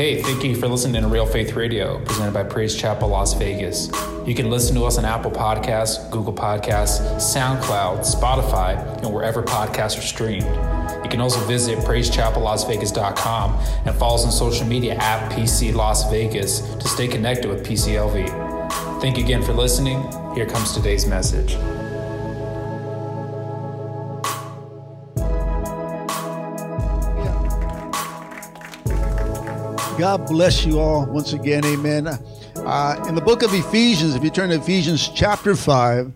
Hey, 0.00 0.22
thank 0.22 0.42
you 0.42 0.56
for 0.56 0.66
listening 0.66 1.02
to 1.02 1.08
Real 1.08 1.26
Faith 1.26 1.52
Radio, 1.52 2.02
presented 2.06 2.32
by 2.32 2.42
Praise 2.42 2.74
Chapel 2.74 3.08
Las 3.08 3.34
Vegas. 3.34 3.90
You 4.26 4.34
can 4.34 4.48
listen 4.48 4.74
to 4.76 4.84
us 4.84 4.96
on 4.96 5.04
Apple 5.04 5.30
Podcasts, 5.30 6.10
Google 6.10 6.32
Podcasts, 6.32 7.02
SoundCloud, 7.16 7.98
Spotify, 7.98 8.78
and 9.02 9.12
wherever 9.12 9.42
podcasts 9.42 9.98
are 9.98 10.00
streamed. 10.00 10.46
You 11.04 11.10
can 11.10 11.20
also 11.20 11.38
visit 11.40 11.80
praisechapellasvegas.com 11.80 13.58
and 13.84 13.94
follow 13.94 14.14
us 14.14 14.24
on 14.24 14.32
social 14.32 14.66
media 14.66 14.94
at 14.94 15.30
PC 15.32 15.74
Las 15.74 16.10
Vegas 16.10 16.60
to 16.76 16.88
stay 16.88 17.06
connected 17.06 17.50
with 17.50 17.62
PCLV. 17.62 19.02
Thank 19.02 19.18
you 19.18 19.24
again 19.24 19.42
for 19.42 19.52
listening. 19.52 20.00
Here 20.34 20.46
comes 20.46 20.72
today's 20.72 21.04
message. 21.04 21.58
God 30.00 30.26
bless 30.26 30.64
you 30.64 30.80
all 30.80 31.04
once 31.04 31.34
again. 31.34 31.62
Amen. 31.66 32.06
Uh, 32.06 33.04
in 33.06 33.14
the 33.14 33.20
book 33.20 33.42
of 33.42 33.52
Ephesians, 33.52 34.14
if 34.14 34.24
you 34.24 34.30
turn 34.30 34.48
to 34.48 34.56
Ephesians 34.56 35.10
chapter 35.14 35.54
5, 35.54 36.10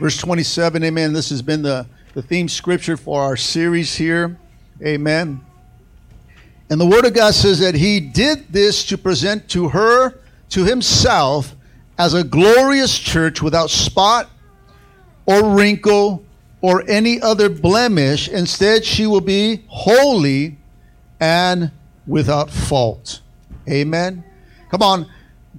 verse 0.00 0.16
27, 0.16 0.82
amen. 0.82 1.12
This 1.12 1.28
has 1.28 1.42
been 1.42 1.60
the, 1.60 1.86
the 2.14 2.22
theme 2.22 2.48
scripture 2.48 2.96
for 2.96 3.20
our 3.20 3.36
series 3.36 3.94
here. 3.94 4.38
Amen. 4.82 5.44
And 6.70 6.80
the 6.80 6.86
Word 6.86 7.04
of 7.04 7.12
God 7.12 7.34
says 7.34 7.58
that 7.58 7.74
He 7.74 8.00
did 8.00 8.50
this 8.50 8.82
to 8.86 8.96
present 8.96 9.46
to 9.50 9.68
her, 9.68 10.18
to 10.48 10.64
Himself, 10.64 11.54
as 11.98 12.14
a 12.14 12.24
glorious 12.24 12.98
church 12.98 13.42
without 13.42 13.68
spot 13.68 14.30
or 15.26 15.54
wrinkle 15.54 16.24
or 16.62 16.82
any 16.88 17.20
other 17.20 17.50
blemish. 17.50 18.26
Instead, 18.30 18.86
she 18.86 19.06
will 19.06 19.20
be 19.20 19.64
holy 19.68 20.56
and 21.20 21.70
without 22.08 22.50
fault. 22.50 23.20
Amen. 23.68 24.24
Come 24.70 24.82
on. 24.82 25.06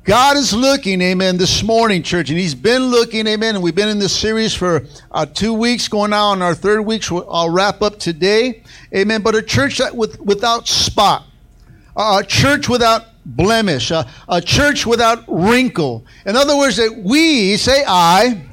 God 0.03 0.38
is 0.38 0.53
looking, 0.53 1.02
amen, 1.02 1.38
this 1.38 1.61
morning, 1.61 2.02
church, 2.02 2.30
and 2.30 2.39
He's 2.39 2.55
been 2.55 2.83
looking, 2.83 3.28
amen. 3.28 3.55
And 3.55 3.64
we've 3.64 3.75
been 3.75 3.89
in 3.89 4.00
this 4.00 4.16
series 4.16 4.55
for 4.55 4.86
uh, 5.11 5.25
two 5.25 5.53
weeks, 5.53 5.88
going 5.88 6.11
now 6.11 6.27
on 6.27 6.42
our 6.42 6.55
third 6.55 6.81
week. 6.81 7.03
So 7.03 7.30
I'll 7.30 7.50
wrap 7.50 7.81
up 7.81 8.00
today, 8.00 8.64
amen. 8.95 9.22
But 9.22 9.36
a 9.36 9.42
church 9.42 9.77
that 9.77 9.95
with, 9.95 10.20
without 10.22 10.67
spot, 10.67 11.25
a 11.95 12.23
church 12.25 12.70
without 12.70 13.08
blemish, 13.25 13.92
a, 13.92 14.09
a 14.30 14.42
church 14.42 14.86
without 14.86 15.25
wrinkle. 15.27 16.05
In 16.25 16.36
other 16.36 16.58
words, 16.58 16.77
that 16.77 17.02
we 17.03 17.58
say, 17.58 17.83
I, 17.86 18.47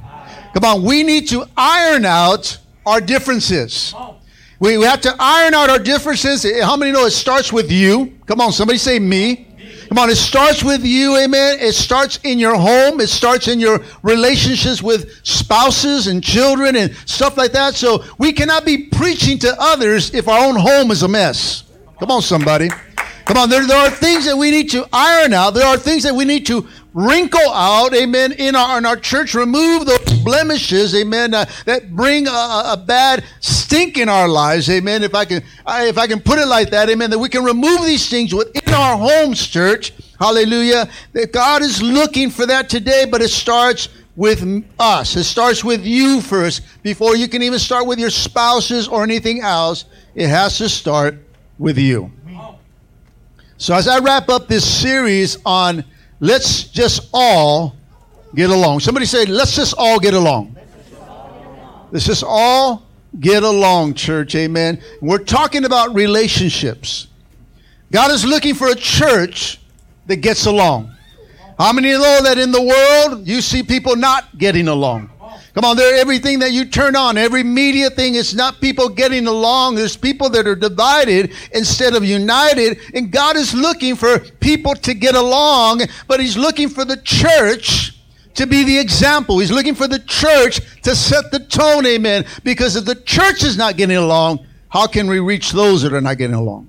come 0.52 0.64
on, 0.64 0.82
we 0.82 1.04
need 1.04 1.28
to 1.28 1.46
iron 1.56 2.04
out 2.04 2.58
our 2.84 3.00
differences. 3.00 3.94
We, 4.58 4.78
we 4.78 4.84
have 4.84 5.02
to 5.02 5.14
iron 5.18 5.54
out 5.54 5.68
our 5.68 5.78
differences. 5.78 6.44
Eh, 6.44 6.64
how 6.64 6.76
many 6.76 6.92
know 6.92 7.04
it 7.04 7.10
starts 7.10 7.52
with 7.52 7.70
you? 7.70 8.16
Come 8.26 8.40
on, 8.40 8.52
somebody 8.52 8.78
say 8.78 8.98
me. 8.98 9.46
Come 9.88 9.98
on, 9.98 10.10
it 10.10 10.16
starts 10.16 10.64
with 10.64 10.84
you, 10.84 11.16
amen. 11.16 11.58
It 11.60 11.72
starts 11.72 12.18
in 12.24 12.38
your 12.38 12.56
home. 12.56 13.00
It 13.00 13.08
starts 13.08 13.46
in 13.46 13.60
your 13.60 13.84
relationships 14.02 14.82
with 14.82 15.24
spouses 15.24 16.08
and 16.08 16.24
children 16.24 16.74
and 16.74 16.94
stuff 17.04 17.36
like 17.36 17.52
that. 17.52 17.74
So 17.74 18.04
we 18.18 18.32
cannot 18.32 18.64
be 18.64 18.88
preaching 18.88 19.38
to 19.40 19.54
others 19.60 20.12
if 20.12 20.26
our 20.26 20.44
own 20.44 20.56
home 20.56 20.90
is 20.90 21.02
a 21.02 21.08
mess. 21.08 21.64
Come 22.00 22.10
on, 22.10 22.22
somebody. 22.22 22.68
Come 23.26 23.36
on, 23.36 23.48
there, 23.48 23.66
there 23.66 23.76
are 23.76 23.90
things 23.90 24.24
that 24.26 24.36
we 24.36 24.50
need 24.50 24.70
to 24.70 24.86
iron 24.92 25.32
out. 25.32 25.50
There 25.50 25.66
are 25.66 25.76
things 25.76 26.02
that 26.02 26.14
we 26.14 26.24
need 26.24 26.46
to 26.46 26.66
wrinkle 26.96 27.52
out, 27.52 27.94
amen, 27.94 28.32
in 28.32 28.56
our, 28.56 28.78
in 28.78 28.86
our 28.86 28.96
church. 28.96 29.34
Remove 29.34 29.84
those 29.84 30.22
blemishes, 30.24 30.94
amen, 30.94 31.34
uh, 31.34 31.44
that 31.66 31.94
bring 31.94 32.26
a, 32.26 32.30
a, 32.30 32.82
bad 32.86 33.22
stink 33.40 33.98
in 33.98 34.08
our 34.08 34.26
lives, 34.26 34.70
amen. 34.70 35.02
If 35.02 35.14
I 35.14 35.26
can, 35.26 35.44
I, 35.66 35.88
if 35.88 35.98
I 35.98 36.06
can 36.06 36.20
put 36.20 36.38
it 36.38 36.46
like 36.46 36.70
that, 36.70 36.88
amen, 36.88 37.10
that 37.10 37.18
we 37.18 37.28
can 37.28 37.44
remove 37.44 37.82
these 37.82 38.08
things 38.08 38.32
within 38.32 38.72
our 38.72 38.96
homes, 38.96 39.46
church. 39.46 39.92
Hallelujah. 40.18 40.88
That 41.12 41.34
God 41.34 41.60
is 41.60 41.82
looking 41.82 42.30
for 42.30 42.46
that 42.46 42.70
today, 42.70 43.04
but 43.04 43.20
it 43.20 43.28
starts 43.28 43.90
with 44.16 44.64
us. 44.78 45.14
It 45.16 45.24
starts 45.24 45.62
with 45.62 45.84
you 45.84 46.22
first 46.22 46.62
before 46.82 47.14
you 47.14 47.28
can 47.28 47.42
even 47.42 47.58
start 47.58 47.86
with 47.86 47.98
your 47.98 48.08
spouses 48.08 48.88
or 48.88 49.02
anything 49.02 49.42
else. 49.42 49.84
It 50.14 50.28
has 50.28 50.56
to 50.58 50.70
start 50.70 51.18
with 51.58 51.76
you. 51.76 52.10
So 53.58 53.74
as 53.74 53.86
I 53.86 53.98
wrap 53.98 54.30
up 54.30 54.48
this 54.48 54.66
series 54.66 55.36
on 55.44 55.84
let's 56.20 56.64
just 56.64 57.08
all 57.12 57.74
get 58.34 58.50
along. 58.50 58.80
Somebody 58.80 59.06
say, 59.06 59.24
let's 59.26 59.54
just 59.54 59.74
all 59.76 59.98
get 59.98 60.14
along. 60.14 60.56
Let's 61.90 62.06
just 62.06 62.24
all 62.26 62.82
get 63.20 63.42
along, 63.42 63.94
church. 63.94 64.34
Amen. 64.34 64.82
We're 65.00 65.18
talking 65.18 65.64
about 65.64 65.94
relationships. 65.94 67.08
God 67.92 68.10
is 68.10 68.24
looking 68.24 68.54
for 68.54 68.68
a 68.68 68.74
church 68.74 69.60
that 70.06 70.16
gets 70.16 70.46
along. 70.46 70.92
How 71.58 71.72
many 71.72 71.92
know 71.92 72.20
that 72.22 72.38
in 72.38 72.52
the 72.52 72.60
world 72.60 73.26
you 73.26 73.40
see 73.40 73.62
people 73.62 73.96
not 73.96 74.36
getting 74.36 74.68
along? 74.68 75.10
Come 75.56 75.64
on, 75.64 75.76
there 75.78 75.96
everything 75.96 76.40
that 76.40 76.52
you 76.52 76.66
turn 76.66 76.94
on, 76.94 77.16
every 77.16 77.42
media 77.42 77.88
thing, 77.88 78.14
it's 78.14 78.34
not 78.34 78.60
people 78.60 78.90
getting 78.90 79.26
along. 79.26 79.76
There's 79.76 79.96
people 79.96 80.28
that 80.28 80.46
are 80.46 80.54
divided 80.54 81.32
instead 81.50 81.94
of 81.94 82.04
united. 82.04 82.78
And 82.92 83.10
God 83.10 83.36
is 83.36 83.54
looking 83.54 83.96
for 83.96 84.18
people 84.18 84.74
to 84.74 84.92
get 84.92 85.14
along, 85.14 85.80
but 86.08 86.20
He's 86.20 86.36
looking 86.36 86.68
for 86.68 86.84
the 86.84 86.98
church 86.98 87.98
to 88.34 88.46
be 88.46 88.64
the 88.64 88.78
example. 88.78 89.38
He's 89.38 89.50
looking 89.50 89.74
for 89.74 89.88
the 89.88 90.00
church 90.00 90.60
to 90.82 90.94
set 90.94 91.30
the 91.30 91.40
tone, 91.40 91.86
amen. 91.86 92.26
Because 92.44 92.76
if 92.76 92.84
the 92.84 92.94
church 92.94 93.42
is 93.42 93.56
not 93.56 93.78
getting 93.78 93.96
along, 93.96 94.44
how 94.68 94.86
can 94.86 95.06
we 95.06 95.20
reach 95.20 95.52
those 95.52 95.80
that 95.84 95.94
are 95.94 96.02
not 96.02 96.18
getting 96.18 96.36
along? 96.36 96.68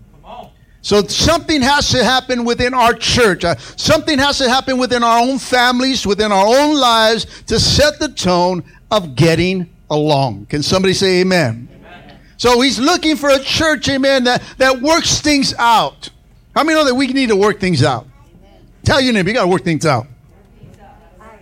So 0.88 1.04
something 1.04 1.62
has 1.62 1.90
to 1.90 2.02
happen 2.02 2.46
within 2.46 2.74
our 2.74 2.94
church. 2.94 3.44
Uh, 3.44 3.58
something 3.76 4.18
has 4.20 4.38
to 4.38 4.48
happen 4.48 4.78
within 4.78 5.04
our 5.04 5.20
own 5.20 5.38
families, 5.38 6.08
within 6.08 6.32
our 6.32 6.48
own 6.48 6.80
lives 6.80 7.26
to 7.48 7.60
set 7.60 8.00
the 8.00 8.08
tone 8.08 8.64
of 8.92 9.16
getting 9.16 9.70
along. 9.90 10.46
Can 10.48 10.64
somebody 10.64 10.94
say 10.94 11.22
amen? 11.22 11.68
amen? 11.72 12.20
So 12.38 12.62
he's 12.62 12.80
looking 12.80 13.16
for 13.16 13.30
a 13.30 13.40
church, 13.40 13.90
amen, 13.90 14.26
that, 14.26 14.44
that 14.58 14.82
works 14.82 15.20
things 15.22 15.54
out. 15.56 16.10
How 16.56 16.64
many 16.64 16.78
know 16.78 16.86
that 16.86 16.96
we 16.96 17.08
need 17.08 17.30
to 17.30 17.36
work 17.36 17.60
things 17.60 17.84
out? 17.84 18.08
Amen. 18.40 18.68
Tell 18.84 19.02
your 19.02 19.14
neighbor, 19.14 19.30
you 19.30 19.36
got 19.36 19.44
to 19.44 19.48
work 19.48 19.64
things 19.64 19.86
out. 19.86 20.08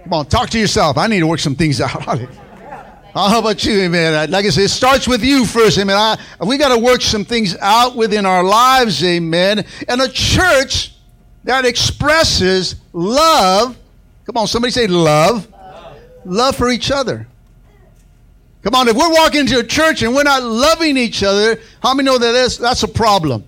Come 0.04 0.14
on, 0.14 0.26
talk 0.28 0.50
to 0.52 0.60
yourself. 0.60 0.98
I 0.98 1.08
need 1.08 1.22
to 1.22 1.28
work 1.28 1.40
some 1.40 1.56
things 1.56 1.82
out. 1.82 2.20
Uh, 3.16 3.30
how 3.30 3.40
about 3.40 3.64
you, 3.64 3.80
amen? 3.80 4.14
Uh, 4.14 4.28
like 4.30 4.46
I 4.46 4.50
said, 4.50 4.66
it 4.66 4.70
starts 4.70 5.08
with 5.08 5.24
you 5.24 5.46
first, 5.46 5.78
amen. 5.78 5.96
I, 5.96 6.18
we 6.46 6.58
got 6.58 6.76
to 6.76 6.78
work 6.78 7.02
some 7.02 7.24
things 7.24 7.56
out 7.62 7.96
within 7.96 8.26
our 8.26 8.44
lives, 8.44 9.02
amen. 9.06 9.66
And 9.88 10.02
a 10.02 10.10
church 10.10 10.96
that 11.46 11.64
expresses 11.64 12.76
love, 12.92 13.78
come 14.26 14.36
on, 14.36 14.48
somebody 14.48 14.72
say 14.72 14.88
love, 14.88 15.50
love, 15.50 15.98
love 16.26 16.56
for 16.58 16.70
each 16.70 16.92
other. 16.92 17.26
Come 18.66 18.74
on, 18.74 18.88
if 18.88 18.98
we're 18.98 19.14
walking 19.14 19.42
into 19.42 19.60
a 19.60 19.64
church 19.64 20.02
and 20.02 20.16
we're 20.16 20.24
not 20.24 20.42
loving 20.42 20.98
each 20.98 21.22
other, 21.22 21.60
how 21.84 21.94
many 21.94 22.08
know 22.08 22.18
that 22.18 22.32
that's, 22.32 22.58
that's 22.58 22.82
a 22.82 22.88
problem? 22.88 23.44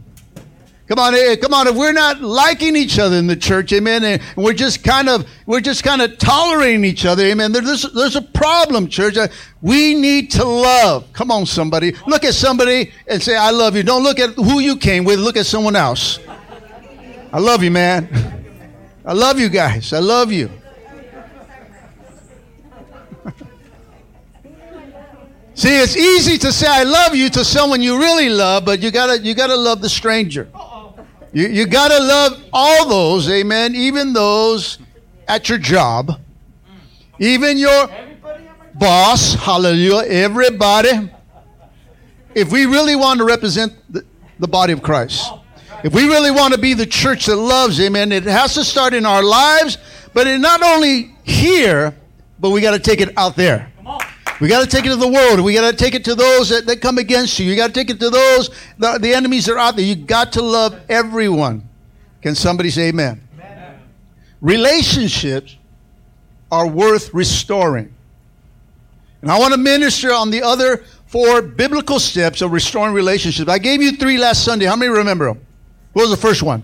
Come 0.87 0.99
on, 0.99 1.15
eh, 1.15 1.35
come 1.37 1.55
on. 1.55 1.67
If 1.67 1.75
we're 1.75 1.91
not 1.91 2.21
liking 2.21 2.75
each 2.75 2.99
other 2.99 3.15
in 3.15 3.25
the 3.25 3.35
church, 3.35 3.73
amen, 3.73 4.03
and 4.03 4.21
we're 4.35 4.53
just 4.53 4.83
kind 4.83 5.09
of 5.09 5.27
we're 5.47 5.59
just 5.59 5.83
kind 5.83 6.03
of 6.03 6.19
tolerating 6.19 6.85
each 6.85 7.03
other, 7.03 7.23
amen. 7.23 7.51
There's 7.51 7.91
there's 7.93 8.15
a 8.15 8.21
problem, 8.21 8.87
church. 8.87 9.17
Uh, 9.17 9.27
we 9.61 9.95
need 9.95 10.29
to 10.31 10.45
love. 10.45 11.11
Come 11.13 11.31
on, 11.31 11.47
somebody. 11.47 11.93
Look 12.05 12.23
at 12.23 12.35
somebody 12.35 12.93
and 13.07 13.21
say, 13.21 13.35
"I 13.35 13.49
love 13.49 13.75
you." 13.75 13.83
Don't 13.83 14.03
look 14.03 14.19
at 14.19 14.29
who 14.35 14.59
you 14.59 14.77
came 14.77 15.03
with. 15.03 15.19
Look 15.19 15.35
at 15.35 15.47
someone 15.47 15.75
else. 15.75 16.19
I 17.33 17.39
love 17.39 17.63
you, 17.63 17.71
man. 17.71 18.07
I 19.05 19.11
love 19.11 19.39
you 19.39 19.49
guys. 19.49 19.91
I 19.91 19.99
love 19.99 20.31
you. 20.31 20.49
See, 25.57 25.81
it's 25.81 25.97
easy 25.97 26.37
to 26.37 26.51
say 26.51 26.67
I 26.69 26.83
love 26.83 27.15
you 27.15 27.31
to 27.31 27.43
someone 27.43 27.81
you 27.81 27.97
really 27.97 28.29
love, 28.29 28.63
but 28.63 28.79
you 28.79 28.91
gotta 28.91 29.19
you 29.23 29.33
gotta 29.33 29.55
love 29.55 29.81
the 29.81 29.89
stranger. 29.89 30.47
You, 31.33 31.47
you 31.47 31.65
gotta 31.65 31.97
love 31.97 32.43
all 32.53 32.87
those, 32.87 33.27
amen, 33.27 33.73
even 33.73 34.13
those 34.13 34.77
at 35.27 35.49
your 35.49 35.57
job, 35.57 36.21
even 37.17 37.57
your 37.57 37.89
boss, 38.75 39.33
hallelujah, 39.33 40.07
everybody. 40.07 41.09
If 42.35 42.51
we 42.51 42.67
really 42.67 42.95
want 42.95 43.17
to 43.17 43.25
represent 43.25 43.73
the, 43.91 44.05
the 44.37 44.47
body 44.47 44.73
of 44.73 44.83
Christ, 44.83 45.33
if 45.83 45.91
we 45.91 46.03
really 46.03 46.29
want 46.29 46.53
to 46.53 46.59
be 46.59 46.75
the 46.75 46.85
church 46.85 47.25
that 47.25 47.35
loves, 47.35 47.81
amen, 47.81 48.11
it 48.11 48.25
has 48.25 48.53
to 48.53 48.63
start 48.63 48.93
in 48.93 49.07
our 49.07 49.23
lives, 49.23 49.79
but 50.13 50.27
it 50.27 50.37
not 50.37 50.61
only 50.61 51.15
here, 51.23 51.95
but 52.39 52.51
we 52.51 52.61
got 52.61 52.71
to 52.71 52.79
take 52.79 53.01
it 53.01 53.17
out 53.17 53.35
there. 53.35 53.71
We 54.39 54.47
got 54.47 54.61
to 54.61 54.67
take 54.67 54.85
it 54.85 54.89
to 54.89 54.95
the 54.95 55.07
world. 55.07 55.39
We 55.39 55.53
got 55.53 55.69
to 55.71 55.75
take 55.75 55.95
it 55.95 56.05
to 56.05 56.15
those 56.15 56.49
that, 56.49 56.67
that 56.67 56.79
come 56.79 56.97
against 56.97 57.39
you. 57.39 57.49
You 57.49 57.55
got 57.55 57.67
to 57.67 57.73
take 57.73 57.89
it 57.89 57.99
to 57.99 58.09
those, 58.09 58.49
the, 58.77 58.99
the 58.99 59.13
enemies 59.13 59.45
that 59.45 59.53
are 59.53 59.57
out 59.57 59.75
there. 59.75 59.85
You 59.85 59.95
got 59.95 60.33
to 60.33 60.41
love 60.41 60.79
everyone. 60.89 61.67
Can 62.21 62.35
somebody 62.35 62.69
say 62.69 62.89
amen? 62.89 63.27
amen? 63.33 63.79
Relationships 64.41 65.57
are 66.51 66.67
worth 66.67 67.13
restoring. 67.13 67.93
And 69.21 69.31
I 69.31 69.39
want 69.39 69.53
to 69.53 69.57
minister 69.57 70.13
on 70.13 70.29
the 70.29 70.43
other 70.43 70.83
four 71.07 71.41
biblical 71.41 71.99
steps 71.99 72.41
of 72.41 72.51
restoring 72.51 72.93
relationships. 72.93 73.49
I 73.49 73.57
gave 73.57 73.81
you 73.81 73.93
three 73.93 74.19
last 74.19 74.45
Sunday. 74.45 74.65
How 74.65 74.75
many 74.75 74.91
remember 74.91 75.25
them? 75.25 75.41
What 75.93 76.03
was 76.03 76.11
the 76.11 76.17
first 76.17 76.43
one? 76.43 76.63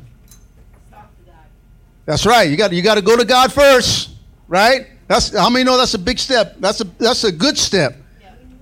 That's 2.05 2.25
right. 2.25 2.49
You 2.49 2.57
got 2.57 2.71
you 2.73 2.81
got 2.81 2.95
to 2.95 3.01
go 3.01 3.15
to 3.15 3.23
God 3.23 3.51
first, 3.51 4.11
right? 4.47 4.87
That's 5.13 5.37
how 5.37 5.47
many 5.47 5.63
know 5.63 5.77
that's 5.77 5.93
a 5.93 5.99
big 5.99 6.17
step. 6.17 6.55
That's 6.57 6.81
a 6.81 6.85
that's 6.85 7.23
a 7.23 7.31
good 7.31 7.55
step. 7.55 7.97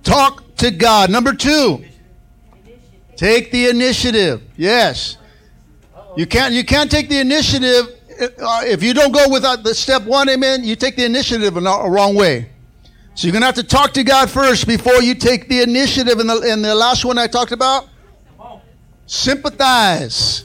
Talk 0.02 0.54
to 0.56 0.70
God. 0.70 1.08
Number 1.08 1.32
two, 1.32 1.82
take 3.16 3.50
the 3.50 3.70
initiative. 3.70 4.42
Yes, 4.58 5.16
you 6.14 6.26
can't 6.26 6.52
you 6.52 6.62
can't 6.62 6.90
take 6.90 7.08
the 7.08 7.18
initiative 7.18 7.86
uh, 8.20 8.64
if 8.66 8.82
you 8.82 8.92
don't 8.92 9.12
go 9.12 9.30
without 9.30 9.64
the 9.64 9.74
step 9.74 10.02
one. 10.02 10.28
Amen. 10.28 10.62
You 10.62 10.76
take 10.76 10.94
the 10.94 11.06
initiative 11.06 11.56
in 11.56 11.64
the 11.64 11.88
wrong 11.88 12.14
way. 12.14 12.50
So 13.14 13.26
you're 13.26 13.32
gonna 13.32 13.46
have 13.46 13.54
to 13.54 13.64
talk 13.64 13.94
to 13.94 14.04
God 14.04 14.28
first 14.28 14.66
before 14.66 15.00
you 15.00 15.14
take 15.14 15.48
the 15.48 15.62
initiative. 15.62 16.18
And 16.18 16.28
the, 16.28 16.38
and 16.52 16.62
the 16.62 16.74
last 16.74 17.02
one 17.06 17.16
I 17.16 17.28
talked 17.28 17.52
about, 17.52 17.88
sympathize. 19.06 20.44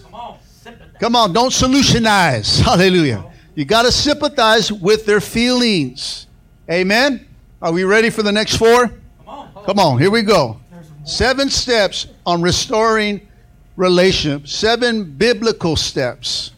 Come 1.02 1.18
on, 1.18 1.34
don't 1.34 1.52
solutionize. 1.52 2.62
Hallelujah. 2.64 3.27
You 3.58 3.66
got 3.66 3.86
to 3.86 3.92
sympathize 3.92 4.72
with 4.72 5.08
their 5.08 5.20
feelings. 5.20 6.28
Amen. 6.70 7.26
Are 7.60 7.72
we 7.72 7.86
ready 7.86 8.12
for 8.12 8.22
the 8.22 8.32
next 8.32 8.58
four? 8.58 8.90
Come 8.90 9.00
on, 9.28 9.66
Come 9.66 9.80
on, 9.80 9.98
here 9.98 10.12
we 10.12 10.22
go. 10.22 10.62
Seven 11.06 11.50
steps 11.50 12.06
on 12.24 12.44
restoring 12.44 13.28
relationship. 13.76 14.48
Seven 14.48 15.04
biblical 15.04 15.76
steps. 15.76 16.52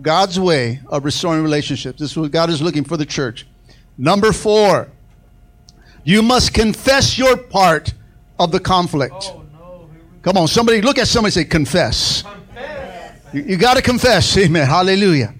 God's 0.00 0.38
way 0.38 0.78
of 0.86 1.04
restoring 1.04 1.42
relationships. 1.42 1.98
This 1.98 2.12
is 2.12 2.16
what 2.16 2.30
God 2.30 2.48
is 2.48 2.62
looking 2.62 2.84
for 2.84 2.96
the 2.96 3.06
church. 3.06 3.44
Number 3.98 4.30
four, 4.30 4.88
you 6.04 6.22
must 6.22 6.54
confess 6.54 7.18
your 7.18 7.36
part 7.36 7.92
of 8.38 8.52
the 8.52 8.60
conflict. 8.60 9.32
Oh, 9.34 9.44
no. 9.52 9.90
Come 10.22 10.36
on, 10.36 10.46
somebody 10.46 10.80
look 10.80 10.98
at 10.98 11.08
somebody 11.08 11.32
say, 11.32 11.44
confess. 11.44 12.22
confess. 12.22 13.34
You, 13.34 13.42
you 13.42 13.56
got 13.56 13.74
to 13.78 13.82
confess. 13.82 14.38
Amen. 14.38 14.64
Hallelujah. 14.64 15.34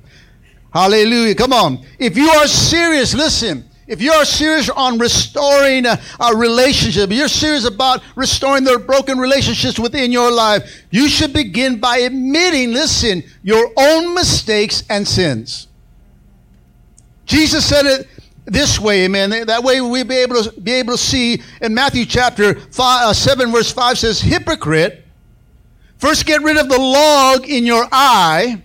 Hallelujah. 0.77 1.35
Come 1.35 1.55
on. 1.55 1.87
If 1.99 2.19
you 2.19 2.29
are 2.29 2.47
serious, 2.47 3.15
listen. 3.15 3.65
If 3.87 4.03
you 4.03 4.13
are 4.13 4.27
serious 4.27 4.69
on 4.69 4.99
restoring 4.99 5.87
a, 5.87 5.99
a, 6.21 6.37
relationship, 6.37 7.11
you're 7.11 7.29
serious 7.29 7.65
about 7.65 8.03
restoring 8.15 8.63
the 8.63 8.79
broken 8.79 9.17
relationships 9.17 9.79
within 9.79 10.13
your 10.13 10.31
life, 10.31 10.85
you 10.91 11.09
should 11.09 11.33
begin 11.33 11.81
by 11.81 11.99
admitting, 11.99 12.73
listen, 12.73 13.23
your 13.43 13.73
own 13.75 14.13
mistakes 14.13 14.83
and 14.91 15.09
sins. 15.09 15.69
Jesus 17.25 17.65
said 17.65 17.87
it 17.87 18.07
this 18.45 18.79
way, 18.79 19.07
amen. 19.07 19.47
That 19.47 19.63
way 19.63 19.81
we'll 19.81 20.05
be 20.05 20.17
able 20.17 20.43
to 20.43 20.61
be 20.61 20.73
able 20.73 20.93
to 20.93 20.99
see 20.99 21.41
in 21.63 21.73
Matthew 21.73 22.05
chapter 22.05 22.61
five, 22.61 23.09
uh, 23.09 23.15
7, 23.15 23.51
verse 23.51 23.73
5 23.73 23.97
says, 23.97 24.21
Hypocrite, 24.21 25.07
first 25.97 26.27
get 26.27 26.43
rid 26.43 26.59
of 26.59 26.69
the 26.69 26.79
log 26.79 27.49
in 27.49 27.65
your 27.65 27.89
eye, 27.91 28.61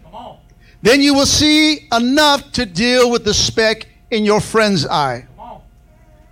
then 0.82 1.02
you 1.02 1.14
will 1.14 1.26
see 1.26 1.88
enough 1.92 2.52
to 2.54 2.66
deal 2.66 3.12
with 3.12 3.24
the 3.24 3.34
speck 3.34 3.88
in 4.10 4.26
your 4.26 4.42
friend's 4.42 4.86
eye. 4.86 5.26
Come 5.38 5.40
on. 5.40 5.62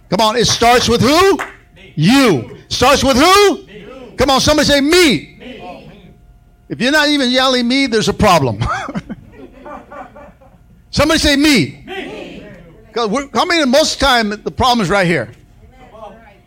Come 0.10 0.22
on, 0.22 0.38
it 0.38 0.46
starts 0.46 0.90
with 0.90 1.01
who? 1.01 1.38
Me. 1.75 1.94
You. 1.96 2.57
Starts 2.68 3.04
with 3.04 3.18
who? 3.18 3.66
Me. 3.66 4.13
Come 4.18 4.30
on, 4.30 4.42
somebody 4.42 4.68
say 4.68 4.81
me. 4.81 5.38
me. 5.38 6.13
If 6.68 6.81
you're 6.81 6.92
not 6.92 7.10
even 7.10 7.30
yelling 7.30 7.68
me, 7.68 7.88
there's 7.88 8.10
a 8.10 8.13
problem. 8.13 8.60
somebody 10.92 11.19
say 11.19 11.36
me. 11.36 11.84
Me. 11.86 12.48
Because 12.88 13.30
how 13.34 13.45
many 13.45 13.66
most 13.66 13.94
of 13.94 14.00
the 14.00 14.06
time 14.06 14.30
the 14.30 14.52
problem 14.52 14.81
is 14.81 14.90
right 14.90 15.07
here? 15.07 15.31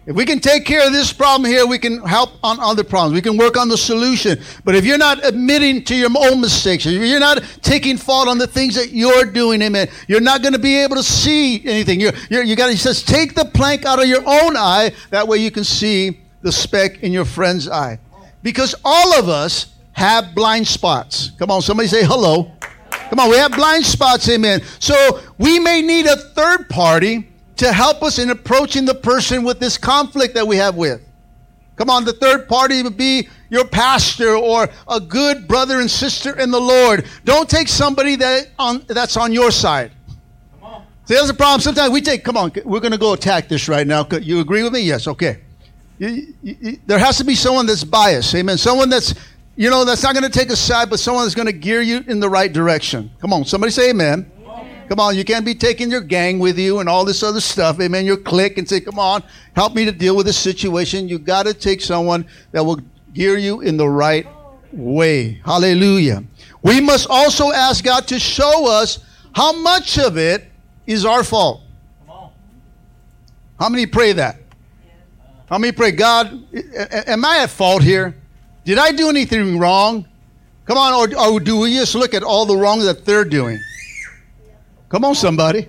If 0.05 0.17
we 0.17 0.25
can 0.25 0.41
take 0.41 0.65
care 0.65 0.85
of 0.85 0.93
this 0.93 1.13
problem 1.13 1.49
here, 1.49 1.65
we 1.65 1.79
can 1.79 2.01
help 2.01 2.31
on 2.43 2.59
other 2.59 2.83
problems. 2.83 3.15
We 3.15 3.23
can 3.23 3.37
work 3.37 3.57
on 3.57 3.69
the 3.69 3.79
solution. 3.79 4.41
But 4.65 4.75
if 4.75 4.85
you're 4.85 4.99
not 4.99 5.25
admitting 5.25 5.85
to 5.85 5.95
your 5.95 6.11
own 6.17 6.41
mistakes, 6.41 6.87
if 6.87 6.93
you're 6.93 7.21
not 7.21 7.43
taking 7.63 7.97
fault 7.97 8.27
on 8.27 8.39
the 8.39 8.49
things 8.49 8.75
that 8.75 8.91
you're 8.91 9.25
doing, 9.25 9.63
amen, 9.63 9.89
you're 10.09 10.21
not 10.21 10.43
going 10.43 10.55
to 10.55 10.59
be 10.59 10.77
able 10.77 10.97
to 10.97 11.05
see 11.05 11.65
anything. 11.65 12.01
You're, 12.01 12.13
you're, 12.31 12.43
you 12.43 12.57
got 12.57 12.67
to, 12.67 12.73
he 12.73 12.79
says, 12.79 13.05
take 13.05 13.35
the 13.35 13.45
plank 13.45 13.85
out 13.85 14.01
of 14.01 14.09
your 14.09 14.23
own 14.27 14.57
eye. 14.57 14.93
That 15.11 15.29
way 15.29 15.39
you 15.39 15.53
can 15.53 15.63
see 15.63 16.21
the 16.41 16.51
speck 16.51 17.05
in 17.05 17.13
your 17.13 17.25
friend's 17.25 17.69
eye. 17.69 18.01
Because 18.43 18.75
all 18.85 19.17
of 19.17 19.29
us 19.29 19.73
have 19.93 20.35
blind 20.35 20.67
spots. 20.67 21.31
Come 21.39 21.53
on, 21.53 21.63
somebody 21.63 21.89
say 21.89 22.05
hello. 22.05 22.51
Come 22.91 23.21
on, 23.21 23.31
we 23.31 23.37
have 23.37 23.53
blind 23.53 23.87
spots, 23.87 24.29
amen. 24.29 24.63
So 24.81 25.21
we 25.39 25.61
may 25.61 25.81
need 25.81 26.07
a 26.07 26.17
third 26.17 26.69
party 26.69 27.32
to 27.57 27.73
help 27.73 28.03
us 28.03 28.19
in 28.19 28.31
approaching 28.31 28.85
the 28.85 28.95
person 28.95 29.45
with 29.45 29.61
this 29.61 29.77
conflict 29.79 30.35
that 30.35 30.47
we 30.47 30.57
have 30.57 30.77
with. 30.77 31.03
Come 31.77 31.91
on, 31.91 32.05
the 32.05 32.13
third 32.13 32.49
party 32.49 32.83
would 32.83 32.97
be 32.97 33.29
your 33.51 33.65
pastor 33.65 34.35
or 34.35 34.69
a 34.89 35.01
good 35.01 35.49
brother 35.49 35.81
and 35.81 35.91
sister 35.91 36.39
in 36.39 36.51
the 36.51 36.61
Lord. 36.61 37.07
Don't 37.25 37.49
take 37.49 37.69
somebody 37.69 38.17
that 38.17 38.51
on, 38.59 38.85
that's 38.87 39.17
on 39.17 39.33
your 39.33 39.51
side. 39.51 39.91
Come 40.61 40.75
on. 40.75 40.87
See, 41.07 41.15
that's 41.15 41.29
the 41.29 41.35
problem. 41.35 41.61
Sometimes 41.61 41.93
we 41.93 42.01
take, 42.01 42.25
come 42.25 42.37
on, 42.37 42.53
we're 42.65 42.81
going 42.81 42.93
to 42.93 42.99
go 42.99 43.15
attack 43.15 43.49
this 43.49 43.69
right 43.69 43.87
now. 43.87 44.07
You 44.11 44.41
agree 44.41 44.63
with 44.63 44.73
me? 44.73 44.81
Yes, 44.81 45.09
okay. 45.09 45.41
You, 45.99 46.35
you, 46.43 46.57
you, 46.61 46.79
there 46.87 46.99
has 46.99 47.19
to 47.19 47.25
be 47.25 47.35
someone 47.35 47.67
that's 47.67 47.85
biased. 47.85 48.35
Amen. 48.35 48.59
Someone 48.59 48.89
that's 48.89 49.15
you 49.57 49.69
know, 49.69 49.85
that's 49.85 50.03
not 50.03 50.15
going 50.15 50.25
to 50.25 50.39
take 50.39 50.51
a 50.51 50.57
side, 50.57 50.89
but 50.89 50.99
someone 50.99 51.25
that's 51.25 51.35
going 51.35 51.47
to 51.47 51.53
gear 51.53 51.83
you 51.83 52.03
in 52.07 52.21
the 52.21 52.29
right 52.29 52.53
direction. 52.53 53.11
Come 53.21 53.33
on, 53.33 53.45
somebody 53.45 53.71
say 53.71 53.91
amen. 53.91 54.31
amen. 54.39 54.42
Come 54.93 55.01
on, 55.01 55.17
you 55.17 55.25
can't 55.25 55.47
be 55.47 55.55
taking 55.55 55.91
your 55.91 56.03
gang 56.03 56.39
with 56.39 56.59
you 56.59 56.81
and 56.81 56.87
all 56.87 57.07
this 57.07 57.23
other 57.23 57.41
stuff, 57.41 57.81
amen, 57.81 58.05
your 58.05 58.19
clique, 58.19 58.59
and 58.59 58.69
say, 58.69 58.79
come 58.79 58.99
on, 58.99 59.23
help 59.57 59.75
me 59.75 59.87
to 59.87 59.91
deal 59.91 60.15
with 60.15 60.27
this 60.27 60.37
situation. 60.37 61.09
You 61.09 61.19
got 61.19 61.47
to 61.47 61.55
take 61.55 61.81
someone 61.81 62.27
that 62.51 62.63
will 62.63 62.79
gear 63.15 63.39
you 63.39 63.63
in 63.63 63.79
the 63.79 63.89
right 63.89 64.27
way. 64.71 65.41
Hallelujah. 65.47 66.23
We 66.61 66.83
must 66.83 67.07
also 67.09 67.53
ask 67.53 67.83
God 67.83 68.07
to 68.09 68.19
show 68.19 68.71
us 68.71 68.99
how 69.35 69.55
much 69.63 69.99
of 69.99 70.19
it 70.19 70.51
is 70.87 71.07
our 71.07 71.25
fault. 71.25 71.63
How 73.59 73.71
many 73.71 73.87
pray 73.87 74.13
that? 74.13 74.41
How 75.49 75.57
many 75.57 75.73
pray, 75.73 75.93
God, 75.93 76.39
am 77.07 77.25
I 77.25 77.39
at 77.45 77.49
fault 77.49 77.83
here? 77.83 78.15
Did 78.67 78.77
I 78.77 78.93
do 78.93 79.09
anything 79.09 79.59
wrong? 79.59 80.07
Come 80.67 80.77
on, 80.77 80.93
or, 80.93 81.19
or 81.19 81.41
do 81.41 81.61
we 81.61 81.73
just 81.77 81.95
look 81.95 82.13
at 82.13 82.23
all 82.23 82.45
the 82.45 82.59
wrong 82.59 82.81
that 82.81 83.07
they're 83.07 83.25
doing? 83.25 83.59
Come 84.93 85.07
on, 85.07 85.15
somebody. 85.15 85.67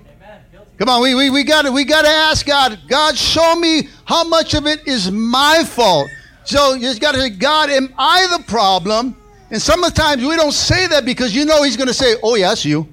Come 0.78 0.90
on, 0.90 1.02
we, 1.02 1.16
we, 1.16 1.30
we 1.30 1.46
got 1.46 1.72
we 1.72 1.86
got 1.86 2.02
to 2.02 2.10
ask 2.10 2.46
God, 2.46 2.78
God, 2.90 3.18
show 3.18 3.56
me 3.56 3.88
how 4.04 4.26
much 4.26 4.54
of 4.54 4.68
it 4.68 4.86
is 4.86 5.10
my 5.10 5.64
fault. 5.64 6.10
So 6.44 6.74
you 6.74 6.82
just 6.82 7.00
got 7.00 7.14
to 7.14 7.22
say, 7.22 7.30
God, 7.30 7.70
am 7.70 7.94
I 7.98 8.28
the 8.38 8.44
problem? 8.44 9.16
And 9.50 9.62
some 9.62 9.82
of 9.82 9.94
the 9.94 10.02
times 10.02 10.26
we 10.26 10.36
don't 10.36 10.52
say 10.52 10.88
that 10.88 11.06
because 11.06 11.34
you 11.34 11.46
know 11.46 11.64
He's 11.64 11.78
going 11.78 11.88
to 11.88 11.94
say, 11.94 12.16
Oh, 12.22 12.36
yes, 12.36 12.66
you. 12.66 12.86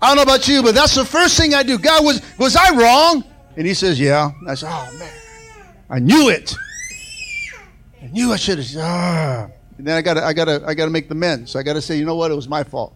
I 0.00 0.06
don't 0.06 0.16
know 0.16 0.22
about 0.22 0.48
you, 0.48 0.62
but 0.62 0.74
that's 0.74 0.94
the 0.94 1.04
first 1.04 1.36
thing 1.36 1.52
I 1.52 1.62
do. 1.62 1.76
God, 1.78 2.02
was 2.02 2.22
was 2.38 2.56
I 2.56 2.74
wrong? 2.74 3.22
And 3.58 3.66
He 3.66 3.74
says, 3.74 4.00
Yeah. 4.00 4.30
And 4.40 4.50
I 4.50 4.54
said, 4.54 4.70
Oh 4.72 4.98
man, 4.98 5.12
I 5.90 5.98
knew 5.98 6.30
it. 6.30 6.54
I 8.02 8.06
knew 8.06 8.32
I 8.32 8.36
should 8.36 8.56
have. 8.56 8.68
Ah. 8.78 9.48
And 9.76 9.86
then 9.86 9.94
I 9.94 10.00
got 10.00 10.14
to 10.14 10.24
I 10.24 10.32
got 10.32 10.46
to 10.46 10.64
I 10.66 10.72
got 10.72 10.86
to 10.86 10.90
make 10.90 11.10
the 11.10 11.14
men. 11.14 11.46
So 11.46 11.58
I 11.58 11.62
got 11.62 11.74
to 11.74 11.82
say, 11.82 11.98
you 11.98 12.06
know 12.06 12.16
what? 12.16 12.30
It 12.30 12.34
was 12.34 12.48
my 12.48 12.64
fault. 12.64 12.94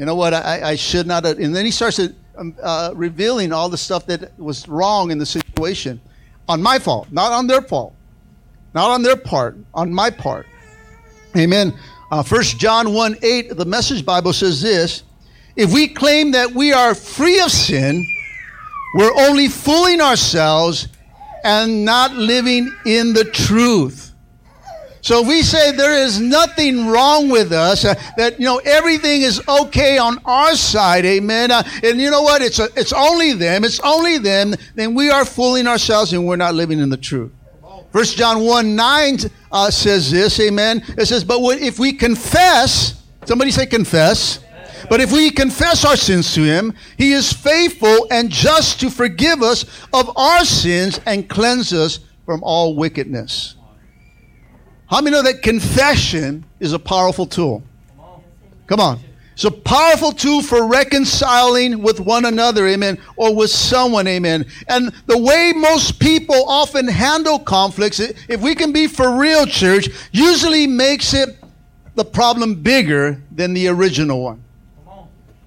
You 0.00 0.06
know 0.06 0.14
what? 0.14 0.32
I, 0.32 0.70
I 0.70 0.76
should 0.76 1.06
not 1.06 1.26
have. 1.26 1.38
And 1.38 1.54
then 1.54 1.66
he 1.66 1.70
starts 1.70 2.00
um, 2.34 2.56
uh, 2.62 2.92
revealing 2.94 3.52
all 3.52 3.68
the 3.68 3.76
stuff 3.76 4.06
that 4.06 4.32
was 4.38 4.66
wrong 4.66 5.10
in 5.10 5.18
the 5.18 5.26
situation 5.26 6.00
on 6.48 6.62
my 6.62 6.78
fault, 6.78 7.08
not 7.10 7.32
on 7.32 7.46
their 7.46 7.60
fault, 7.60 7.94
not 8.72 8.90
on 8.90 9.02
their 9.02 9.14
part, 9.14 9.58
on 9.74 9.92
my 9.92 10.08
part. 10.08 10.46
Amen. 11.36 11.74
Uh, 12.10 12.22
First 12.22 12.58
John 12.58 12.94
1 12.94 13.18
8, 13.22 13.58
the 13.58 13.66
Message 13.66 14.06
Bible 14.06 14.32
says 14.32 14.62
this 14.62 15.02
If 15.54 15.70
we 15.70 15.86
claim 15.86 16.30
that 16.30 16.50
we 16.50 16.72
are 16.72 16.94
free 16.94 17.38
of 17.42 17.50
sin, 17.50 18.02
we're 18.94 19.12
only 19.28 19.48
fooling 19.48 20.00
ourselves 20.00 20.88
and 21.44 21.84
not 21.84 22.14
living 22.14 22.74
in 22.86 23.12
the 23.12 23.24
truth. 23.24 24.09
So 25.02 25.22
we 25.22 25.42
say 25.42 25.72
there 25.72 25.94
is 25.94 26.20
nothing 26.20 26.86
wrong 26.86 27.30
with 27.30 27.52
us, 27.52 27.84
uh, 27.84 27.94
that, 28.18 28.38
you 28.38 28.44
know, 28.44 28.58
everything 28.58 29.22
is 29.22 29.40
okay 29.48 29.96
on 29.96 30.18
our 30.26 30.54
side, 30.54 31.04
amen. 31.06 31.50
Uh, 31.50 31.62
and 31.82 31.98
you 32.00 32.10
know 32.10 32.22
what? 32.22 32.42
It's, 32.42 32.58
a, 32.58 32.68
it's 32.76 32.92
only 32.92 33.32
them, 33.32 33.64
it's 33.64 33.80
only 33.80 34.18
them, 34.18 34.54
then 34.74 34.94
we 34.94 35.10
are 35.10 35.24
fooling 35.24 35.66
ourselves 35.66 36.12
and 36.12 36.26
we're 36.26 36.36
not 36.36 36.54
living 36.54 36.80
in 36.80 36.90
the 36.90 36.98
truth. 36.98 37.32
First 37.92 38.16
John 38.16 38.44
1 38.44 38.76
9 38.76 39.18
uh, 39.50 39.70
says 39.70 40.10
this, 40.10 40.38
amen. 40.38 40.82
It 40.96 41.06
says, 41.06 41.24
But 41.24 41.40
if 41.60 41.78
we 41.78 41.92
confess, 41.92 43.02
somebody 43.24 43.50
say 43.50 43.66
confess. 43.66 44.40
But 44.88 45.00
if 45.00 45.12
we 45.12 45.30
confess 45.30 45.84
our 45.84 45.96
sins 45.96 46.34
to 46.34 46.42
him, 46.42 46.74
he 46.96 47.12
is 47.12 47.32
faithful 47.32 48.06
and 48.10 48.30
just 48.30 48.80
to 48.80 48.90
forgive 48.90 49.42
us 49.42 49.64
of 49.92 50.16
our 50.16 50.44
sins 50.44 51.00
and 51.06 51.28
cleanse 51.28 51.72
us 51.72 52.00
from 52.24 52.42
all 52.42 52.76
wickedness. 52.76 53.56
How 54.90 55.00
many 55.00 55.14
know 55.14 55.22
that 55.22 55.42
confession 55.42 56.44
is 56.58 56.72
a 56.72 56.78
powerful 56.78 57.24
tool? 57.24 57.62
Come 58.66 58.80
on. 58.80 58.98
It's 59.34 59.44
a 59.44 59.50
powerful 59.52 60.10
tool 60.10 60.42
for 60.42 60.66
reconciling 60.66 61.80
with 61.80 62.00
one 62.00 62.24
another, 62.24 62.66
amen, 62.66 62.98
or 63.16 63.34
with 63.34 63.50
someone, 63.50 64.08
amen. 64.08 64.46
And 64.68 64.92
the 65.06 65.16
way 65.16 65.52
most 65.54 66.00
people 66.00 66.44
often 66.48 66.88
handle 66.88 67.38
conflicts, 67.38 68.00
if 68.00 68.40
we 68.40 68.56
can 68.56 68.72
be 68.72 68.88
for 68.88 69.16
real, 69.16 69.46
church, 69.46 69.88
usually 70.10 70.66
makes 70.66 71.14
it 71.14 71.38
the 71.94 72.04
problem 72.04 72.56
bigger 72.56 73.22
than 73.30 73.54
the 73.54 73.68
original 73.68 74.22
one. 74.22 74.42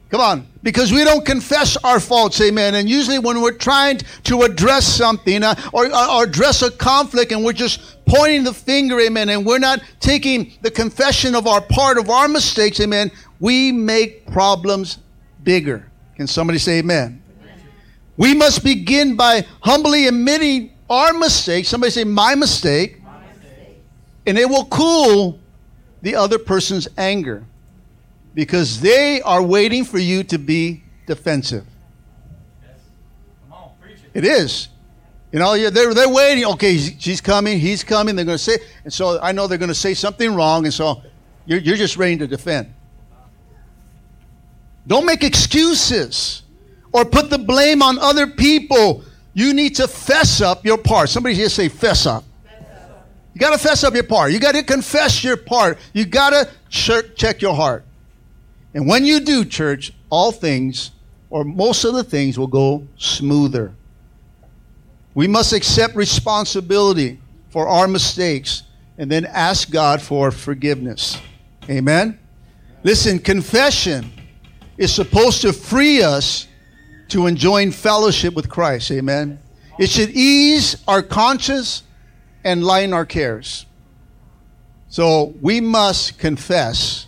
Come 0.10 0.22
on. 0.22 0.48
Because 0.64 0.94
we 0.94 1.04
don't 1.04 1.26
confess 1.26 1.76
our 1.84 2.00
faults, 2.00 2.40
amen. 2.40 2.76
And 2.76 2.90
usually 2.90 3.20
when 3.20 3.42
we're 3.42 3.52
trying 3.52 3.98
to 4.24 4.44
address 4.44 4.88
something 4.88 5.44
uh, 5.44 5.56
or, 5.74 5.88
or 5.88 6.24
address 6.24 6.62
a 6.62 6.72
conflict 6.72 7.34
and 7.34 7.44
we're 7.44 7.52
just 7.52 8.06
pointing 8.06 8.46
the 8.46 8.54
finger, 8.54 9.00
amen, 9.02 9.28
and 9.28 9.46
we're 9.46 9.60
not 9.60 9.82
taking 10.00 10.54
the 10.62 10.72
confession 10.72 11.36
of 11.36 11.48
our 11.48 11.60
part 11.60 11.98
of 11.98 12.10
our 12.10 12.30
mistakes, 12.30 12.80
amen, 12.80 13.12
we 13.42 13.74
make 13.74 14.26
problems 14.32 15.00
bigger. 15.44 15.92
Can 16.16 16.28
somebody 16.28 16.60
say 16.60 16.80
amen? 16.80 17.22
amen. 17.42 17.60
We 18.16 18.34
must 18.34 18.64
begin 18.64 19.18
by 19.18 19.46
humbly 19.62 20.08
admitting 20.08 20.72
our 20.90 21.12
mistake. 21.12 21.66
Somebody 21.66 21.92
say, 21.92 22.06
my 22.06 22.36
mistake. 22.36 23.04
my 23.04 23.20
mistake. 23.28 23.82
And 24.26 24.38
it 24.38 24.48
will 24.48 24.66
cool 24.66 25.40
the 26.02 26.16
other 26.16 26.40
person's 26.40 26.88
anger 26.98 27.46
because 28.34 28.82
they 28.82 29.22
are 29.22 29.42
waiting 29.42 29.86
for 29.86 29.98
you 29.98 30.24
to 30.24 30.38
be 30.38 30.84
defensive. 31.06 31.66
Yes. 32.62 32.78
Come 33.44 33.58
on, 33.58 33.72
preach 33.82 33.98
it. 33.98 34.18
It 34.18 34.26
is. 34.26 34.70
You 35.32 35.40
know, 35.40 35.58
they're, 35.70 35.94
they're 35.94 36.10
waiting. 36.10 36.46
Okay, 36.46 36.78
she's 36.78 37.20
coming, 37.20 37.60
he's 37.60 37.84
coming. 37.84 38.16
They're 38.16 38.26
going 38.26 38.38
to 38.38 38.44
say, 38.44 38.58
and 38.84 38.94
so 38.94 39.20
I 39.20 39.32
know 39.32 39.48
they're 39.48 39.58
going 39.58 39.70
to 39.70 39.76
say 39.76 39.96
something 39.96 40.36
wrong, 40.36 40.66
and 40.66 40.74
so 40.74 41.02
you're, 41.46 41.60
you're 41.60 41.78
just 41.78 41.98
ready 41.98 42.18
to 42.18 42.28
defend. 42.28 42.72
Don't 44.86 45.06
make 45.06 45.24
excuses 45.24 46.44
or 46.92 47.06
put 47.06 47.30
the 47.30 47.40
blame 47.40 47.82
on 47.82 47.98
other 48.00 48.28
people. 48.28 49.04
You 49.34 49.54
need 49.54 49.76
to 49.78 49.88
fess 49.88 50.42
up 50.42 50.64
your 50.66 50.78
part. 50.78 51.10
Somebody 51.10 51.34
here 51.36 51.50
say, 51.50 51.68
fess 51.68 52.06
up. 52.06 52.24
You 53.34 53.40
got 53.40 53.54
to 53.54 53.58
fess 53.58 53.84
up 53.84 53.96
your 53.96 54.04
part. 54.04 54.32
You 54.32 54.40
got 54.40 54.54
to 54.54 54.62
confess 54.62 55.24
your 55.24 55.38
part. 55.38 55.80
You 55.94 56.06
got 56.06 56.30
to 56.30 56.50
check 57.16 57.42
your 57.42 57.56
heart. 57.56 57.84
And 58.74 58.88
when 58.88 59.06
you 59.06 59.20
do, 59.20 59.46
church, 59.46 59.94
all 60.10 60.32
things, 60.32 60.92
or 61.30 61.44
most 61.44 61.84
of 61.84 61.94
the 61.94 62.04
things, 62.04 62.40
will 62.40 62.48
go 62.48 62.88
smoother. 62.98 63.76
We 65.14 65.28
must 65.28 65.54
accept 65.54 65.96
responsibility 65.96 67.20
for 67.50 67.68
our 67.68 67.88
mistakes 67.88 68.64
and 68.98 69.12
then 69.12 69.26
ask 69.26 69.70
God 69.70 70.02
for 70.02 70.32
forgiveness. 70.32 71.20
Amen? 71.70 72.18
Listen, 72.84 73.20
confession 73.20 74.12
is 74.78 74.94
supposed 74.94 75.42
to 75.42 75.54
free 75.54 76.02
us 76.02 76.48
to 77.10 77.28
enjoying 77.28 77.72
fellowship 77.72 78.34
with 78.34 78.50
Christ. 78.50 78.92
Amen? 78.92 79.40
It 79.78 79.90
should 79.90 80.10
ease 80.12 80.78
our 80.88 81.02
conscience 81.02 81.84
and 82.44 82.64
lighten 82.64 82.94
our 82.94 83.06
cares. 83.06 83.66
So 84.90 85.34
we 85.42 85.62
must 85.62 86.20
confess 86.20 87.08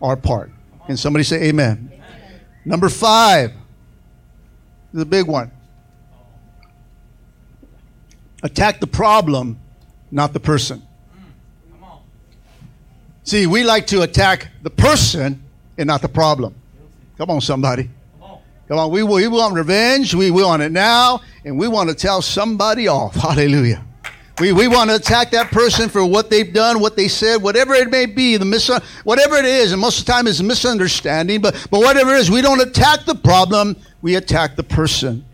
our 0.00 0.16
part. 0.16 0.51
Can 0.86 0.96
somebody 0.96 1.24
say 1.24 1.44
amen? 1.44 1.90
amen. 1.92 2.40
Number 2.64 2.88
five, 2.88 3.52
the 4.92 5.04
big 5.04 5.26
one. 5.26 5.50
Attack 8.42 8.80
the 8.80 8.86
problem, 8.86 9.58
not 10.10 10.32
the 10.32 10.40
person. 10.40 10.82
See, 13.24 13.46
we 13.46 13.62
like 13.62 13.86
to 13.88 14.02
attack 14.02 14.48
the 14.62 14.70
person 14.70 15.42
and 15.78 15.86
not 15.86 16.02
the 16.02 16.08
problem. 16.08 16.54
Come 17.16 17.30
on, 17.30 17.40
somebody. 17.40 17.88
Come 18.66 18.78
on, 18.78 18.90
we, 18.90 19.02
we 19.02 19.28
want 19.28 19.54
revenge. 19.54 20.14
We, 20.14 20.30
we 20.30 20.42
want 20.42 20.62
it 20.62 20.72
now, 20.72 21.20
and 21.44 21.58
we 21.58 21.68
want 21.68 21.88
to 21.90 21.94
tell 21.94 22.20
somebody 22.22 22.88
off. 22.88 23.14
Hallelujah. 23.16 23.84
We, 24.42 24.50
we 24.50 24.66
want 24.66 24.90
to 24.90 24.96
attack 24.96 25.30
that 25.30 25.52
person 25.52 25.88
for 25.88 26.04
what 26.04 26.28
they've 26.28 26.52
done, 26.52 26.80
what 26.80 26.96
they 26.96 27.06
said, 27.06 27.36
whatever 27.36 27.74
it 27.74 27.92
may 27.92 28.06
be, 28.06 28.36
the 28.36 28.44
mis- 28.44 28.76
whatever 29.04 29.36
it 29.36 29.44
is, 29.44 29.70
and 29.70 29.80
most 29.80 30.00
of 30.00 30.04
the 30.04 30.10
time 30.10 30.26
it's 30.26 30.40
a 30.40 30.42
misunderstanding, 30.42 31.40
but, 31.40 31.54
but 31.70 31.78
whatever 31.78 32.12
it 32.12 32.18
is, 32.18 32.28
we 32.28 32.42
don't 32.42 32.60
attack 32.60 33.04
the 33.04 33.14
problem, 33.14 33.76
we 34.00 34.16
attack 34.16 34.56
the 34.56 34.64
person. 34.64 35.24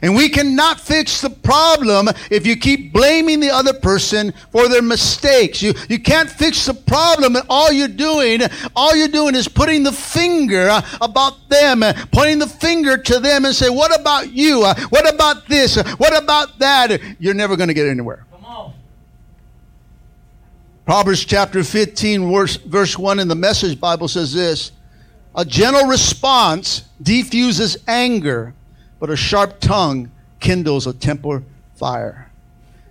And 0.00 0.16
we 0.16 0.30
cannot 0.30 0.80
fix 0.80 1.20
the 1.20 1.28
problem 1.28 2.08
if 2.30 2.46
you 2.46 2.56
keep 2.56 2.94
blaming 2.94 3.40
the 3.40 3.50
other 3.50 3.74
person 3.74 4.32
for 4.52 4.68
their 4.68 4.80
mistakes. 4.80 5.60
You, 5.60 5.74
you 5.90 5.98
can't 5.98 6.30
fix 6.30 6.64
the 6.64 6.72
problem 6.72 7.36
and 7.36 7.44
all 7.50 7.70
you're 7.70 7.88
doing, 7.88 8.40
all 8.74 8.96
you're 8.96 9.08
doing 9.08 9.34
is 9.34 9.48
putting 9.48 9.82
the 9.82 9.92
finger 9.92 10.80
about 11.02 11.50
them, 11.50 11.82
pointing 12.10 12.38
the 12.38 12.46
finger 12.46 12.96
to 12.96 13.20
them 13.20 13.44
and 13.44 13.54
say, 13.54 13.68
what 13.68 13.94
about 14.00 14.32
you? 14.32 14.62
What 14.62 15.12
about 15.12 15.46
this? 15.46 15.76
What 15.76 16.16
about 16.16 16.58
that? 16.60 17.02
You're 17.18 17.34
never 17.34 17.54
going 17.54 17.68
to 17.68 17.74
get 17.74 17.86
anywhere. 17.86 18.24
Proverbs 20.90 21.24
chapter 21.24 21.62
15, 21.62 22.32
verse, 22.32 22.56
verse 22.56 22.98
1 22.98 23.20
in 23.20 23.28
the 23.28 23.34
Message 23.36 23.78
Bible 23.78 24.08
says 24.08 24.34
this 24.34 24.72
A 25.36 25.44
gentle 25.44 25.86
response 25.86 26.82
defuses 27.00 27.76
anger 27.86 28.54
but 28.98 29.08
a 29.08 29.14
sharp 29.14 29.60
tongue 29.60 30.10
kindles 30.40 30.88
a 30.88 30.92
temper 30.92 31.44
fire. 31.76 32.28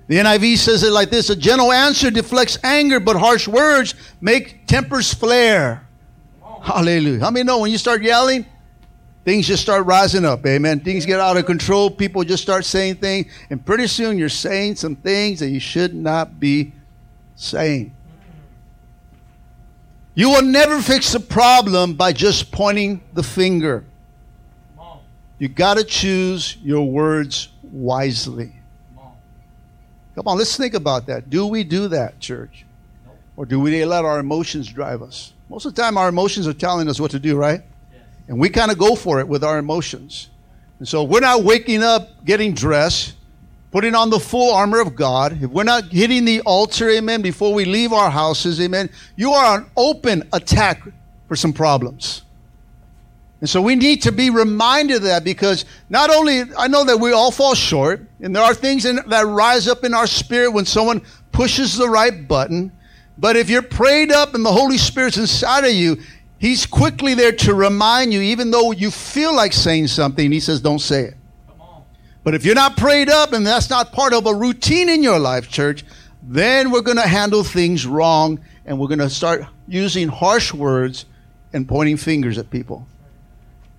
The 0.08 0.16
NIV 0.16 0.60
says 0.60 0.84
it 0.84 0.94
like 0.94 1.10
this 1.10 1.30
A 1.30 1.36
gentle 1.36 1.74
answer 1.74 2.10
deflects 2.10 2.58
anger, 2.64 3.02
but 3.02 3.18
harsh 3.18 3.50
words 3.50 3.96
make 4.22 4.66
tempers 4.66 5.14
flare. 5.14 5.86
Hallelujah. 6.64 7.20
How 7.20 7.32
many 7.32 7.44
know 7.44 7.60
when 7.60 7.70
you 7.70 7.78
start 7.78 8.02
yelling, 8.02 8.46
things 9.26 9.46
just 9.46 9.62
start 9.62 9.86
rising 9.86 10.24
up? 10.24 10.46
Amen. 10.46 10.80
Things 10.80 11.06
get 11.06 11.20
out 11.20 11.36
of 11.36 11.46
control. 11.46 11.92
People 11.92 12.24
just 12.24 12.44
start 12.44 12.64
saying 12.64 12.96
things, 12.96 13.30
and 13.50 13.66
pretty 13.66 13.88
soon 13.88 14.18
you're 14.18 14.30
saying 14.30 14.78
some 14.78 14.96
things 14.96 15.42
that 15.42 15.50
you 15.50 15.60
should 15.60 15.94
not 15.94 16.40
be 16.40 16.72
saying. 17.40 17.96
You 20.14 20.30
will 20.30 20.44
never 20.44 20.82
fix 20.82 21.14
the 21.14 21.20
problem 21.20 21.94
by 21.94 22.12
just 22.12 22.52
pointing 22.52 23.02
the 23.14 23.24
finger. 23.24 23.86
You 25.38 25.48
got 25.48 25.78
to 25.78 25.86
choose 25.86 26.58
your 26.62 26.86
words 26.86 27.48
wisely. 27.64 28.52
Come 30.16 30.28
on, 30.28 30.38
let's 30.38 30.58
think 30.58 30.74
about 30.74 31.08
that. 31.08 31.30
Do 31.30 31.48
we 31.48 31.64
do 31.64 31.88
that, 31.88 32.20
church? 32.20 32.66
Or 33.38 33.46
do 33.46 33.58
we 33.62 33.86
let 33.86 34.04
our 34.04 34.20
emotions 34.20 34.68
drive 34.68 35.02
us? 35.02 35.32
Most 35.48 35.66
of 35.66 35.74
the 35.74 35.82
time, 35.82 35.98
our 35.98 36.10
emotions 36.10 36.46
are 36.46 36.54
telling 36.54 36.90
us 36.90 37.00
what 37.00 37.12
to 37.12 37.20
do, 37.20 37.38
right? 37.38 37.62
And 38.28 38.38
we 38.38 38.50
kind 38.50 38.70
of 38.70 38.78
go 38.78 38.96
for 38.96 39.22
it 39.22 39.28
with 39.30 39.46
our 39.46 39.58
emotions. 39.58 40.30
And 40.80 40.88
so 40.88 41.06
we're 41.06 41.22
not 41.22 41.44
waking 41.44 41.84
up, 41.84 42.26
getting 42.26 42.54
dressed, 42.54 43.14
putting 43.72 43.96
on 43.96 44.10
the 44.10 44.20
full 44.20 44.54
armor 44.54 44.80
of 44.80 44.96
God. 44.96 45.44
If 45.44 45.52
we're 45.52 45.64
not 45.64 45.86
hitting 45.86 46.26
the 46.26 46.42
altar, 46.42 46.90
amen, 46.90 47.22
before 47.22 47.54
we 47.54 47.66
leave 47.66 47.94
our 47.94 48.10
houses, 48.10 48.60
amen, 48.60 48.90
you 49.16 49.32
are 49.32 49.60
an 49.60 49.66
open 49.78 50.28
attack 50.34 50.82
for 51.28 51.36
some 51.36 51.54
problems. 51.54 52.24
And 53.42 53.50
so 53.50 53.62
we 53.62 53.76
need 53.76 54.02
to 54.02 54.12
be 54.12 54.30
reminded 54.30 54.98
of 54.98 55.04
that 55.04 55.24
because 55.24 55.64
not 55.90 56.10
only, 56.10 56.44
I 56.58 56.68
know 56.68 56.84
that 56.84 57.00
we 57.00 57.14
all 57.14 57.32
fall 57.32 57.56
short, 57.56 58.06
and 58.20 58.36
there 58.36 58.44
are 58.44 58.54
things 58.54 58.86
in, 58.86 59.00
that 59.08 59.26
rise 59.26 59.68
up 59.68 59.86
in 59.86 59.94
our 59.94 60.08
spirit 60.08 60.52
when 60.52 60.66
someone 60.66 61.02
pushes 61.32 61.78
the 61.78 61.88
right 61.88 62.28
button. 62.28 62.72
But 63.18 63.38
if 63.38 63.50
you're 63.50 63.62
prayed 63.62 64.12
up 64.12 64.34
and 64.34 64.44
the 64.44 64.52
Holy 64.52 64.78
Spirit's 64.78 65.18
inside 65.18 65.64
of 65.66 65.72
you, 65.72 65.98
He's 66.38 66.66
quickly 66.66 67.16
there 67.16 67.34
to 67.34 67.54
remind 67.54 68.14
you, 68.14 68.22
even 68.22 68.50
though 68.50 68.72
you 68.72 68.92
feel 68.92 69.36
like 69.36 69.52
saying 69.52 69.88
something, 69.88 70.32
He 70.32 70.40
says, 70.40 70.62
don't 70.62 70.80
say 70.80 71.04
it. 71.04 71.14
But 72.30 72.36
if 72.36 72.46
you're 72.46 72.54
not 72.54 72.78
prayed 72.78 73.10
up 73.10 73.34
and 73.34 73.44
that's 73.44 73.72
not 73.72 73.92
part 73.92 74.14
of 74.14 74.28
a 74.28 74.36
routine 74.36 74.88
in 74.88 75.02
your 75.02 75.18
life, 75.18 75.50
church, 75.50 75.84
then 76.22 76.70
we're 76.70 76.84
going 76.84 76.98
to 76.98 77.08
handle 77.08 77.44
things 77.44 77.88
wrong 77.88 78.40
and 78.68 78.80
we're 78.80 78.88
going 78.88 79.00
to 79.00 79.10
start 79.10 79.46
using 79.68 80.10
harsh 80.10 80.54
words 80.54 81.08
and 81.54 81.68
pointing 81.68 81.98
fingers 81.98 82.38
at 82.38 82.52
people. 82.52 82.88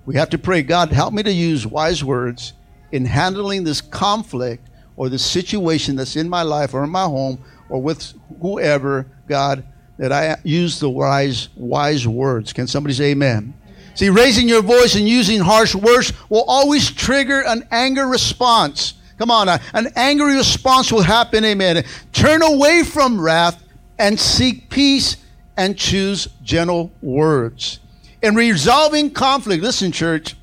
We 0.05 0.17
have 0.17 0.31
to 0.31 0.39
pray, 0.39 0.63
God, 0.65 0.91
help 0.91 1.15
me 1.15 1.23
to 1.23 1.33
use 1.33 1.65
wise 1.65 2.03
words 2.03 2.55
in 2.91 3.05
handling 3.05 3.63
this 3.63 3.81
conflict 3.81 4.69
or 4.97 5.09
the 5.09 5.19
situation 5.21 5.95
that's 5.95 6.17
in 6.17 6.29
my 6.29 6.43
life 6.43 6.75
or 6.75 6.83
in 6.83 6.91
my 6.91 7.05
home 7.05 7.39
or 7.69 7.81
with 7.81 8.15
whoever, 8.41 9.07
God, 9.29 9.63
that 9.97 10.11
I 10.11 10.39
use 10.43 10.81
the 10.81 10.91
wise, 10.91 11.51
wise 11.55 12.09
words. 12.09 12.53
Can 12.53 12.67
somebody 12.67 12.95
say 12.95 13.13
amen? 13.13 13.55
See, 14.01 14.09
raising 14.09 14.49
your 14.49 14.63
voice 14.63 14.95
and 14.95 15.07
using 15.07 15.41
harsh 15.41 15.75
words 15.75 16.15
will 16.31 16.45
always 16.49 16.91
trigger 16.91 17.43
an 17.47 17.69
anger 17.71 18.07
response. 18.07 18.95
Come 19.19 19.31
on, 19.31 19.47
an 19.51 19.89
angry 19.95 20.37
response 20.37 20.91
will 20.91 21.03
happen, 21.03 21.45
amen. 21.45 21.85
Turn 22.15 22.41
away 22.41 22.83
from 22.83 23.21
wrath 23.21 23.63
and 23.99 24.19
seek 24.19 24.71
peace 24.71 25.19
and 25.59 25.77
choose 25.77 26.29
gentle 26.43 26.91
words 27.03 27.81
in 28.23 28.35
resolving 28.35 29.11
conflict, 29.11 29.63
listen, 29.63 29.93
church, 29.93 30.35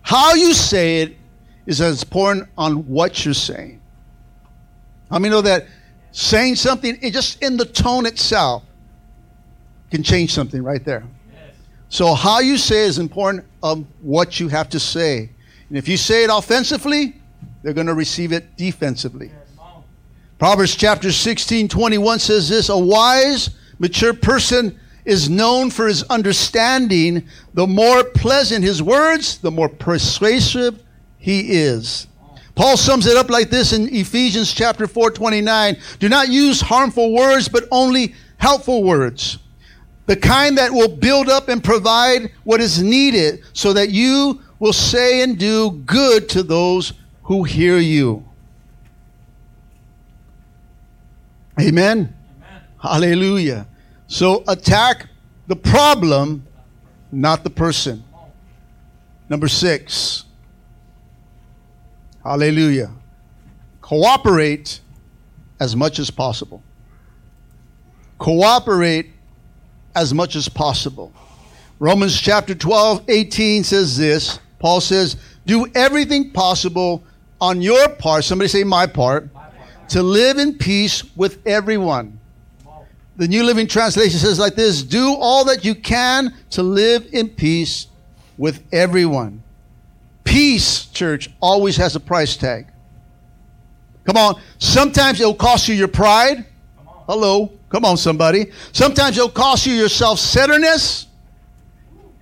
how 0.00 0.32
you 0.32 0.54
say 0.54 1.02
it 1.02 1.14
is 1.66 1.82
as 1.82 2.02
important 2.02 2.48
on 2.56 2.88
what 2.88 3.26
you're 3.26 3.34
saying. 3.34 3.78
I 5.10 5.18
mean, 5.18 5.32
know 5.32 5.42
that 5.42 5.66
saying 6.12 6.56
something 6.56 6.98
just 7.12 7.42
in 7.42 7.58
the 7.58 7.66
tone 7.66 8.06
itself 8.06 8.62
can 9.90 10.02
change 10.02 10.32
something 10.32 10.62
right 10.62 10.82
there. 10.82 11.04
So 11.92 12.14
how 12.14 12.38
you 12.38 12.56
say 12.56 12.86
is 12.86 12.98
important 12.98 13.44
of 13.62 13.84
what 14.00 14.40
you 14.40 14.48
have 14.48 14.70
to 14.70 14.80
say. 14.80 15.28
And 15.68 15.76
if 15.76 15.86
you 15.86 15.98
say 15.98 16.24
it 16.24 16.30
offensively, 16.32 17.20
they're 17.62 17.74
going 17.74 17.86
to 17.86 17.92
receive 17.92 18.32
it 18.32 18.56
defensively. 18.56 19.30
Proverbs 20.38 20.74
chapter 20.74 21.12
16, 21.12 21.68
21 21.68 22.18
says 22.18 22.48
this, 22.48 22.70
a 22.70 22.78
wise, 22.78 23.50
mature 23.78 24.14
person 24.14 24.80
is 25.04 25.28
known 25.28 25.70
for 25.70 25.86
his 25.86 26.02
understanding, 26.04 27.28
the 27.52 27.66
more 27.66 28.04
pleasant 28.04 28.64
his 28.64 28.82
words, 28.82 29.36
the 29.36 29.50
more 29.50 29.68
persuasive 29.68 30.82
he 31.18 31.58
is. 31.58 32.06
Paul 32.54 32.78
sums 32.78 33.04
it 33.04 33.18
up 33.18 33.28
like 33.28 33.50
this 33.50 33.74
in 33.74 33.94
Ephesians 33.94 34.54
chapter 34.54 34.86
4, 34.86 35.10
29. 35.10 35.76
Do 35.98 36.08
not 36.08 36.30
use 36.30 36.62
harmful 36.62 37.12
words, 37.12 37.50
but 37.50 37.68
only 37.70 38.14
helpful 38.38 38.82
words. 38.82 39.36
The 40.12 40.20
kind 40.20 40.58
that 40.58 40.70
will 40.70 40.94
build 40.94 41.30
up 41.30 41.48
and 41.48 41.64
provide 41.64 42.32
what 42.44 42.60
is 42.60 42.82
needed 42.82 43.44
so 43.54 43.72
that 43.72 43.88
you 43.88 44.42
will 44.58 44.74
say 44.74 45.22
and 45.22 45.38
do 45.38 45.70
good 45.86 46.28
to 46.28 46.42
those 46.42 46.92
who 47.22 47.44
hear 47.44 47.78
you. 47.78 48.22
Amen. 51.58 52.14
Amen. 52.14 52.14
Hallelujah. 52.78 53.66
So 54.06 54.44
attack 54.48 55.08
the 55.46 55.56
problem, 55.56 56.46
not 57.10 57.42
the 57.42 57.48
person. 57.48 58.04
Number 59.30 59.48
six. 59.48 60.26
Hallelujah. 62.22 62.90
Cooperate 63.80 64.78
as 65.58 65.74
much 65.74 65.98
as 65.98 66.10
possible. 66.10 66.62
Cooperate 68.18 69.11
as 69.94 70.14
much 70.14 70.36
as 70.36 70.48
possible. 70.48 71.12
Romans 71.78 72.18
chapter 72.20 72.54
12, 72.54 73.04
18 73.08 73.64
says 73.64 73.98
this. 73.98 74.38
Paul 74.58 74.80
says, 74.80 75.16
Do 75.46 75.66
everything 75.74 76.30
possible 76.30 77.02
on 77.40 77.60
your 77.60 77.88
part, 77.88 78.24
somebody 78.24 78.48
say 78.48 78.62
my 78.62 78.86
part, 78.86 79.32
my 79.34 79.48
part, 79.48 79.88
to 79.88 80.02
live 80.02 80.38
in 80.38 80.56
peace 80.56 81.02
with 81.16 81.44
everyone. 81.46 82.20
The 83.16 83.28
New 83.28 83.44
Living 83.44 83.66
Translation 83.66 84.18
says 84.18 84.38
like 84.38 84.54
this 84.54 84.82
Do 84.82 85.16
all 85.18 85.44
that 85.46 85.64
you 85.64 85.74
can 85.74 86.34
to 86.50 86.62
live 86.62 87.08
in 87.12 87.28
peace 87.28 87.88
with 88.38 88.62
everyone. 88.72 89.42
Peace, 90.24 90.86
church, 90.86 91.30
always 91.40 91.76
has 91.76 91.96
a 91.96 92.00
price 92.00 92.36
tag. 92.36 92.68
Come 94.04 94.16
on. 94.16 94.40
Sometimes 94.58 95.20
it'll 95.20 95.34
cost 95.34 95.68
you 95.68 95.74
your 95.74 95.88
pride. 95.88 96.46
Hello. 97.06 97.52
Come 97.72 97.86
on, 97.86 97.96
somebody. 97.96 98.52
Sometimes 98.72 99.16
it'll 99.16 99.30
cost 99.30 99.64
you 99.64 99.72
your 99.72 99.88
self 99.88 100.18
centeredness 100.18 101.06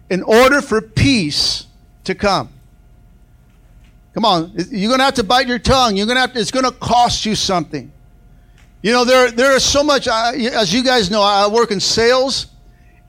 in 0.09 0.23
order 0.23 0.62
for 0.62 0.80
peace 0.80 1.66
to 2.04 2.14
come. 2.14 2.50
Come 4.14 4.25
on. 4.25 4.52
You're 4.71 4.88
going 4.88 5.00
to 5.00 5.04
have 5.04 5.14
to 5.14 5.25
bite 5.25 5.49
your 5.49 5.59
tongue. 5.59 5.97
You're 5.97 6.07
going 6.07 6.16
to 6.16 6.21
have 6.21 6.35
to, 6.35 6.40
it's 6.40 6.52
going 6.52 6.64
to 6.64 6.71
cost 6.71 7.26
you 7.26 7.35
something. 7.35 7.90
You 8.80 8.92
know, 8.92 9.04
there, 9.04 9.33
there 9.33 9.57
is 9.57 9.64
so 9.64 9.83
much, 9.83 10.07
uh, 10.07 10.33
as 10.52 10.73
you 10.73 10.85
guys 10.85 11.11
know, 11.11 11.21
I 11.21 11.49
work 11.49 11.73
in 11.73 11.80
sales 11.80 12.47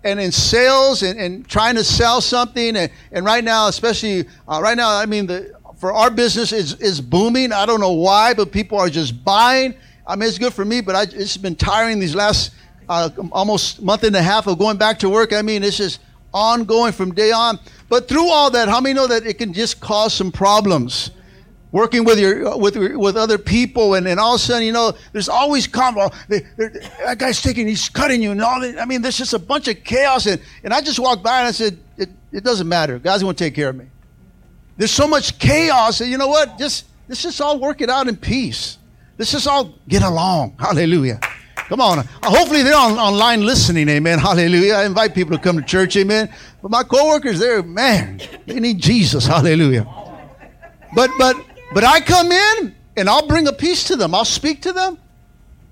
and 0.03 0.19
in 0.19 0.31
sales 0.31 1.03
and, 1.03 1.19
and 1.19 1.47
trying 1.47 1.75
to 1.75 1.83
sell 1.83 2.21
something. 2.21 2.75
And, 2.75 2.91
and 3.11 3.23
right 3.23 3.43
now, 3.43 3.67
especially 3.67 4.25
uh, 4.47 4.59
right 4.63 4.75
now, 4.75 4.89
I 4.97 5.05
mean, 5.05 5.27
the, 5.27 5.53
for 5.77 5.93
our 5.93 6.09
business 6.09 6.51
is, 6.51 6.73
is 6.75 7.01
booming. 7.01 7.53
I 7.53 7.67
don't 7.67 7.79
know 7.79 7.93
why, 7.93 8.33
but 8.33 8.51
people 8.51 8.79
are 8.79 8.89
just 8.89 9.23
buying. 9.23 9.75
I 10.05 10.15
mean, 10.15 10.27
it's 10.27 10.37
good 10.37 10.53
for 10.53 10.65
me, 10.65 10.81
but 10.81 10.95
I, 10.95 11.03
it's 11.03 11.37
been 11.37 11.55
tiring 11.55 11.99
these 11.99 12.15
last 12.15 12.51
uh, 12.89 13.09
almost 13.31 13.81
month 13.81 14.03
and 14.03 14.15
a 14.15 14.21
half 14.21 14.47
of 14.47 14.57
going 14.57 14.77
back 14.77 14.99
to 14.99 15.09
work. 15.09 15.33
I 15.33 15.41
mean, 15.41 15.63
it's 15.63 15.77
just 15.77 15.99
ongoing 16.33 16.91
from 16.93 17.13
day 17.13 17.31
on. 17.31 17.59
But 17.89 18.07
through 18.07 18.29
all 18.29 18.51
that, 18.51 18.67
how 18.67 18.81
many 18.81 18.93
know 18.93 19.07
that 19.07 19.25
it 19.25 19.37
can 19.37 19.53
just 19.53 19.79
cause 19.79 20.13
some 20.13 20.31
problems? 20.31 21.11
working 21.71 22.03
with 22.03 22.19
your 22.19 22.57
with 22.57 22.75
with 22.75 23.15
other 23.15 23.37
people, 23.37 23.93
and, 23.95 24.07
and 24.07 24.19
all 24.19 24.35
of 24.35 24.41
a 24.41 24.43
sudden, 24.43 24.65
you 24.65 24.71
know, 24.71 24.93
there's 25.13 25.29
always 25.29 25.67
combo. 25.67 26.09
That 26.27 27.15
guy's 27.17 27.41
taking, 27.41 27.67
he's 27.67 27.89
cutting 27.89 28.21
you, 28.21 28.31
and 28.31 28.41
all 28.41 28.59
that. 28.61 28.79
I 28.79 28.85
mean, 28.85 29.01
there's 29.01 29.17
just 29.17 29.33
a 29.33 29.39
bunch 29.39 29.67
of 29.67 29.83
chaos, 29.83 30.25
and 30.25 30.41
and 30.63 30.73
I 30.73 30.81
just 30.81 30.99
walked 30.99 31.23
by 31.23 31.39
and 31.39 31.47
I 31.47 31.51
said, 31.51 31.79
it, 31.97 32.09
it 32.31 32.43
doesn't 32.43 32.67
matter. 32.67 32.99
God's 32.99 33.23
going 33.23 33.35
to 33.35 33.43
take 33.43 33.55
care 33.55 33.69
of 33.69 33.75
me. 33.75 33.85
There's 34.77 34.91
so 34.91 35.07
much 35.07 35.39
chaos, 35.39 36.01
and 36.01 36.09
you 36.09 36.17
know 36.17 36.27
what? 36.27 36.57
Just 36.57 36.85
let's 37.07 37.21
just 37.21 37.39
all 37.41 37.59
work 37.59 37.81
it 37.81 37.89
out 37.89 38.07
in 38.07 38.17
peace. 38.17 38.77
Let's 39.21 39.33
just 39.33 39.47
all 39.47 39.75
get 39.87 40.01
along. 40.01 40.55
Hallelujah. 40.57 41.19
Come 41.55 41.79
on. 41.79 41.99
Uh, 41.99 42.03
hopefully 42.23 42.63
they're 42.63 42.75
on, 42.75 42.93
online 42.93 43.45
listening. 43.45 43.87
Amen. 43.87 44.17
Hallelujah. 44.27 44.73
I 44.73 44.85
invite 44.85 45.13
people 45.13 45.37
to 45.37 45.43
come 45.43 45.57
to 45.57 45.61
church. 45.61 45.95
Amen. 45.95 46.33
But 46.59 46.71
my 46.71 46.81
coworkers, 46.81 47.37
they're 47.37 47.61
man, 47.61 48.19
they 48.47 48.59
need 48.59 48.79
Jesus. 48.79 49.27
Hallelujah. 49.27 49.85
But 50.95 51.11
but 51.19 51.35
but 51.71 51.83
I 51.83 51.99
come 51.99 52.31
in 52.31 52.75
and 52.97 53.07
I'll 53.07 53.27
bring 53.27 53.47
a 53.47 53.53
peace 53.53 53.83
to 53.89 53.95
them. 53.95 54.15
I'll 54.15 54.25
speak 54.25 54.63
to 54.63 54.73
them. 54.73 54.97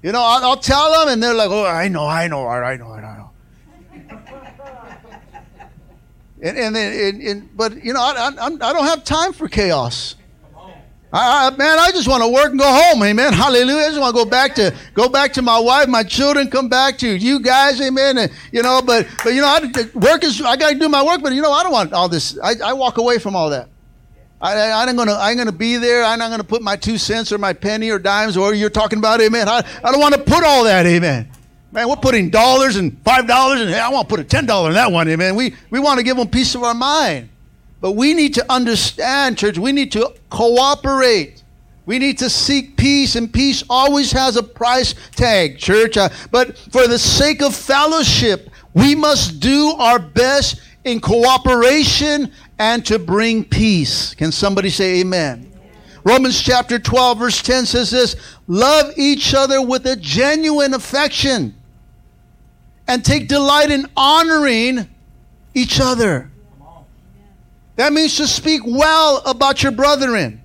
You 0.04 0.12
know, 0.12 0.22
I'll, 0.22 0.46
I'll 0.46 0.58
tell 0.58 0.92
them, 1.00 1.12
and 1.12 1.24
they're 1.24 1.34
like, 1.34 1.50
"Oh, 1.50 1.66
I 1.66 1.88
know, 1.88 2.06
I 2.06 2.28
know, 2.28 2.48
I 2.48 2.76
know, 2.76 2.92
I 2.92 3.02
know." 3.02 3.32
and 6.44 6.56
and, 6.56 6.78
and, 6.78 7.22
and 7.24 7.58
but 7.58 7.84
you 7.84 7.94
know, 7.94 8.00
I, 8.00 8.30
I, 8.30 8.46
I 8.46 8.74
don't 8.74 8.86
have 8.86 9.04
time 9.04 9.34
for 9.34 9.48
chaos. 9.48 10.18
I, 11.12 11.50
man, 11.58 11.80
I 11.80 11.90
just 11.92 12.08
want 12.08 12.22
to 12.22 12.30
work 12.30 12.52
and 12.52 12.60
go 12.60 12.68
home, 12.68 13.02
amen. 13.02 13.34
Hallelujah. 13.34 13.86
I 13.86 13.88
just 13.88 14.00
want 14.00 14.16
to 14.16 14.24
go 14.24 14.30
back 14.30 14.54
to 14.56 14.76
go 14.94 15.10
back 15.10 15.34
to 15.34 15.42
my 15.42 15.58
wife, 15.58 15.88
my 15.88 16.04
children, 16.04 16.52
come 16.52 16.70
back 16.70 17.00
to 17.00 17.08
you 17.08 17.40
guys, 17.40 17.82
amen. 17.82 18.20
And, 18.20 18.32
you 18.52 18.62
know, 18.62 18.82
but 18.86 19.08
but 19.24 19.34
you 19.34 19.42
know, 19.42 19.48
I, 19.48 19.90
work 19.96 20.24
is 20.24 20.40
I 20.42 20.56
got 20.56 20.70
to 20.72 20.78
do 20.78 20.88
my 20.88 21.04
work, 21.04 21.24
but 21.24 21.34
you 21.34 21.42
know, 21.42 21.52
I 21.52 21.64
don't 21.64 21.72
want 21.72 21.94
all 21.94 22.10
this. 22.10 22.38
I, 22.44 22.54
I 22.64 22.74
walk 22.74 22.98
away 23.00 23.18
from 23.18 23.36
all 23.36 23.50
that. 23.50 23.70
I, 24.40 24.54
I, 24.54 24.84
am 24.88 24.96
gonna 24.96 25.16
I'm 25.20 25.36
gonna 25.36 25.52
be 25.52 25.78
there. 25.78 26.04
I'm 26.04 26.20
not 26.20 26.30
gonna 26.30 26.44
put 26.44 26.62
my 26.62 26.76
two 26.76 27.00
cents 27.00 27.32
or 27.32 27.40
my 27.40 27.54
penny 27.54 27.90
or 27.90 27.98
dimes 27.98 28.38
or 28.38 28.54
you're 28.54 28.70
talking 28.70 29.00
about, 29.00 29.20
amen. 29.20 29.50
I, 29.50 29.64
I 29.84 29.92
don't 29.92 30.00
want 30.00 30.14
to 30.14 30.22
put 30.22 30.44
all 30.44 30.64
that, 30.66 30.86
amen. 30.86 31.30
Man, 31.72 31.90
we're 31.90 31.98
putting 31.98 32.30
dollars 32.30 32.76
and 32.76 33.02
five 33.04 33.28
dollars 33.28 33.62
and 33.62 33.70
hey, 33.72 33.80
I 33.80 33.90
want 33.90 34.08
to 34.08 34.16
put 34.16 34.20
a 34.20 34.24
ten 34.24 34.46
dollar 34.46 34.70
in 34.70 34.76
that 34.76 34.92
one, 34.92 35.10
amen. 35.10 35.36
We 35.36 35.56
we 35.72 35.80
want 35.80 35.98
to 35.98 36.04
give 36.04 36.18
them 36.18 36.28
peace 36.28 36.54
of 36.54 36.62
our 36.62 36.76
mind. 36.76 37.30
But 37.82 37.94
we 37.94 38.14
need 38.14 38.34
to 38.36 38.52
understand, 38.52 39.38
church, 39.38 39.58
we 39.58 39.72
need 39.72 39.92
to 39.94 40.14
cooperate. 40.30 41.44
We 41.86 41.98
need 41.98 42.18
to 42.20 42.30
seek 42.30 42.78
peace, 42.78 43.16
and 43.16 43.34
peace 43.34 43.64
always 43.70 44.12
has 44.12 44.36
a 44.36 44.44
price 44.44 44.94
tag, 45.16 45.58
church. 45.58 45.98
Uh, 45.98 46.10
but 46.30 46.58
for 46.58 46.88
the 46.88 47.00
sake 47.00 47.42
of 47.42 47.56
fellowship, 47.56 48.50
we 48.74 48.94
must 48.96 49.40
do 49.40 49.74
our 49.80 49.98
best 49.98 50.62
in 50.84 51.00
cooperation 51.00 52.32
and 52.60 52.86
to 52.86 53.00
bring 53.00 53.44
peace. 53.44 54.14
Can 54.14 54.32
somebody 54.32 54.70
say 54.70 55.00
amen? 55.00 55.52
Romans 56.04 56.42
chapter 56.42 56.80
12, 56.80 57.18
verse 57.18 57.42
10 57.42 57.66
says 57.66 57.90
this 57.92 58.16
Love 58.48 58.94
each 58.98 59.34
other 59.34 59.62
with 59.62 59.86
a 59.86 59.96
genuine 59.96 60.74
affection 60.74 61.56
and 62.88 63.04
take 63.04 63.28
delight 63.28 63.72
in 63.72 63.88
honoring 63.96 64.90
each 65.54 65.80
other. 65.80 66.30
That 67.80 67.94
means 67.94 68.18
to 68.18 68.28
speak 68.28 68.64
well 68.66 69.22
about 69.26 69.64
your 69.64 69.72
brethren. 69.72 70.42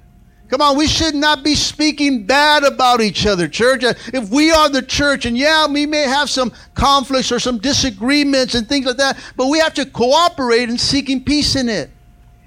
Come 0.47 0.61
on, 0.61 0.79
we 0.79 0.87
should 0.87 1.17
not 1.17 1.43
be 1.43 1.57
speaking 1.57 2.27
bad 2.27 2.63
about 2.63 3.01
each 3.01 3.27
other, 3.27 3.49
church. 3.49 3.83
If 3.83 4.31
we 4.31 4.53
are 4.53 4.69
the 4.69 4.83
church, 4.83 5.27
and 5.27 5.37
yeah, 5.37 5.67
we 5.67 5.85
may 5.85 6.03
have 6.03 6.31
some 6.31 6.53
conflicts 6.75 7.33
or 7.33 7.41
some 7.41 7.59
disagreements 7.59 8.55
and 8.55 8.69
things 8.69 8.87
like 8.87 8.99
that, 8.99 9.19
but 9.37 9.49
we 9.49 9.59
have 9.59 9.75
to 9.75 9.85
cooperate 9.85 10.69
in 10.69 10.79
seeking 10.79 11.25
peace 11.25 11.57
in 11.57 11.69
it 11.69 11.91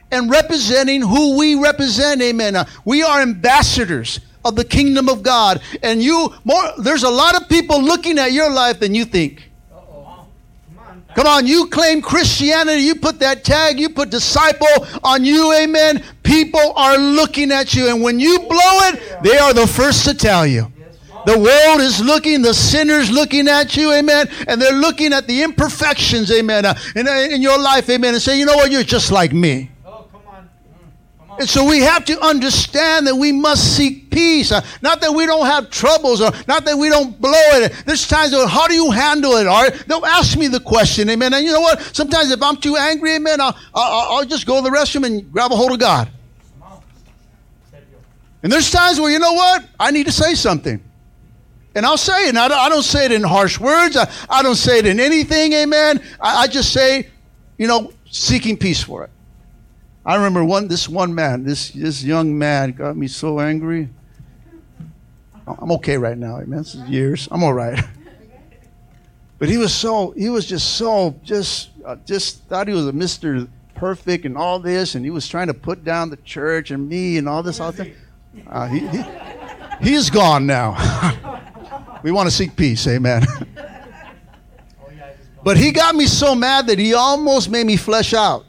and 0.09 0.31
representing 0.31 1.01
who 1.01 1.37
we 1.37 1.55
represent. 1.55 2.21
Amen. 2.21 2.55
Uh, 2.55 2.63
we 2.85 3.03
are 3.03 3.21
ambassadors 3.21 4.21
of 4.45 4.55
the 4.55 4.63
kingdom 4.63 5.09
of 5.09 5.21
God. 5.21 5.61
And 5.83 6.01
you 6.01 6.33
more 6.45 6.63
there's 6.77 7.03
a 7.03 7.09
lot 7.09 7.35
of 7.35 7.49
people 7.49 7.83
looking 7.83 8.17
at 8.19 8.31
your 8.31 8.49
life 8.49 8.79
than 8.79 8.95
you 8.95 9.03
think. 9.03 9.46
Come 11.17 11.25
on, 11.25 11.47
you 11.47 11.65
claim 11.65 11.99
Christianity, 11.99 12.83
you 12.83 12.93
put 12.93 13.17
that 13.21 13.43
tag, 13.43 13.79
you 13.79 13.89
put 13.89 14.11
disciple 14.11 14.67
on 15.03 15.25
you, 15.25 15.51
amen. 15.51 16.03
People 16.21 16.73
are 16.75 16.95
looking 16.95 17.51
at 17.51 17.73
you, 17.73 17.89
and 17.89 18.03
when 18.03 18.19
you 18.19 18.37
blow 18.37 18.79
it, 18.89 19.23
they 19.23 19.35
are 19.35 19.51
the 19.51 19.65
first 19.65 20.05
to 20.05 20.13
tell 20.13 20.45
you. 20.45 20.71
The 21.25 21.39
world 21.39 21.81
is 21.81 21.99
looking, 21.99 22.43
the 22.43 22.53
sinners 22.53 23.09
looking 23.09 23.47
at 23.47 23.75
you, 23.75 23.93
amen, 23.93 24.29
and 24.47 24.61
they're 24.61 24.71
looking 24.79 25.11
at 25.11 25.25
the 25.25 25.41
imperfections, 25.41 26.31
amen, 26.31 26.65
uh, 26.65 26.77
in, 26.95 27.07
in 27.07 27.41
your 27.41 27.57
life, 27.57 27.89
amen, 27.89 28.13
and 28.13 28.21
say, 28.21 28.37
you 28.37 28.45
know 28.45 28.55
what, 28.55 28.69
you're 28.69 28.83
just 28.83 29.11
like 29.11 29.33
me. 29.33 29.71
And 31.39 31.47
so 31.47 31.67
we 31.67 31.79
have 31.81 32.03
to 32.05 32.19
understand 32.19 33.05
that 33.05 33.15
we 33.15 33.31
must 33.31 33.77
seek 33.77 34.09
peace. 34.09 34.51
Uh, 34.51 34.61
not 34.81 35.01
that 35.01 35.11
we 35.11 35.27
don't 35.27 35.45
have 35.45 35.69
troubles 35.69 36.19
or 36.19 36.31
not 36.47 36.65
that 36.65 36.75
we 36.75 36.89
don't 36.89 37.19
blow 37.21 37.31
it. 37.33 37.73
There's 37.85 38.07
times, 38.07 38.31
that, 38.31 38.47
how 38.47 38.67
do 38.67 38.73
you 38.73 38.89
handle 38.89 39.33
it? 39.33 39.45
All 39.45 39.63
right? 39.63 39.73
They'll 39.87 40.05
ask 40.05 40.37
me 40.37 40.47
the 40.47 40.59
question, 40.59 41.09
amen. 41.09 41.33
And 41.33 41.45
you 41.45 41.51
know 41.51 41.61
what? 41.61 41.79
Sometimes 41.95 42.31
if 42.31 42.41
I'm 42.41 42.57
too 42.57 42.75
angry, 42.75 43.15
amen, 43.15 43.39
I'll, 43.39 43.55
I'll, 43.75 44.17
I'll 44.17 44.25
just 44.25 44.47
go 44.47 44.57
to 44.57 44.63
the 44.63 44.75
restroom 44.75 45.05
and 45.05 45.31
grab 45.31 45.51
a 45.51 45.55
hold 45.55 45.71
of 45.71 45.79
God. 45.79 46.09
And 48.41 48.51
there's 48.51 48.71
times 48.71 48.99
where, 48.99 49.11
you 49.11 49.19
know 49.19 49.33
what? 49.33 49.65
I 49.79 49.91
need 49.91 50.05
to 50.07 50.11
say 50.11 50.33
something. 50.33 50.83
And 51.75 51.85
I'll 51.85 51.97
say 51.97 52.25
it. 52.25 52.29
And 52.29 52.39
I 52.39 52.47
don't, 52.47 52.57
I 52.57 52.69
don't 52.69 52.83
say 52.83 53.05
it 53.05 53.11
in 53.11 53.21
harsh 53.21 53.59
words. 53.59 53.95
I, 53.95 54.09
I 54.29 54.41
don't 54.41 54.55
say 54.55 54.79
it 54.79 54.87
in 54.87 54.99
anything, 54.99 55.53
amen. 55.53 56.01
I, 56.19 56.43
I 56.43 56.47
just 56.47 56.73
say, 56.73 57.09
you 57.57 57.67
know, 57.67 57.93
seeking 58.09 58.57
peace 58.57 58.81
for 58.81 59.03
it. 59.03 59.11
I 60.07 60.15
remember 60.15 60.43
one 60.43 60.69
this 60.69 60.87
one 60.87 61.13
man, 61.13 61.43
this 61.43 61.71
this 61.71 62.01
young 62.01 62.35
man 62.35 62.71
got 62.71 62.95
me 62.95 63.07
so 63.07 63.41
angry. 63.41 63.89
I'm 65.45 65.71
okay 65.73 65.97
right 65.97 66.17
now, 66.17 66.37
man. 66.37 66.59
This 66.59 66.75
is 66.75 66.89
years. 66.89 67.27
I'm 67.29 67.43
all 67.43 67.53
right. 67.53 67.83
But 69.39 69.49
he 69.49 69.57
was 69.57 69.71
so, 69.71 70.11
he 70.17 70.29
was 70.29 70.47
just 70.47 70.77
so, 70.77 71.15
just, 71.23 71.69
uh, 71.85 71.95
just 72.07 72.43
thought 72.45 72.67
he 72.67 72.73
was 72.73 72.87
a 72.87 72.91
Mr. 72.91 73.47
Perfect 73.75 74.25
and 74.25 74.35
all 74.35 74.57
this, 74.59 74.95
and 74.95 75.05
he 75.05 75.11
was 75.11 75.27
trying 75.27 75.45
to 75.45 75.53
put 75.53 75.83
down 75.83 76.09
the 76.09 76.17
church 76.17 76.71
and 76.71 76.89
me 76.89 77.17
and 77.17 77.29
all 77.29 77.43
this, 77.43 77.59
all 77.59 77.71
that. 77.71 77.87
Uh, 78.47 78.67
he, 78.67 78.79
he, 78.87 79.03
he's 79.79 80.09
gone 80.09 80.47
now. 80.47 80.73
we 82.03 82.11
want 82.11 82.27
to 82.27 82.35
seek 82.35 82.55
peace, 82.55 82.87
amen. 82.87 83.27
but 85.43 85.55
he 85.55 85.71
got 85.71 85.93
me 85.93 86.07
so 86.07 86.33
mad 86.33 86.65
that 86.65 86.79
he 86.79 86.95
almost 86.95 87.51
made 87.51 87.67
me 87.67 87.77
flesh 87.77 88.15
out. 88.15 88.46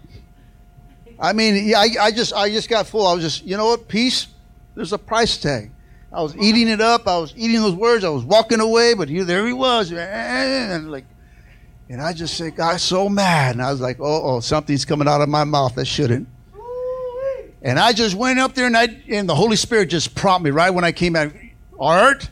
I 1.20 1.32
mean, 1.32 1.74
I, 1.74 1.88
I 2.00 2.10
just, 2.10 2.32
I 2.32 2.48
just 2.48 2.68
got 2.68 2.86
full. 2.86 3.06
I 3.06 3.14
was 3.14 3.22
just, 3.22 3.44
you 3.44 3.56
know 3.56 3.66
what, 3.66 3.88
peace. 3.88 4.28
There's 4.74 4.92
a 4.92 4.98
price 4.98 5.36
tag. 5.36 5.72
I 6.12 6.22
was 6.22 6.36
eating 6.36 6.68
it 6.68 6.80
up. 6.80 7.06
I 7.06 7.18
was 7.18 7.34
eating 7.36 7.60
those 7.60 7.74
words. 7.74 8.04
I 8.04 8.08
was 8.08 8.24
walking 8.24 8.60
away, 8.60 8.94
but 8.94 9.08
he, 9.08 9.20
there 9.20 9.46
he 9.46 9.52
was, 9.52 9.92
and 9.92 10.90
like, 10.90 11.04
and 11.90 12.00
I 12.00 12.12
just 12.12 12.36
said, 12.36 12.56
"God, 12.56 12.80
so 12.80 13.08
mad," 13.08 13.56
and 13.56 13.62
I 13.62 13.70
was 13.70 13.80
like, 13.80 13.98
"Oh, 14.00 14.36
oh, 14.36 14.40
something's 14.40 14.84
coming 14.84 15.06
out 15.06 15.20
of 15.20 15.28
my 15.28 15.44
mouth 15.44 15.74
that 15.74 15.84
shouldn't." 15.84 16.28
And 17.60 17.78
I 17.78 17.92
just 17.92 18.14
went 18.14 18.38
up 18.38 18.54
there, 18.54 18.66
and 18.66 18.76
I 18.76 18.88
and 19.08 19.28
the 19.28 19.34
Holy 19.34 19.56
Spirit 19.56 19.90
just 19.90 20.14
prompted 20.14 20.44
me 20.44 20.50
right 20.50 20.70
when 20.70 20.84
I 20.84 20.92
came 20.92 21.14
out. 21.14 21.32
Art, 21.78 22.30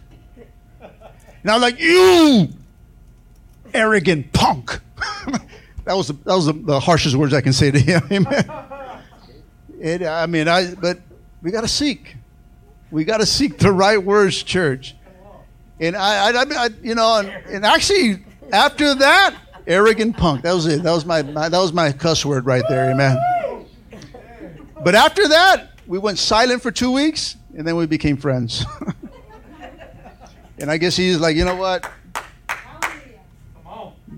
and 0.81 1.51
I 1.51 1.55
was 1.55 1.63
like, 1.63 1.79
"You 1.79 2.49
arrogant 3.75 4.33
punk." 4.33 4.81
that 5.85 5.97
was 5.97 6.09
the, 6.09 6.15
that 6.15 6.35
was 6.35 6.47
the, 6.47 6.53
the, 6.53 6.81
harshest 6.81 7.15
words 7.15 7.35
I 7.35 7.43
can 7.43 7.53
say 7.53 7.71
to 7.71 7.79
him. 7.79 8.03
Amen. 8.11 8.67
It, 9.87 10.03
I 10.03 10.27
mean, 10.27 10.49
I 10.49 10.75
but 10.75 10.99
we 11.43 11.53
got 11.53 11.61
to 11.61 11.69
seek. 11.69 12.17
We 12.91 13.05
got 13.05 13.19
to 13.19 13.27
seek 13.27 13.59
the 13.59 13.71
right 13.71 14.03
words, 14.03 14.43
church. 14.43 14.97
And 15.79 15.95
I, 15.95 16.31
I, 16.31 16.45
I 16.65 16.69
you 16.83 16.97
know, 16.97 17.19
and, 17.19 17.29
and, 17.29 17.65
actually, 17.65 18.25
after 18.53 18.97
that, 18.97 19.37
arrogant 19.65 20.17
punk. 20.17 20.43
That 20.43 20.55
was 20.55 20.67
it. 20.67 20.83
That 20.83 20.91
was 20.91 21.05
my, 21.05 21.23
my, 21.23 21.49
that 21.49 21.59
was 21.59 21.73
my 21.73 21.93
cuss 21.93 22.27
word 22.27 22.47
right 22.47 22.65
there. 22.69 22.91
Amen. 22.91 23.17
But 24.83 24.97
after 24.97 25.29
that, 25.29 25.71
we 25.87 25.99
went 25.99 26.19
silent 26.19 26.63
for 26.63 26.73
two 26.73 26.91
weeks, 26.91 27.37
and 27.57 27.65
then 27.65 27.77
we 27.77 27.87
became 27.87 28.17
friends. 28.17 28.65
and 30.59 30.69
I 30.69 30.79
guess 30.79 30.97
he's 30.97 31.21
like, 31.21 31.37
you 31.37 31.45
know 31.45 31.55
what? 31.55 31.89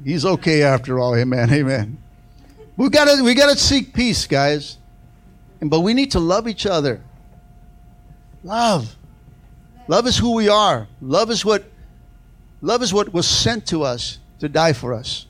He's 0.02 0.24
okay 0.24 0.62
after 0.62 0.98
all. 0.98 1.14
Amen. 1.14 1.52
Amen. 1.52 1.98
We 2.78 2.88
gotta 2.88 3.22
we 3.22 3.34
gotta 3.34 3.58
seek 3.58 3.92
peace, 3.92 4.26
guys. 4.26 4.78
But 5.60 5.80
we 5.80 5.94
need 5.94 6.12
to 6.12 6.20
love 6.20 6.46
each 6.48 6.66
other. 6.66 7.02
Love. 8.44 8.96
Love 9.88 10.06
is 10.06 10.16
who 10.16 10.34
we 10.34 10.48
are. 10.48 10.86
Love 11.00 11.30
is 11.30 11.44
what 11.44 11.64
love 12.60 12.82
is 12.82 12.92
what 12.92 13.12
was 13.12 13.26
sent 13.26 13.66
to 13.68 13.82
us 13.82 14.18
to 14.40 14.48
die 14.48 14.72
for 14.72 14.92
us. 14.92 15.26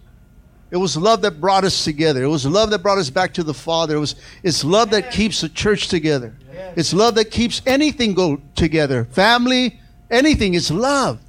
It 0.70 0.76
was 0.76 0.96
love 0.96 1.22
that 1.22 1.40
brought 1.40 1.64
us 1.64 1.84
together. 1.84 2.22
It 2.22 2.28
was 2.28 2.44
love 2.44 2.70
that 2.70 2.80
brought 2.80 2.98
us 2.98 3.08
back 3.08 3.32
to 3.34 3.42
the 3.42 3.54
Father. 3.54 3.96
It 3.96 4.00
was 4.00 4.16
it's 4.42 4.64
love 4.64 4.90
that 4.90 5.10
keeps 5.10 5.40
the 5.40 5.48
church 5.48 5.88
together. 5.88 6.34
It's 6.76 6.92
love 6.92 7.14
that 7.14 7.30
keeps 7.30 7.62
anything 7.66 8.14
go 8.14 8.40
together. 8.54 9.04
Family, 9.04 9.80
anything. 10.10 10.54
It's 10.54 10.70
love. 10.70 11.20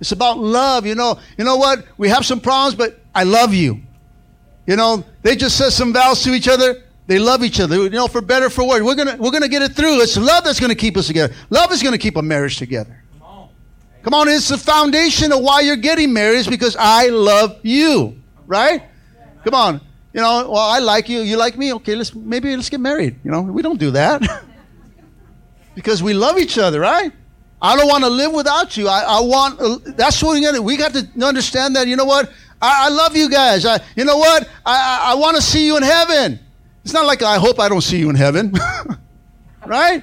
It's 0.00 0.12
about 0.12 0.38
love. 0.38 0.86
You 0.86 0.94
know, 0.94 1.18
you 1.36 1.44
know 1.44 1.56
what? 1.56 1.84
We 1.98 2.08
have 2.08 2.24
some 2.24 2.40
problems, 2.40 2.76
but 2.76 3.00
I 3.14 3.24
love 3.24 3.52
you. 3.52 3.82
You 4.66 4.76
know, 4.76 5.04
they 5.22 5.34
just 5.34 5.56
said 5.56 5.70
some 5.70 5.92
vows 5.92 6.22
to 6.22 6.32
each 6.32 6.48
other. 6.48 6.82
They 7.08 7.18
love 7.18 7.42
each 7.42 7.58
other, 7.58 7.76
you 7.76 7.88
know, 7.88 8.06
for 8.06 8.20
better, 8.20 8.50
for 8.50 8.68
worse. 8.68 8.82
We're 8.82 8.94
gonna 8.94 9.16
we're 9.16 9.30
gonna 9.30 9.48
get 9.48 9.62
it 9.62 9.72
through. 9.72 10.02
It's 10.02 10.18
love 10.18 10.44
that's 10.44 10.60
gonna 10.60 10.74
keep 10.74 10.94
us 10.98 11.06
together. 11.06 11.34
Love 11.48 11.72
is 11.72 11.82
gonna 11.82 11.96
keep 11.96 12.16
a 12.16 12.22
marriage 12.22 12.58
together. 12.58 13.02
Come 13.14 13.22
on, 13.22 13.48
Come 14.02 14.14
on 14.14 14.28
it's 14.28 14.48
the 14.48 14.58
foundation 14.58 15.32
of 15.32 15.40
why 15.40 15.62
you're 15.62 15.76
getting 15.76 16.12
married 16.12 16.40
is 16.40 16.46
because 16.46 16.76
I 16.78 17.08
love 17.08 17.60
you, 17.62 18.20
right? 18.46 18.82
Come 19.42 19.54
on, 19.54 19.80
you 20.12 20.20
know. 20.20 20.50
Well, 20.50 20.58
I 20.58 20.80
like 20.80 21.08
you. 21.08 21.20
You 21.20 21.38
like 21.38 21.56
me. 21.56 21.72
Okay, 21.72 21.94
let's 21.94 22.14
maybe 22.14 22.54
let's 22.54 22.68
get 22.68 22.80
married. 22.80 23.18
You 23.24 23.30
know, 23.30 23.40
we 23.40 23.62
don't 23.62 23.80
do 23.80 23.90
that 23.92 24.20
because 25.74 26.02
we 26.02 26.12
love 26.12 26.38
each 26.38 26.58
other, 26.58 26.78
right? 26.78 27.10
I 27.62 27.74
don't 27.74 27.88
want 27.88 28.04
to 28.04 28.10
live 28.10 28.34
without 28.34 28.76
you. 28.76 28.86
I, 28.86 29.00
I 29.00 29.20
want. 29.20 29.96
That's 29.96 30.22
what 30.22 30.34
we 30.34 30.42
got. 30.42 30.62
We 30.62 30.76
got 30.76 30.92
to 30.92 31.08
understand 31.24 31.74
that. 31.76 31.88
You 31.88 31.96
know 31.96 32.04
what? 32.04 32.30
I, 32.60 32.86
I 32.86 32.88
love 32.90 33.16
you 33.16 33.30
guys. 33.30 33.64
I, 33.64 33.80
you 33.96 34.04
know 34.04 34.18
what? 34.18 34.46
I, 34.66 34.74
I, 35.06 35.12
I 35.12 35.14
want 35.14 35.36
to 35.36 35.42
see 35.42 35.64
you 35.64 35.78
in 35.78 35.82
heaven. 35.82 36.40
It's 36.88 36.94
not 36.94 37.04
like 37.04 37.20
I 37.20 37.36
hope 37.36 37.60
I 37.60 37.68
don't 37.68 37.82
see 37.82 37.98
you 37.98 38.08
in 38.08 38.16
heaven, 38.16 38.50
right? 39.66 40.02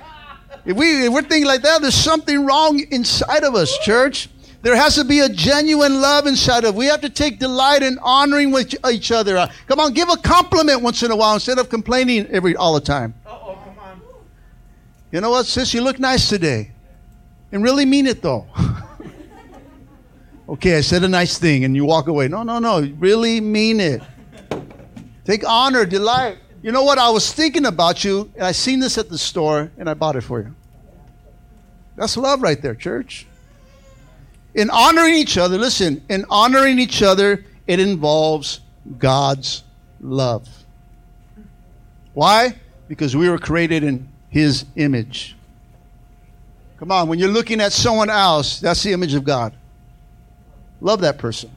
If, 0.66 0.78
we, 0.78 1.08
if 1.08 1.12
we're 1.12 1.24
thinking 1.24 1.48
like 1.48 1.64
that, 1.64 1.82
there's 1.82 1.96
something 1.96 2.46
wrong 2.46 2.80
inside 2.92 3.44
of 3.44 3.56
us, 3.56 3.76
church. 3.80 4.30
There 4.62 4.76
has 4.76 4.94
to 4.94 5.04
be 5.04 5.22
a 5.22 5.28
genuine 5.28 6.00
love 6.00 6.28
inside 6.28 6.64
of. 6.64 6.76
We 6.76 6.86
have 6.86 7.02
to 7.02 7.10
take 7.10 7.40
delight 7.40 7.82
in 7.82 7.98
honoring 8.04 8.52
with 8.52 8.76
each 8.88 9.12
other. 9.12 9.36
Uh, 9.36 9.52
come 9.66 9.80
on, 9.80 9.94
give 9.94 10.10
a 10.10 10.18
compliment 10.18 10.84
once 10.84 11.02
in 11.02 11.10
a 11.10 11.16
while 11.16 11.34
instead 11.34 11.58
of 11.58 11.70
complaining 11.70 12.28
every 12.28 12.56
all 12.56 12.76
the 12.76 12.82
time. 12.82 13.16
oh 13.26 13.58
come 13.66 13.80
on. 13.80 14.00
You 15.12 15.22
know 15.22 15.32
what, 15.32 15.48
sis? 15.48 15.74
You 15.74 15.82
look 15.82 15.98
nice 15.98 16.30
today, 16.30 16.70
and 17.52 17.64
really 17.64 17.86
mean 17.86 18.06
it 18.06 18.22
though. 18.22 18.46
okay, 20.50 20.78
I 20.78 20.82
said 20.82 21.04
a 21.04 21.10
nice 21.10 21.40
thing, 21.40 21.64
and 21.64 21.76
you 21.76 21.84
walk 21.84 22.06
away. 22.06 22.28
No, 22.28 22.44
no, 22.44 22.60
no. 22.60 22.82
Really 23.00 23.42
mean 23.42 23.80
it. 23.80 24.04
Take 25.26 25.44
honor, 25.50 25.88
delight 25.88 26.38
you 26.66 26.72
know 26.72 26.82
what? 26.82 26.98
I 26.98 27.12
was 27.12 27.32
thinking 27.32 27.68
about 27.68 28.04
you, 28.04 28.32
and 28.34 28.44
I 28.44 28.52
seen 28.52 28.80
this 28.80 28.98
at 28.98 29.08
the 29.08 29.20
store, 29.20 29.70
and 29.78 29.88
I 29.88 29.94
bought 29.94 30.16
it 30.16 30.22
for 30.22 30.40
you. 30.40 30.56
That's 31.96 32.18
love 32.18 32.42
right 32.42 32.60
there, 32.60 32.74
church. 32.74 33.28
In 34.56 34.72
honoring 34.72 35.14
each 35.14 35.38
other, 35.38 35.60
listen, 35.60 36.04
in 36.10 36.26
honoring 36.28 36.80
each 36.80 37.04
other, 37.04 37.46
it 37.68 37.80
involves 37.80 38.62
God's 38.98 39.62
love. 40.02 40.50
Why? 42.16 42.56
Because 42.88 43.16
we 43.16 43.30
were 43.30 43.38
created 43.38 43.84
in 43.84 44.10
His 44.30 44.66
image. 44.76 45.36
Come 46.80 46.90
on, 46.90 47.08
when 47.08 47.20
you're 47.20 47.30
looking 47.30 47.62
at 47.62 47.74
someone 47.74 48.10
else, 48.10 48.60
that's 48.60 48.82
the 48.82 48.92
image 48.92 49.14
of 49.14 49.24
God. 49.24 49.54
Love 50.82 51.02
that 51.02 51.20
person. 51.20 51.52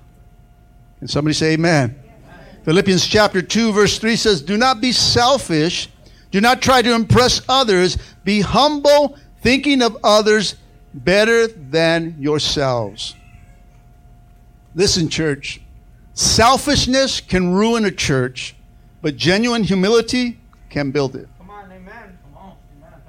And 1.00 1.08
somebody 1.08 1.32
say, 1.32 1.54
Amen. 1.54 1.98
Philippians 2.64 3.06
chapter 3.06 3.40
2, 3.40 3.72
verse 3.72 3.98
3 3.98 4.16
says, 4.16 4.42
Do 4.42 4.56
not 4.56 4.80
be 4.80 4.92
selfish. 4.92 5.88
Do 6.30 6.40
not 6.40 6.60
try 6.60 6.82
to 6.82 6.94
impress 6.94 7.40
others. 7.48 7.96
Be 8.24 8.40
humble, 8.40 9.16
thinking 9.40 9.82
of 9.82 9.96
others 10.04 10.56
better 10.92 11.46
than 11.46 12.16
yourselves. 12.18 13.14
Listen, 14.74 15.08
church. 15.08 15.60
Selfishness 16.14 17.20
can 17.20 17.52
ruin 17.52 17.84
a 17.84 17.90
church, 17.90 18.54
but 19.02 19.16
genuine 19.16 19.62
humility 19.62 20.38
can 20.68 20.90
build 20.90 21.16
it. 21.16 21.28
Come 21.38 21.50
on, 21.50 21.70
amen. 21.70 22.18
Come 22.22 22.36
on, 22.36 22.56
amen, 22.76 23.00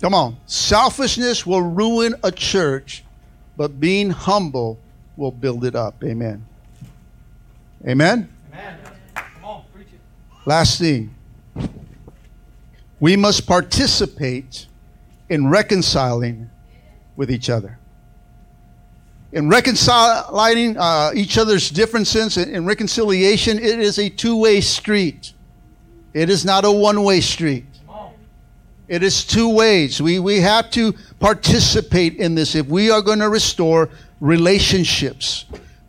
Come 0.00 0.14
on. 0.14 0.36
Selfishness 0.46 1.44
will 1.44 1.62
ruin 1.62 2.14
a 2.22 2.30
church, 2.30 3.04
but 3.56 3.80
being 3.80 4.10
humble 4.10 4.78
will 5.16 5.32
build 5.32 5.64
it 5.64 5.74
up. 5.74 6.02
Amen. 6.04 6.44
Amen. 7.86 8.28
Last 10.48 10.78
thing. 10.78 11.14
We 13.00 13.16
must 13.16 13.46
participate 13.46 14.64
in 15.28 15.48
reconciling 15.48 16.48
with 17.16 17.30
each 17.30 17.50
other. 17.50 17.78
In 19.30 19.50
reconciling 19.50 20.78
uh, 20.78 21.10
each 21.14 21.36
other's 21.36 21.68
differences, 21.68 22.38
in 22.38 22.64
reconciliation, 22.64 23.58
it 23.58 23.78
is 23.78 23.98
a 23.98 24.08
two 24.08 24.38
way 24.38 24.62
street. 24.62 25.34
It 26.14 26.30
is 26.30 26.46
not 26.46 26.64
a 26.64 26.72
one 26.72 27.04
way 27.04 27.20
street. 27.20 27.66
It 28.88 29.02
is 29.02 29.26
two 29.26 29.54
ways. 29.54 30.00
We, 30.00 30.18
we 30.18 30.40
have 30.40 30.70
to 30.70 30.94
participate 31.20 32.14
in 32.16 32.34
this 32.34 32.54
if 32.54 32.66
we 32.68 32.90
are 32.90 33.02
going 33.02 33.18
to 33.18 33.28
restore 33.28 33.90
relationships. 34.18 35.44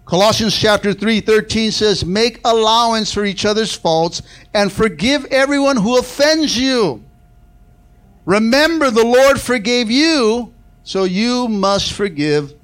Colossians 0.10 0.58
chapter 0.58 0.92
3, 0.92 1.22
13 1.22 1.70
says, 1.70 2.04
Make 2.04 2.40
allowance 2.44 3.14
for 3.14 3.26
each 3.26 3.46
other's 3.46 3.76
faults 3.76 4.24
and 4.56 4.72
forgive 4.72 5.26
everyone 5.26 5.78
who 5.78 6.00
offends 6.00 6.58
you. 6.58 7.04
Remember, 8.26 8.90
the 8.90 9.06
Lord 9.06 9.40
forgave 9.40 9.92
you, 9.92 10.52
so 10.84 11.04
you 11.04 11.48
must 11.48 11.94
forgive 11.94 12.56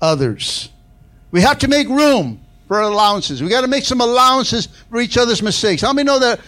others. 0.00 0.70
We 1.30 1.42
have 1.42 1.58
to 1.58 1.68
make 1.68 1.88
room 1.88 2.40
for 2.68 2.80
allowances. 2.80 3.42
We 3.42 3.50
got 3.50 3.60
to 3.60 3.68
make 3.68 3.84
some 3.84 4.00
allowances 4.00 4.68
for 4.88 4.98
each 4.98 5.18
other's 5.18 5.42
mistakes. 5.42 5.82
How 5.82 5.92
many 5.92 6.06
know 6.06 6.18
that 6.18 6.40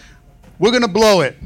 we're 0.57 0.71
going 0.71 0.81
to 0.81 0.87
blow 0.87 1.21
it? 1.21 1.37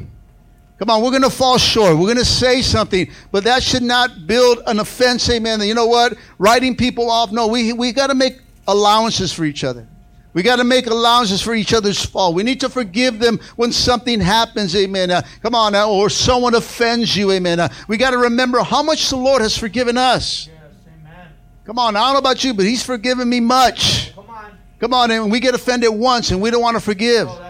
Come 0.79 0.89
on, 0.89 1.03
we're 1.03 1.09
going 1.09 1.21
to 1.21 1.29
fall 1.29 1.57
short. 1.57 1.97
We're 1.97 2.05
going 2.05 2.15
to 2.15 2.23
say 2.23 2.61
something, 2.61 3.11
but 3.33 3.43
that 3.43 3.61
should 3.61 3.83
not 3.83 4.25
build 4.25 4.61
an 4.67 4.79
offense. 4.79 5.29
Amen. 5.29 5.59
You 5.63 5.73
know 5.73 5.85
what? 5.85 6.17
Writing 6.37 6.77
people 6.77 7.11
off. 7.11 7.33
No, 7.33 7.47
we, 7.47 7.73
we 7.73 7.91
got 7.91 8.07
to 8.07 8.15
make 8.15 8.39
allowances 8.67 9.31
for 9.33 9.45
each 9.45 9.63
other. 9.63 9.87
We 10.33 10.43
got 10.43 10.57
to 10.57 10.65
make 10.65 10.87
allowances 10.87 11.41
for 11.41 11.55
each 11.55 11.73
other's 11.73 12.03
fault. 12.03 12.35
We 12.35 12.43
need 12.43 12.59
to 12.59 12.69
forgive 12.69 13.19
them 13.19 13.39
when 13.55 13.71
something 13.71 14.19
happens, 14.19 14.75
amen. 14.75 15.09
Uh, 15.09 15.21
come 15.41 15.55
on 15.55 15.71
now, 15.71 15.89
or 15.89 16.09
someone 16.09 16.55
offends 16.55 17.15
you, 17.15 17.31
amen. 17.31 17.61
Uh, 17.61 17.69
we 17.87 17.95
got 17.95 18.11
to 18.11 18.17
remember 18.17 18.61
how 18.61 18.83
much 18.83 19.09
the 19.09 19.15
Lord 19.15 19.41
has 19.41 19.57
forgiven 19.57 19.97
us. 19.97 20.47
Yes, 20.47 20.57
amen. 20.99 21.27
Come 21.63 21.79
on, 21.79 21.95
I 21.95 22.01
don't 22.01 22.13
know 22.13 22.19
about 22.19 22.43
you, 22.43 22.53
but 22.53 22.65
He's 22.65 22.83
forgiven 22.83 23.29
me 23.29 23.39
much. 23.39 24.13
Come 24.13 24.29
on. 24.29 24.57
Come 24.81 24.93
on, 24.93 25.11
and 25.11 25.31
we 25.31 25.39
get 25.39 25.55
offended 25.55 25.91
once 25.91 26.31
and 26.31 26.41
we 26.41 26.51
don't 26.51 26.61
want 26.61 26.75
to 26.75 26.81
forgive. 26.81 27.29
Oh. 27.29 27.44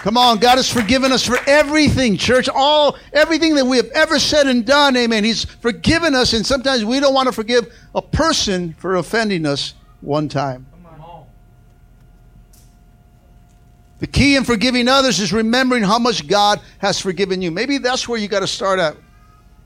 Come 0.00 0.16
on, 0.16 0.38
God 0.38 0.56
has 0.56 0.70
forgiven 0.70 1.12
us 1.12 1.26
for 1.26 1.38
everything, 1.46 2.16
church. 2.16 2.48
All 2.48 2.96
everything 3.12 3.54
that 3.56 3.66
we 3.66 3.76
have 3.76 3.90
ever 3.90 4.18
said 4.18 4.46
and 4.46 4.64
done, 4.64 4.96
amen. 4.96 5.24
He's 5.24 5.44
forgiven 5.44 6.14
us, 6.14 6.32
and 6.32 6.44
sometimes 6.44 6.86
we 6.86 7.00
don't 7.00 7.12
want 7.12 7.26
to 7.26 7.32
forgive 7.32 7.70
a 7.94 8.00
person 8.00 8.72
for 8.78 8.96
offending 8.96 9.44
us 9.44 9.74
one 10.00 10.28
time. 10.28 10.66
The 13.98 14.06
key 14.06 14.36
in 14.36 14.44
forgiving 14.44 14.88
others 14.88 15.20
is 15.20 15.30
remembering 15.30 15.82
how 15.82 15.98
much 15.98 16.26
God 16.26 16.62
has 16.78 16.98
forgiven 16.98 17.42
you. 17.42 17.50
Maybe 17.50 17.76
that's 17.76 18.08
where 18.08 18.18
you 18.18 18.28
got 18.28 18.40
to 18.40 18.46
start 18.46 18.80
at 18.80 18.96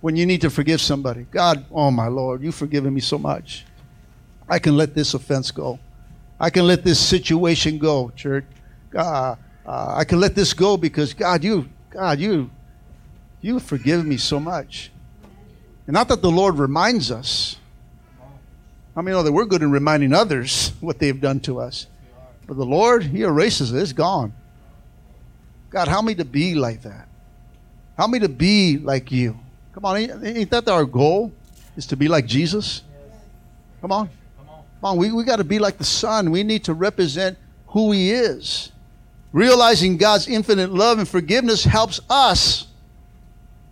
when 0.01 0.16
you 0.16 0.27
need 0.27 0.40
to 0.40 0.51
forgive 0.51 0.81
somebody. 0.81 1.29
God, 1.31 1.64
oh 1.70 1.92
my 1.92 2.09
Lord, 2.09 2.42
you've 2.42 2.57
forgiven 2.57 2.92
me 2.92 3.01
so 3.01 3.16
much. 3.16 3.64
I 4.49 4.59
can 4.59 4.77
let 4.77 4.92
this 4.94 5.14
offense 5.14 5.53
go. 5.53 5.79
I 6.40 6.51
can 6.51 6.66
let 6.66 6.83
this 6.83 6.99
situation 6.99 7.79
go, 7.79 8.11
church. 8.16 8.44
Uh, 8.92 9.37
uh, 9.66 9.94
I 9.96 10.05
can 10.05 10.20
let 10.20 10.35
this 10.35 10.53
go 10.53 10.77
because 10.77 11.14
God, 11.14 11.42
you, 11.42 11.68
God, 11.90 12.18
you, 12.18 12.50
you 13.40 13.61
forgive 13.61 14.05
me 14.05 14.16
so 14.16 14.38
much. 14.38 14.90
And 15.87 15.94
not 15.94 16.09
that 16.09 16.22
the 16.22 16.31
Lord 16.31 16.59
reminds 16.59 17.11
us. 17.11 17.57
I 18.96 19.03
mean, 19.03 19.14
know 19.14 19.22
that 19.22 19.33
we're 19.33 19.44
good 19.44 19.62
in 19.62 19.70
reminding 19.70 20.12
others 20.12 20.72
what 20.81 20.98
they've 20.98 21.20
done 21.20 21.40
to 21.40 21.61
us. 21.61 21.87
But 22.46 22.57
the 22.57 22.66
Lord, 22.66 23.03
He 23.03 23.22
erases 23.22 23.72
it. 23.72 23.81
It's 23.81 23.92
gone. 23.92 24.33
God, 25.70 25.88
help 25.88 26.05
me 26.05 26.14
to 26.16 26.24
be 26.24 26.55
like 26.55 26.83
that. 26.83 27.09
Help 27.96 28.11
me 28.11 28.18
to 28.20 28.29
be 28.29 28.79
like 28.79 29.11
you. 29.11 29.38
Come 29.72 29.85
on, 29.85 29.96
ain't, 29.96 30.24
ain't 30.24 30.50
that 30.50 30.68
our 30.68 30.85
goal? 30.85 31.33
Is 31.77 31.87
to 31.88 31.96
be 31.96 32.07
like 32.07 32.27
Jesus? 32.27 32.83
Come 33.81 33.90
on. 33.90 34.09
Come 34.38 34.48
on. 34.48 34.62
Come 34.81 34.90
on, 34.90 34.96
we, 34.96 35.11
we 35.11 35.24
got 35.24 35.37
to 35.37 35.44
be 35.44 35.59
like 35.59 35.79
the 35.79 35.85
Son. 35.85 36.31
We 36.31 36.44
need 36.44 36.64
to 36.64 36.74
represent 36.74 37.37
who 37.68 37.90
He 37.90 38.12
is. 38.12 38.70
Realizing 39.35 39.97
God's 39.97 40.29
infinite 40.29 40.73
love 40.73 41.01
and 41.01 41.09
forgiveness 41.09 41.64
helps 41.64 41.99
us, 42.09 42.68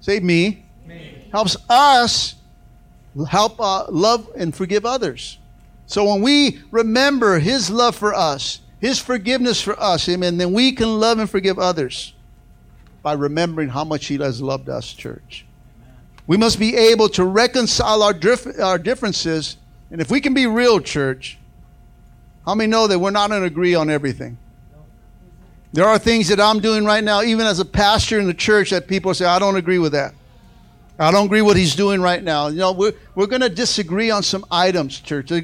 say 0.00 0.18
me, 0.18 0.64
Me. 0.84 1.28
helps 1.30 1.56
us 1.70 2.34
help 3.28 3.60
uh, 3.60 3.86
love 3.88 4.28
and 4.36 4.52
forgive 4.52 4.84
others. 4.84 5.38
So 5.86 6.04
when 6.04 6.20
we 6.20 6.58
remember 6.72 7.38
His 7.38 7.70
love 7.70 7.94
for 7.94 8.12
us, 8.12 8.58
His 8.80 8.98
forgiveness 8.98 9.62
for 9.62 9.80
us, 9.80 10.08
amen, 10.08 10.36
then 10.36 10.52
we 10.52 10.72
can 10.72 10.98
love 10.98 11.20
and 11.20 11.30
forgive 11.30 11.60
others 11.60 12.12
by 13.00 13.12
remembering 13.12 13.68
how 13.68 13.84
much 13.84 14.06
He 14.06 14.16
has 14.18 14.42
loved 14.42 14.68
us, 14.68 14.92
church. 14.92 15.46
We 16.26 16.36
must 16.36 16.58
be 16.58 16.74
able 16.74 17.08
to 17.10 17.24
reconcile 17.24 18.02
our, 18.02 18.12
dif- 18.12 18.58
our 18.58 18.78
differences. 18.78 19.58
And 19.92 20.00
if 20.00 20.10
we 20.10 20.20
can 20.20 20.34
be 20.34 20.48
real, 20.48 20.80
church, 20.80 21.38
how 22.44 22.56
many 22.56 22.68
know 22.68 22.88
that 22.88 22.98
we're 22.98 23.12
not 23.12 23.30
going 23.30 23.42
to 23.42 23.46
agree 23.46 23.76
on 23.76 23.90
everything? 23.90 24.38
There 25.72 25.86
are 25.86 25.98
things 25.98 26.28
that 26.28 26.38
I'm 26.38 26.60
doing 26.60 26.84
right 26.84 27.02
now, 27.02 27.22
even 27.22 27.46
as 27.46 27.58
a 27.58 27.64
pastor 27.64 28.18
in 28.18 28.26
the 28.26 28.34
church, 28.34 28.70
that 28.70 28.86
people 28.86 29.14
say, 29.14 29.24
I 29.24 29.38
don't 29.38 29.56
agree 29.56 29.78
with 29.78 29.92
that. 29.92 30.14
I 30.98 31.10
don't 31.10 31.26
agree 31.26 31.40
what 31.40 31.56
he's 31.56 31.74
doing 31.74 32.02
right 32.02 32.22
now. 32.22 32.48
You 32.48 32.58
know, 32.58 32.72
we're, 32.72 32.92
we're 33.14 33.26
going 33.26 33.40
to 33.40 33.48
disagree 33.48 34.10
on 34.10 34.22
some 34.22 34.44
items, 34.50 35.00
church. 35.00 35.30
There's 35.30 35.40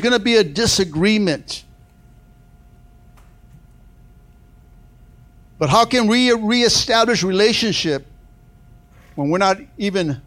going 0.00 0.12
to, 0.12 0.18
be 0.20 0.36
a 0.36 0.44
disagreement. 0.44 1.64
But 5.58 5.70
how 5.70 5.84
can 5.84 6.06
we 6.06 6.32
reestablish 6.32 7.24
relationship 7.24 8.06
when 9.16 9.30
we're 9.30 9.38
not 9.38 9.58
even, 9.76 10.20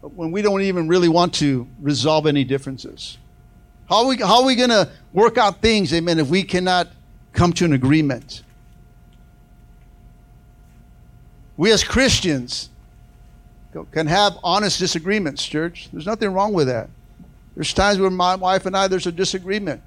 when 0.00 0.32
we 0.32 0.42
don't 0.42 0.62
even 0.62 0.88
really 0.88 1.08
want 1.08 1.34
to 1.34 1.68
resolve 1.80 2.26
any 2.26 2.42
differences? 2.42 3.18
How 3.88 3.98
are 3.98 4.06
we, 4.06 4.16
how 4.16 4.40
are 4.40 4.46
we 4.46 4.56
going 4.56 4.70
to 4.70 4.90
work 5.12 5.38
out 5.38 5.62
things, 5.62 5.94
amen, 5.94 6.18
if 6.18 6.28
we 6.28 6.42
cannot 6.42 6.88
come 7.32 7.52
to 7.54 7.64
an 7.64 7.72
agreement? 7.72 8.42
We 11.56 11.70
as 11.72 11.84
Christians 11.84 12.70
can 13.90 14.06
have 14.06 14.38
honest 14.42 14.78
disagreements, 14.78 15.46
church. 15.46 15.88
There's 15.92 16.06
nothing 16.06 16.32
wrong 16.32 16.52
with 16.52 16.68
that. 16.68 16.90
There's 17.54 17.72
times 17.72 17.98
where 17.98 18.10
my 18.10 18.34
wife 18.34 18.66
and 18.66 18.76
I, 18.76 18.88
there's 18.88 19.06
a 19.06 19.12
disagreement. 19.12 19.82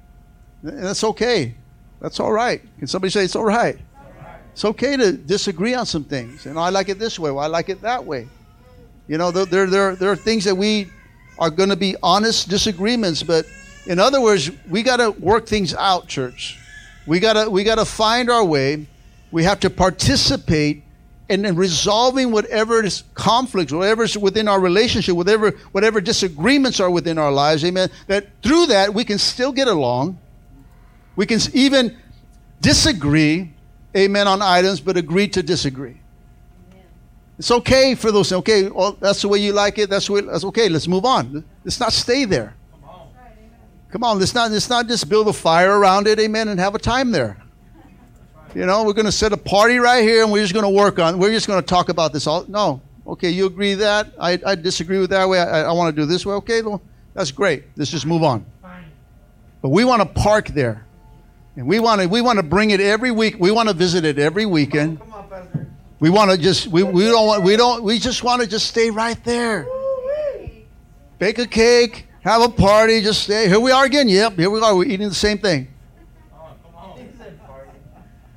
And 0.62 0.82
that's 0.82 1.04
okay. 1.04 1.54
That's 2.00 2.20
all 2.20 2.32
right. 2.32 2.62
Can 2.78 2.86
somebody 2.86 3.10
say 3.10 3.24
it's 3.24 3.36
all 3.36 3.44
right? 3.44 3.78
It's 4.52 4.64
okay 4.64 4.96
to 4.96 5.12
disagree 5.12 5.74
on 5.74 5.86
some 5.86 6.04
things. 6.04 6.46
And 6.46 6.58
I 6.58 6.70
like 6.70 6.88
it 6.88 6.98
this 6.98 7.18
way. 7.18 7.30
Well, 7.30 7.44
I 7.44 7.46
like 7.46 7.68
it 7.68 7.82
that 7.82 8.04
way. 8.04 8.28
You 9.08 9.18
know, 9.18 9.30
there, 9.30 9.46
there, 9.46 9.66
there, 9.66 9.96
there 9.96 10.10
are 10.10 10.16
things 10.16 10.44
that 10.44 10.54
we 10.54 10.88
are 11.38 11.50
going 11.50 11.68
to 11.68 11.76
be 11.76 11.94
honest 12.02 12.48
disagreements. 12.48 13.22
But 13.22 13.46
in 13.86 13.98
other 13.98 14.20
words, 14.20 14.50
we 14.68 14.82
got 14.82 14.96
to 14.96 15.10
work 15.10 15.46
things 15.46 15.74
out, 15.74 16.08
church. 16.08 16.58
We 17.06 17.20
got 17.20 17.34
to 17.34 17.50
we 17.50 17.64
got 17.64 17.76
to 17.76 17.84
find 17.84 18.30
our 18.30 18.44
way. 18.44 18.86
We 19.30 19.44
have 19.44 19.60
to 19.60 19.70
participate 19.70 20.82
in, 21.28 21.44
in 21.44 21.56
resolving 21.56 22.30
whatever 22.30 22.84
is 22.84 23.04
conflicts, 23.14 23.72
whatever 23.72 24.04
is 24.04 24.16
within 24.16 24.48
our 24.48 24.60
relationship, 24.60 25.16
whatever 25.16 25.50
whatever 25.72 26.00
disagreements 26.00 26.80
are 26.80 26.90
within 26.90 27.18
our 27.18 27.32
lives. 27.32 27.64
Amen. 27.64 27.90
That 28.06 28.28
through 28.42 28.66
that 28.66 28.94
we 28.94 29.04
can 29.04 29.18
still 29.18 29.52
get 29.52 29.68
along. 29.68 30.18
We 31.16 31.24
can 31.24 31.40
even 31.54 31.96
disagree, 32.60 33.52
amen, 33.96 34.28
on 34.28 34.42
items, 34.42 34.80
but 34.80 34.96
agree 34.96 35.28
to 35.28 35.42
disagree. 35.42 35.98
It's 37.38 37.50
okay 37.50 37.94
for 37.94 38.12
those. 38.12 38.32
Okay, 38.32 38.68
well, 38.68 38.96
that's 39.00 39.22
the 39.22 39.28
way 39.28 39.38
you 39.38 39.52
like 39.52 39.78
it. 39.78 39.90
That's 39.90 40.08
way, 40.08 40.22
that's 40.22 40.44
okay. 40.44 40.68
Let's 40.68 40.88
move 40.88 41.04
on. 41.04 41.44
Let's 41.64 41.80
not 41.80 41.92
stay 41.92 42.24
there. 42.24 42.54
Come 43.90 44.04
on. 44.04 44.18
Let's 44.18 44.34
not 44.34 44.50
let's 44.50 44.68
not 44.68 44.88
just 44.88 45.08
build 45.08 45.28
a 45.28 45.32
fire 45.32 45.78
around 45.78 46.06
it, 46.06 46.18
amen, 46.18 46.48
and 46.48 46.58
have 46.60 46.74
a 46.74 46.78
time 46.78 47.12
there. 47.12 47.36
You 48.54 48.64
know, 48.64 48.84
we're 48.84 48.94
going 48.94 49.06
to 49.06 49.12
set 49.12 49.32
a 49.32 49.36
party 49.36 49.78
right 49.78 50.02
here, 50.02 50.22
and 50.22 50.32
we're 50.32 50.42
just 50.42 50.54
going 50.54 50.64
to 50.64 50.70
work 50.70 50.98
on. 50.98 51.18
We're 51.18 51.30
just 51.30 51.46
going 51.46 51.60
to 51.60 51.66
talk 51.66 51.90
about 51.90 52.12
this 52.14 52.26
all. 52.26 52.44
No, 52.48 52.80
okay, 53.06 53.28
you 53.28 53.44
agree 53.46 53.74
that 53.74 54.14
I, 54.18 54.40
I 54.46 54.54
disagree 54.54 54.98
with 54.98 55.10
that 55.10 55.28
way. 55.28 55.38
I, 55.38 55.64
I 55.64 55.72
want 55.72 55.94
to 55.94 56.02
do 56.02 56.06
this 56.06 56.24
way. 56.24 56.34
Okay, 56.36 56.62
well, 56.62 56.80
that's 57.12 57.30
great. 57.30 57.64
Let's 57.76 57.90
just 57.90 58.06
move 58.06 58.22
on. 58.22 58.46
But 59.60 59.70
we 59.70 59.84
want 59.84 60.00
to 60.00 60.06
park 60.06 60.48
there, 60.48 60.86
and 61.56 61.66
we 61.66 61.80
want 61.80 62.00
to 62.00 62.06
we 62.06 62.20
want 62.20 62.38
to 62.38 62.42
bring 62.42 62.70
it 62.70 62.80
every 62.80 63.10
week. 63.10 63.36
We 63.38 63.50
want 63.50 63.68
to 63.68 63.74
visit 63.74 64.04
it 64.04 64.18
every 64.18 64.46
weekend. 64.46 65.00
Come 65.00 65.12
on, 65.12 65.28
Pastor. 65.28 65.66
We 65.98 66.10
want 66.10 66.30
to 66.30 66.38
just 66.38 66.68
we, 66.68 66.82
we 66.82 67.04
don't 67.04 67.26
want 67.26 67.42
we 67.42 67.56
don't 67.56 67.82
we 67.82 67.98
just 67.98 68.22
want 68.22 68.42
to 68.42 68.48
just 68.48 68.66
stay 68.68 68.90
right 68.90 69.22
there. 69.24 69.66
Bake 71.18 71.38
a 71.38 71.46
cake, 71.46 72.06
have 72.26 72.42
a 72.42 72.48
party, 72.48 73.00
just 73.02 73.22
stay. 73.22 73.48
Here 73.48 73.60
we 73.60 73.70
are 73.70 73.84
again. 73.84 74.08
Yep, 74.08 74.36
here 74.36 74.50
we 74.50 74.60
are. 74.60 74.74
We're 74.74 74.86
eating 74.86 75.08
the 75.08 75.14
same 75.14 75.38
thing. 75.38 75.68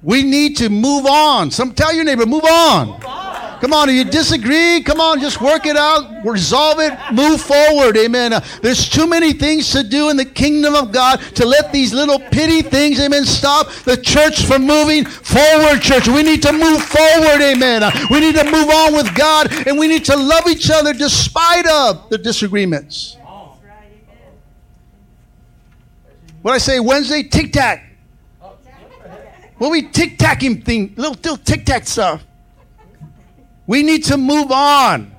We 0.03 0.21
need 0.23 0.57
to 0.57 0.69
move 0.69 1.07
on. 1.07 1.49
Some 1.49 1.73
tell 1.73 1.93
your 1.93 2.03
neighbor, 2.03 2.27
move 2.27 2.45
on. 2.45 3.01
Come 3.59 3.73
on, 3.73 3.89
if 3.89 3.95
you 3.95 4.05
disagree, 4.05 4.81
come 4.81 5.01
on, 5.01 5.19
just 5.19 5.41
work 5.41 5.65
it 5.65 5.75
out, 5.75 6.23
resolve 6.23 6.79
it, 6.79 6.93
move 7.11 7.41
forward. 7.41 7.97
Amen. 7.97 8.31
Uh, 8.31 8.39
there's 8.61 8.87
too 8.87 9.05
many 9.05 9.33
things 9.33 9.69
to 9.71 9.83
do 9.83 10.09
in 10.09 10.15
the 10.15 10.23
kingdom 10.23 10.75
of 10.75 10.93
God 10.93 11.19
to 11.35 11.45
let 11.45 11.73
these 11.73 11.91
little 11.91 12.19
pity 12.19 12.61
things, 12.61 13.01
amen, 13.01 13.25
stop 13.25 13.69
the 13.83 13.97
church 13.97 14.45
from 14.45 14.65
moving 14.65 15.03
forward, 15.03 15.81
church. 15.81 16.07
We 16.07 16.23
need 16.23 16.41
to 16.43 16.53
move 16.53 16.81
forward, 16.83 17.41
amen. 17.41 17.83
Uh, 17.83 17.91
we 18.11 18.21
need 18.21 18.35
to 18.35 18.45
move 18.45 18.69
on 18.69 18.93
with 18.93 19.13
God, 19.13 19.51
and 19.67 19.77
we 19.77 19.89
need 19.89 20.05
to 20.05 20.15
love 20.15 20.47
each 20.47 20.69
other 20.71 20.93
despite 20.93 21.67
of 21.67 22.07
the 22.09 22.17
disagreements. 22.17 23.17
Come 23.17 23.27
on. 23.27 23.57
What 26.41 26.53
I 26.53 26.57
say 26.57 26.79
Wednesday, 26.79 27.23
tic 27.23 27.51
tac. 27.51 27.85
What 29.57 29.71
we 29.71 29.89
tic 29.89 30.17
tacking 30.17 30.61
thing, 30.61 30.93
little, 30.95 31.13
little 31.13 31.37
tic 31.37 31.65
tac 31.65 31.85
stuff. 31.85 32.23
We 33.67 33.83
need 33.83 34.05
to 34.05 34.17
move 34.17 34.51
on. 34.51 35.11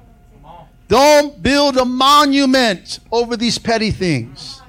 Don't 0.88 1.40
build 1.40 1.76
a 1.76 1.84
monument 1.84 2.98
over 3.12 3.36
these 3.36 3.58
petty 3.58 3.90
things. 3.90 4.60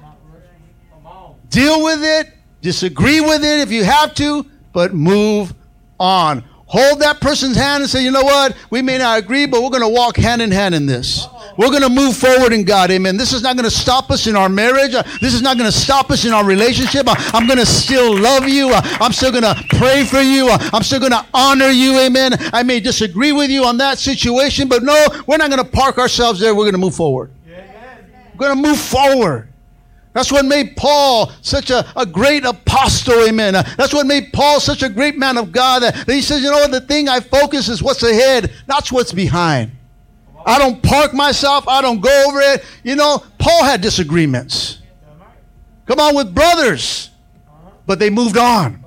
Deal 1.48 1.82
with 1.82 2.04
it, 2.04 2.32
disagree 2.60 3.20
with 3.20 3.44
it 3.44 3.60
if 3.60 3.72
you 3.72 3.82
have 3.82 4.14
to, 4.14 4.46
but 4.72 4.94
move 4.94 5.52
on. 5.98 6.44
Hold 6.66 7.00
that 7.00 7.20
person's 7.20 7.56
hand 7.56 7.82
and 7.82 7.90
say, 7.90 8.04
you 8.04 8.10
know 8.10 8.22
what? 8.22 8.56
We 8.70 8.82
may 8.82 8.98
not 8.98 9.18
agree, 9.18 9.46
but 9.46 9.62
we're 9.62 9.70
going 9.70 9.82
to 9.82 9.88
walk 9.88 10.16
hand 10.16 10.40
in 10.40 10.50
hand 10.50 10.74
in 10.74 10.86
this. 10.86 11.26
We're 11.62 11.70
going 11.70 11.82
to 11.82 11.88
move 11.88 12.16
forward 12.16 12.52
in 12.52 12.64
God. 12.64 12.90
Amen. 12.90 13.16
This 13.16 13.32
is 13.32 13.40
not 13.40 13.54
going 13.54 13.70
to 13.70 13.70
stop 13.70 14.10
us 14.10 14.26
in 14.26 14.34
our 14.34 14.48
marriage. 14.48 14.94
Uh, 14.94 15.04
This 15.20 15.32
is 15.32 15.42
not 15.42 15.56
going 15.56 15.70
to 15.70 15.76
stop 15.76 16.10
us 16.10 16.24
in 16.24 16.32
our 16.32 16.44
relationship. 16.44 17.06
Uh, 17.06 17.14
I'm 17.32 17.46
going 17.46 17.60
to 17.60 17.66
still 17.66 18.18
love 18.18 18.48
you. 18.48 18.70
Uh, 18.70 18.80
I'm 19.00 19.12
still 19.12 19.30
going 19.30 19.44
to 19.44 19.54
pray 19.76 20.02
for 20.04 20.20
you. 20.20 20.48
I'm 20.50 20.82
still 20.82 20.98
going 20.98 21.12
to 21.12 21.24
honor 21.32 21.68
you. 21.68 22.00
Amen. 22.00 22.32
I 22.52 22.64
may 22.64 22.80
disagree 22.80 23.30
with 23.30 23.48
you 23.48 23.64
on 23.64 23.76
that 23.76 23.98
situation, 23.98 24.66
but 24.66 24.82
no, 24.82 25.06
we're 25.28 25.36
not 25.36 25.50
going 25.50 25.62
to 25.62 25.70
park 25.70 25.98
ourselves 25.98 26.40
there. 26.40 26.52
We're 26.52 26.64
going 26.64 26.72
to 26.72 26.78
move 26.78 26.96
forward. 26.96 27.30
We're 28.36 28.48
going 28.48 28.60
to 28.60 28.68
move 28.68 28.78
forward. 28.80 29.48
That's 30.14 30.32
what 30.32 30.44
made 30.44 30.76
Paul 30.76 31.30
such 31.42 31.70
a, 31.70 31.86
a 31.96 32.04
great 32.04 32.44
apostle, 32.44 33.22
amen. 33.22 33.54
That's 33.54 33.94
what 33.94 34.08
made 34.08 34.32
Paul 34.32 34.58
such 34.58 34.82
a 34.82 34.88
great 34.88 35.16
man 35.16 35.38
of 35.38 35.52
God. 35.52 35.84
That, 35.84 36.10
he 36.10 36.22
says, 36.22 36.42
you 36.42 36.50
know 36.50 36.66
the 36.66 36.80
thing 36.80 37.08
I 37.08 37.20
focus 37.20 37.68
is 37.68 37.82
what's 37.84 38.02
ahead, 38.02 38.52
not 38.66 38.90
what's 38.90 39.12
behind. 39.12 39.70
I 40.46 40.58
don't 40.58 40.82
park 40.82 41.14
myself, 41.14 41.66
I 41.68 41.82
don't 41.82 42.00
go 42.00 42.24
over 42.28 42.40
it. 42.40 42.64
You 42.82 42.96
know, 42.96 43.22
Paul 43.38 43.64
had 43.64 43.80
disagreements. 43.80 44.78
Come 45.86 46.00
on, 46.00 46.14
with 46.14 46.34
brothers. 46.34 47.10
But 47.86 47.98
they 47.98 48.10
moved 48.10 48.36
on. 48.36 48.84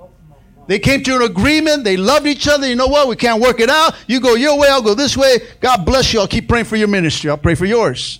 They 0.68 0.80
came 0.80 1.04
to 1.04 1.16
an 1.16 1.22
agreement. 1.22 1.84
They 1.84 1.98
loved 1.98 2.26
each 2.26 2.48
other. 2.48 2.68
You 2.68 2.76
know 2.76 2.88
what? 2.88 3.08
We 3.08 3.16
can't 3.16 3.42
work 3.42 3.60
it 3.60 3.70
out. 3.70 3.96
You 4.08 4.20
go 4.20 4.34
your 4.34 4.58
way, 4.58 4.68
I'll 4.70 4.82
go 4.82 4.96
this 4.96 5.16
way. 5.16 5.38
God 5.60 5.86
bless 5.86 6.12
you. 6.14 6.20
I'll 6.20 6.28
keep 6.28 6.48
praying 6.48 6.66
for 6.66 6.76
your 6.76 6.88
ministry. 6.88 7.30
I'll 7.30 7.38
pray 7.38 7.56
for 7.56 7.66
yours. 7.66 8.20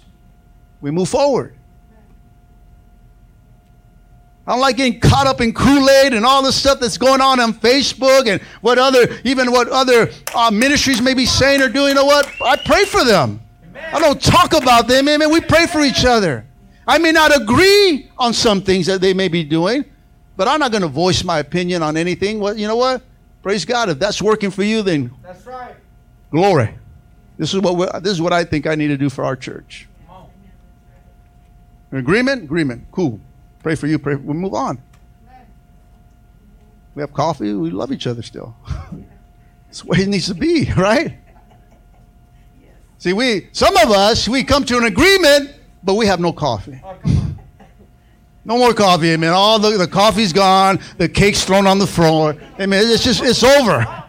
We 0.82 0.92
move 0.92 1.10
forward. 1.10 1.56
I 4.48 4.52
don't 4.52 4.62
like 4.62 4.78
getting 4.78 5.00
caught 5.00 5.26
up 5.26 5.42
in 5.42 5.54
Kool-Aid 5.54 6.14
and 6.14 6.24
all 6.24 6.44
the 6.44 6.52
stuff 6.52 6.80
that's 6.80 7.00
going 7.00 7.20
on 7.20 7.40
on 7.40 7.52
Facebook 7.54 8.28
and 8.28 8.40
what 8.62 8.78
other, 8.78 9.08
even 9.24 9.52
what 9.52 9.68
other 9.70 10.12
uh, 10.36 10.52
ministries 10.52 11.02
may 11.02 11.16
be 11.16 11.26
saying 11.26 11.62
or 11.62 11.70
doing. 11.70 11.90
You 11.90 11.96
know 11.96 12.06
what? 12.06 12.30
I 12.44 12.56
pray 12.56 12.86
for 12.86 13.04
them. 13.04 13.42
I 13.76 14.00
don't 14.00 14.22
talk 14.22 14.54
about 14.54 14.88
them. 14.88 15.10
Amen. 15.10 15.32
We 15.32 15.42
pray 15.42 15.66
for 15.66 15.82
each 15.82 16.06
other. 16.06 16.46
I 16.88 17.00
may 17.00 17.12
not 17.12 17.36
agree 17.36 18.12
on 18.18 18.34
some 18.34 18.62
things 18.62 18.86
that 18.86 19.02
they 19.02 19.16
may 19.16 19.30
be 19.30 19.44
doing, 19.44 19.84
but 20.38 20.48
I'm 20.48 20.60
not 20.60 20.72
going 20.72 20.84
to 20.84 20.88
voice 20.88 21.24
my 21.24 21.40
opinion 21.40 21.82
on 21.82 21.98
anything. 21.98 22.40
Well, 22.40 22.56
you 22.56 22.68
know 22.68 22.76
what? 22.76 23.02
Praise 23.42 23.66
God. 23.66 23.90
If 23.90 23.98
that's 23.98 24.22
working 24.22 24.52
for 24.52 24.64
you, 24.64 24.84
then 24.84 25.12
That's 25.24 25.46
right. 25.48 25.76
glory. 26.30 26.76
This 27.38 27.54
is 27.54 27.62
what 27.62 28.04
this 28.04 28.14
is 28.14 28.22
what 28.22 28.34
I 28.34 28.44
think 28.44 28.68
I 28.68 28.76
need 28.76 28.88
to 28.88 28.98
do 28.98 29.10
for 29.10 29.24
our 29.24 29.36
church. 29.36 29.88
Agreement? 31.92 32.44
Agreement. 32.44 32.86
Cool. 32.92 33.20
Pray 33.66 33.74
for 33.74 33.88
you. 33.88 33.98
Pray. 33.98 34.14
We 34.14 34.36
move 34.36 34.54
on. 34.54 34.78
We 36.94 37.02
have 37.02 37.12
coffee. 37.12 37.52
We 37.52 37.72
love 37.72 37.92
each 37.92 38.06
other 38.06 38.22
still. 38.22 38.56
That's 39.66 39.82
the 39.82 39.88
way 39.88 39.98
it 40.02 40.08
needs 40.08 40.28
to 40.28 40.36
be, 40.36 40.72
right? 40.78 41.18
See, 43.00 43.14
we 43.14 43.48
some 43.54 43.76
of 43.78 43.90
us 43.90 44.30
we 44.30 44.44
come 44.44 44.66
to 44.66 44.78
an 44.78 44.84
agreement, 44.84 45.56
but 45.84 45.96
we 45.96 46.06
have 46.06 46.20
no 46.20 46.32
coffee. 46.32 46.80
No 48.46 48.60
more 48.60 48.76
coffee, 48.76 49.10
amen. 49.10 49.34
All 49.34 49.58
the, 49.58 49.72
the 49.72 49.88
coffee's 49.88 50.32
gone, 50.32 50.80
the 51.00 51.10
cake's 51.10 51.44
thrown 51.44 51.66
on 51.66 51.80
the 51.80 51.88
floor. 51.88 52.36
Amen. 52.60 52.84
It's 52.86 53.04
just 53.04 53.24
it's 53.24 53.44
over. 53.44 54.05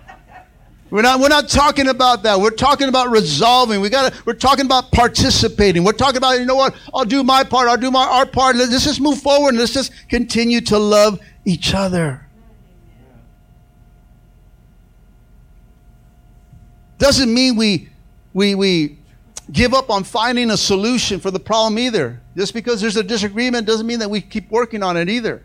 We're 0.90 1.02
not 1.02 1.18
we're 1.18 1.28
not 1.28 1.48
talking 1.48 1.88
about 1.88 2.22
that. 2.22 2.38
We're 2.38 2.50
talking 2.50 2.88
about 2.88 3.10
resolving. 3.10 3.80
We 3.80 3.90
got 3.90 4.12
to 4.12 4.22
we're 4.24 4.34
talking 4.34 4.66
about 4.66 4.92
participating. 4.92 5.82
We're 5.82 5.92
talking 5.92 6.18
about, 6.18 6.38
you 6.38 6.46
know 6.46 6.54
what? 6.54 6.76
I'll 6.94 7.04
do 7.04 7.24
my 7.24 7.42
part. 7.42 7.68
I'll 7.68 7.76
do 7.76 7.90
my 7.90 8.06
our 8.06 8.26
part. 8.26 8.56
Let's 8.56 8.84
just 8.84 9.00
move 9.00 9.18
forward 9.20 9.50
and 9.50 9.58
let's 9.58 9.72
just 9.72 9.92
continue 10.08 10.60
to 10.62 10.78
love 10.78 11.18
each 11.44 11.74
other. 11.74 12.26
Doesn't 16.98 17.32
mean 17.32 17.56
we 17.56 17.88
we 18.32 18.54
we 18.54 18.98
give 19.50 19.74
up 19.74 19.90
on 19.90 20.04
finding 20.04 20.50
a 20.50 20.56
solution 20.56 21.18
for 21.18 21.32
the 21.32 21.40
problem 21.40 21.78
either. 21.78 22.20
Just 22.36 22.54
because 22.54 22.80
there's 22.80 22.96
a 22.96 23.02
disagreement 23.02 23.66
doesn't 23.66 23.86
mean 23.86 23.98
that 23.98 24.10
we 24.10 24.20
keep 24.20 24.50
working 24.50 24.82
on 24.82 24.96
it 24.96 25.08
either. 25.08 25.42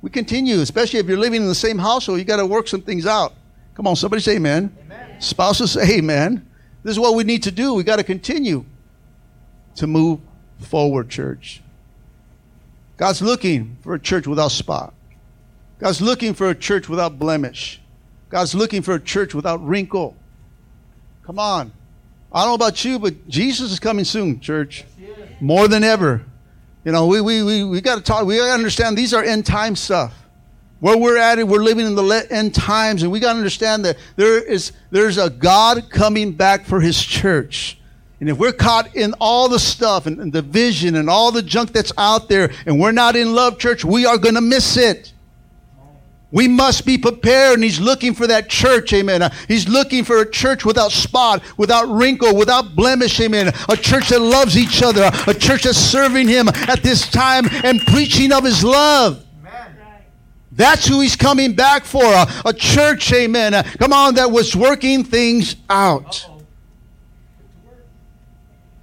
We 0.00 0.10
continue, 0.10 0.60
especially 0.60 1.00
if 1.00 1.06
you're 1.06 1.18
living 1.18 1.42
in 1.42 1.48
the 1.48 1.54
same 1.54 1.78
household, 1.78 2.18
you 2.18 2.24
got 2.24 2.36
to 2.36 2.46
work 2.46 2.68
some 2.68 2.82
things 2.82 3.06
out. 3.06 3.34
Come 3.74 3.86
on, 3.86 3.96
somebody 3.96 4.22
say 4.22 4.36
amen. 4.36 4.76
Amen. 4.84 5.20
Spouses 5.20 5.72
say 5.72 5.98
amen. 5.98 6.48
This 6.82 6.92
is 6.92 6.98
what 6.98 7.14
we 7.14 7.24
need 7.24 7.42
to 7.44 7.50
do. 7.50 7.74
We 7.74 7.82
got 7.82 7.96
to 7.96 8.04
continue 8.04 8.64
to 9.76 9.86
move 9.86 10.20
forward, 10.58 11.08
church. 11.08 11.62
God's 12.96 13.20
looking 13.20 13.76
for 13.82 13.94
a 13.94 13.98
church 13.98 14.26
without 14.26 14.52
spot. 14.52 14.94
God's 15.78 16.00
looking 16.00 16.34
for 16.34 16.48
a 16.48 16.54
church 16.54 16.88
without 16.88 17.18
blemish. 17.18 17.80
God's 18.28 18.54
looking 18.54 18.82
for 18.82 18.94
a 18.94 19.00
church 19.00 19.34
without 19.34 19.64
wrinkle. 19.66 20.16
Come 21.24 21.38
on. 21.38 21.72
I 22.32 22.40
don't 22.40 22.50
know 22.50 22.54
about 22.54 22.84
you, 22.84 22.98
but 22.98 23.28
Jesus 23.28 23.72
is 23.72 23.78
coming 23.80 24.04
soon, 24.04 24.40
church. 24.40 24.84
Yes, 24.98 25.16
he 25.16 25.22
is. 25.22 25.40
More 25.40 25.68
than 25.68 25.84
ever. 25.84 26.24
You 26.84 26.92
know, 26.92 27.06
we, 27.06 27.20
we, 27.20 27.42
we, 27.42 27.64
we 27.64 27.80
got 27.80 27.96
to 27.96 28.02
talk, 28.02 28.26
we 28.26 28.36
got 28.36 28.46
to 28.46 28.52
understand 28.52 28.96
these 28.96 29.14
are 29.14 29.22
end 29.22 29.46
time 29.46 29.74
stuff. 29.74 30.23
Where 30.84 30.98
we're 30.98 31.16
at, 31.16 31.38
it, 31.38 31.48
we're 31.48 31.62
living 31.62 31.86
in 31.86 31.94
the 31.94 32.26
end 32.28 32.54
times, 32.54 33.02
and 33.02 33.10
we 33.10 33.18
got 33.18 33.32
to 33.32 33.38
understand 33.38 33.86
that 33.86 33.96
there 34.16 34.36
is 34.44 34.72
there's 34.90 35.16
a 35.16 35.30
God 35.30 35.88
coming 35.88 36.32
back 36.32 36.66
for 36.66 36.78
His 36.78 37.02
church. 37.02 37.78
And 38.20 38.28
if 38.28 38.36
we're 38.36 38.52
caught 38.52 38.94
in 38.94 39.14
all 39.18 39.48
the 39.48 39.58
stuff 39.58 40.04
and, 40.04 40.20
and 40.20 40.30
the 40.30 40.42
vision 40.42 40.96
and 40.96 41.08
all 41.08 41.32
the 41.32 41.40
junk 41.40 41.72
that's 41.72 41.90
out 41.96 42.28
there, 42.28 42.52
and 42.66 42.78
we're 42.78 42.92
not 42.92 43.16
in 43.16 43.34
love, 43.34 43.58
church, 43.58 43.82
we 43.82 44.04
are 44.04 44.18
going 44.18 44.34
to 44.34 44.42
miss 44.42 44.76
it. 44.76 45.14
We 46.30 46.48
must 46.48 46.84
be 46.84 46.98
prepared, 46.98 47.54
and 47.54 47.64
He's 47.64 47.80
looking 47.80 48.12
for 48.12 48.26
that 48.26 48.50
church, 48.50 48.92
amen. 48.92 49.22
Uh, 49.22 49.30
He's 49.48 49.66
looking 49.66 50.04
for 50.04 50.18
a 50.18 50.30
church 50.30 50.66
without 50.66 50.92
spot, 50.92 51.42
without 51.56 51.88
wrinkle, 51.88 52.36
without 52.36 52.76
blemish, 52.76 53.18
amen. 53.22 53.54
A 53.70 53.76
church 53.78 54.10
that 54.10 54.20
loves 54.20 54.58
each 54.58 54.82
other, 54.82 55.10
a 55.26 55.32
church 55.32 55.62
that's 55.62 55.78
serving 55.78 56.28
Him 56.28 56.48
at 56.48 56.82
this 56.82 57.10
time 57.10 57.46
and 57.64 57.80
preaching 57.86 58.32
of 58.32 58.44
His 58.44 58.62
love. 58.62 59.23
That's 60.56 60.86
who 60.86 61.00
He's 61.00 61.16
coming 61.16 61.54
back 61.54 61.84
for. 61.84 62.04
A, 62.04 62.26
a 62.46 62.52
church, 62.52 63.12
amen. 63.12 63.54
Uh, 63.54 63.62
come 63.78 63.92
on, 63.92 64.14
that 64.14 64.30
was 64.30 64.54
working 64.54 65.04
things 65.04 65.56
out. 65.68 66.26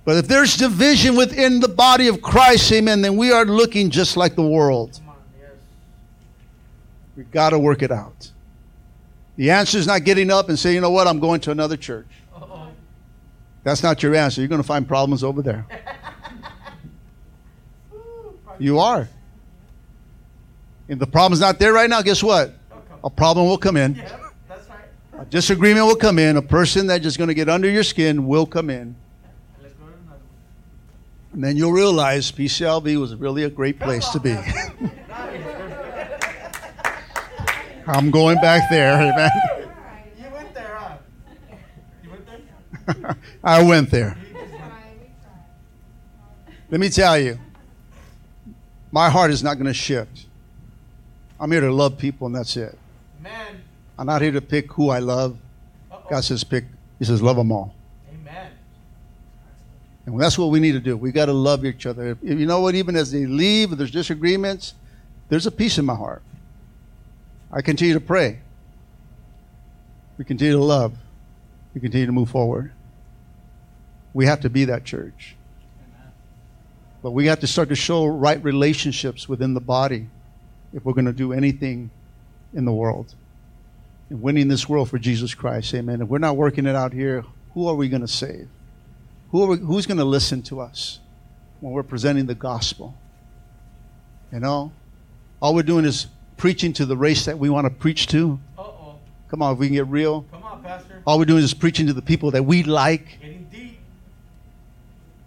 But 0.04 0.18
if 0.18 0.28
there's 0.28 0.58
division 0.58 1.16
within 1.16 1.60
the 1.60 1.68
body 1.68 2.08
of 2.08 2.22
Christ, 2.22 2.72
amen, 2.72 3.02
then 3.02 3.16
we 3.16 3.32
are 3.32 3.46
looking 3.46 3.90
just 3.90 4.18
like 4.18 4.36
the 4.36 4.46
world. 4.46 4.94
Come 4.94 5.10
on. 5.10 5.16
Yes. 5.40 5.52
We've 7.16 7.32
got 7.32 7.52
to 7.52 7.60
work 7.60 7.84
it 7.84 7.92
out. 7.92 8.32
The 9.38 9.52
answer 9.52 9.78
is 9.78 9.88
not 9.88 10.04
getting 10.04 10.32
up 10.32 10.50
and 10.50 10.58
saying, 10.58 10.76
you 10.76 10.82
know 10.82 10.90
what, 10.90 11.08
I'm 11.08 11.20
going 11.20 11.40
to 11.42 11.52
another 11.52 11.78
church. 11.78 12.08
Uh-oh. 12.36 12.70
That's 13.64 13.84
not 13.84 14.02
your 14.04 14.16
answer. 14.16 14.42
You're 14.42 14.50
going 14.50 14.62
to 14.62 14.68
find 14.68 14.88
problems 14.88 15.24
over 15.24 15.42
there. 15.42 15.66
You 18.60 18.78
are. 18.78 19.10
If 20.92 21.00
the 21.00 21.08
problem's 21.08 21.40
not 21.40 21.58
there 21.58 21.72
right 21.72 21.90
now, 21.90 22.02
guess 22.02 22.22
what? 22.22 22.54
A 23.02 23.10
problem 23.10 23.48
will 23.48 23.58
come 23.58 23.78
in. 23.78 23.96
Yeah, 23.96 24.20
that's 24.50 24.68
right. 24.68 25.22
A 25.22 25.24
disagreement 25.24 25.86
will 25.86 25.96
come 25.96 26.20
in. 26.20 26.36
A 26.36 26.42
person 26.42 26.86
that's 26.86 27.02
just 27.02 27.18
going 27.18 27.30
to 27.30 27.34
get 27.34 27.48
under 27.48 27.70
your 27.70 27.84
skin 27.84 28.28
will 28.28 28.46
come 28.46 28.70
in. 28.70 28.94
Let's 29.62 29.74
go 29.76 29.86
to 29.86 29.94
another 29.94 30.10
one. 30.10 30.20
And 31.32 31.42
then 31.42 31.56
you'll 31.56 31.72
realize 31.72 32.30
PCLB 32.30 33.00
was 33.00 33.16
really 33.16 33.46
a 33.46 33.50
great 33.50 33.80
place 33.80 34.10
to 34.10 34.20
be. 34.20 34.32
I'm 37.88 38.12
going 38.12 38.36
back 38.42 38.70
there. 38.70 38.96
Amen. 38.96 39.30
You 40.20 40.26
went 40.30 40.54
there, 40.54 40.76
huh? 40.78 40.98
You 42.04 42.10
went 42.10 42.26
there? 42.28 43.16
I 43.46 43.64
went 43.64 43.92
there. 43.92 44.18
You 44.28 44.34
just 44.34 44.52
went- 44.52 44.66
Let 46.70 46.82
me 46.82 46.90
tell 46.90 47.18
you, 47.18 47.40
my 48.92 49.10
heart 49.10 49.32
is 49.32 49.42
not 49.42 49.54
going 49.54 49.68
to 49.68 49.74
shift. 49.74 50.26
I'm 51.42 51.52
here 51.52 51.62
to 51.62 51.74
love 51.74 51.98
people, 51.98 52.28
and 52.28 52.36
that's 52.36 52.56
it. 52.56 52.78
Man. 53.20 53.64
I'm 53.98 54.06
not 54.06 54.22
here 54.22 54.32
to 54.32 54.42
pick 54.42 54.72
who 54.72 54.90
I 54.90 55.00
love. 55.00 55.40
Uh-oh. 55.92 56.08
God 56.08 56.24
says 56.24 56.44
pick. 56.44 56.66
He 57.00 57.06
says 57.06 57.20
love 57.20 57.36
them 57.36 57.52
all. 57.52 57.74
Amen. 58.14 58.52
And 60.06 60.22
that's 60.22 60.38
what 60.38 60.52
we 60.52 60.60
need 60.60 60.74
to 60.74 60.80
do. 60.80 60.96
We 60.96 61.12
got 61.12 61.26
to 61.26 61.34
love 61.34 61.66
each 61.66 61.88
other. 61.88 62.12
If, 62.12 62.18
you 62.22 62.46
know 62.46 62.62
what? 62.62 62.76
Even 62.76 62.96
as 62.96 63.12
they 63.12 63.26
leave, 63.26 63.76
there's 63.76 63.90
disagreements, 63.90 64.76
there's 65.30 65.48
a 65.48 65.52
peace 65.52 65.80
in 65.80 65.86
my 65.86 65.96
heart. 65.96 66.22
I 67.52 67.64
continue 67.64 67.96
to 67.96 68.00
pray. 68.00 68.40
We 70.20 70.26
continue 70.26 70.54
to 70.54 70.64
love. 70.64 70.96
We 71.74 71.82
continue 71.82 72.06
to 72.06 72.12
move 72.12 72.30
forward. 72.30 72.72
We 74.14 74.28
have 74.28 74.42
to 74.42 74.50
be 74.50 74.66
that 74.66 74.84
church. 74.84 75.36
Amen. 75.98 76.12
But 77.02 77.12
we 77.12 77.26
have 77.26 77.40
to 77.40 77.48
start 77.48 77.70
to 77.70 77.76
show 77.76 78.06
right 78.06 78.44
relationships 78.44 79.28
within 79.28 79.56
the 79.56 79.62
body 79.62 80.08
if 80.74 80.86
we're 80.86 80.94
going 80.94 81.06
to 81.06 81.14
do 81.14 81.34
anything 81.34 81.90
in 82.54 82.66
the 82.66 82.72
world. 82.72 83.16
And 84.10 84.22
winning 84.22 84.48
this 84.48 84.68
world 84.68 84.90
for 84.90 85.00
Jesus 85.00 85.34
Christ. 85.34 85.74
Amen. 85.74 86.02
If 86.02 86.08
we're 86.08 86.18
not 86.18 86.38
working 86.38 86.66
it 86.66 86.76
out 86.76 86.94
here, 86.94 87.24
who 87.54 87.68
are 87.68 87.76
we 87.76 87.90
going 87.90 88.02
to 88.02 88.08
save? 88.08 88.48
Who 89.32 89.44
are 89.44 89.48
we, 89.48 89.58
who's 89.58 89.86
going 89.86 89.98
to 89.98 90.06
listen 90.06 90.42
to 90.44 90.60
us 90.60 91.00
when 91.60 91.74
we're 91.74 91.84
presenting 91.84 92.26
the 92.26 92.36
gospel? 92.36 92.96
You 94.32 94.40
know? 94.40 94.72
All 95.42 95.56
we're 95.56 95.64
doing 95.64 95.86
is 95.86 96.08
preaching 96.38 96.74
to 96.74 96.86
the 96.86 96.98
race 96.98 97.26
that 97.26 97.38
we 97.38 97.50
want 97.50 97.66
to 97.66 97.70
preach 97.70 98.08
to. 98.08 98.40
Uh-oh. 98.58 98.96
Come 99.30 99.42
on, 99.42 99.54
if 99.54 99.60
we 99.60 99.68
can 99.68 99.76
get 99.76 99.88
real. 99.88 100.26
Come 100.32 100.44
on, 100.44 100.62
Pastor. 100.62 101.02
All 101.06 101.18
we're 101.18 101.26
doing 101.26 101.44
is 101.44 101.54
preaching 101.54 101.88
to 101.88 101.94
the 101.94 102.02
people 102.02 102.32
that 102.32 102.44
we 102.44 102.64
like. 102.64 103.20
Getting 103.22 103.48
deep. 103.52 103.80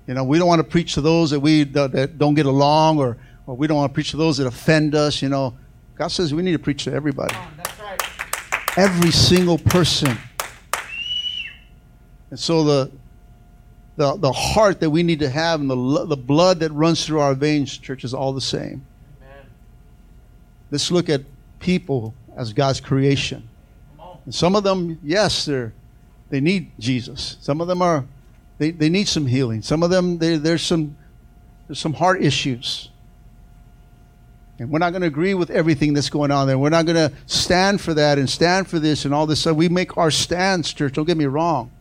You 0.06 0.14
know, 0.14 0.24
we 0.24 0.38
don't 0.38 0.48
want 0.48 0.60
to 0.60 0.64
preach 0.64 0.94
to 0.94 1.00
those 1.00 1.30
that 1.30 1.40
we 1.40 1.64
that 1.64 2.18
don't 2.18 2.34
get 2.34 2.46
along, 2.46 2.98
or 2.98 3.16
or 3.46 3.56
we 3.56 3.66
don't 3.66 3.76
want 3.76 3.90
to 3.90 3.94
preach 3.94 4.10
to 4.10 4.16
those 4.16 4.38
that 4.38 4.46
offend 4.46 4.94
us. 4.94 5.22
You 5.22 5.28
know, 5.28 5.54
God 5.96 6.08
says 6.08 6.34
we 6.34 6.42
need 6.42 6.52
to 6.52 6.58
preach 6.58 6.84
to 6.84 6.92
everybody, 6.92 7.34
on, 7.34 7.52
that's 7.56 7.80
right. 7.80 8.78
every 8.78 9.10
single 9.10 9.58
person. 9.58 10.16
And 12.30 12.38
so 12.38 12.64
the 12.64 12.90
the 13.96 14.16
the 14.16 14.32
heart 14.32 14.80
that 14.80 14.90
we 14.90 15.02
need 15.02 15.20
to 15.20 15.30
have 15.30 15.60
and 15.60 15.70
the 15.70 16.06
the 16.06 16.16
blood 16.16 16.60
that 16.60 16.72
runs 16.72 17.06
through 17.06 17.20
our 17.20 17.34
veins, 17.34 17.78
church, 17.78 18.04
is 18.04 18.12
all 18.12 18.32
the 18.32 18.40
same. 18.40 18.84
Amen. 19.22 19.46
Let's 20.70 20.90
look 20.90 21.08
at 21.08 21.22
people 21.60 22.14
as 22.36 22.52
God's 22.52 22.80
creation. 22.80 23.48
And 24.24 24.34
some 24.34 24.56
of 24.56 24.64
them, 24.64 24.98
yes, 25.02 25.44
they're 25.44 25.72
they 26.30 26.40
need 26.40 26.72
Jesus. 26.78 27.36
Some 27.40 27.60
of 27.60 27.68
them 27.68 27.82
are 27.82 28.04
they, 28.58 28.70
they 28.70 28.88
need 28.88 29.08
some 29.08 29.26
healing. 29.26 29.62
Some 29.62 29.82
of 29.82 29.90
them 29.90 30.18
they, 30.18 30.36
there's 30.36 30.62
some 30.62 30.96
there's 31.68 31.78
some 31.78 31.92
heart 31.92 32.22
issues. 32.22 32.90
And 34.58 34.70
we're 34.70 34.78
not 34.78 34.90
going 34.90 35.02
to 35.02 35.08
agree 35.08 35.34
with 35.34 35.50
everything 35.50 35.94
that's 35.94 36.10
going 36.10 36.30
on 36.30 36.46
there. 36.46 36.56
We're 36.58 36.70
not 36.70 36.86
going 36.86 36.96
to 36.96 37.12
stand 37.26 37.80
for 37.80 37.92
that 37.94 38.18
and 38.18 38.30
stand 38.30 38.68
for 38.68 38.78
this 38.78 39.04
and 39.04 39.12
all 39.12 39.26
this 39.26 39.40
stuff. 39.40 39.56
We 39.56 39.68
make 39.68 39.96
our 39.96 40.10
stands, 40.10 40.72
church. 40.72 40.92
Don't 40.92 41.06
get 41.06 41.16
me 41.16 41.26
wrong. 41.26 41.72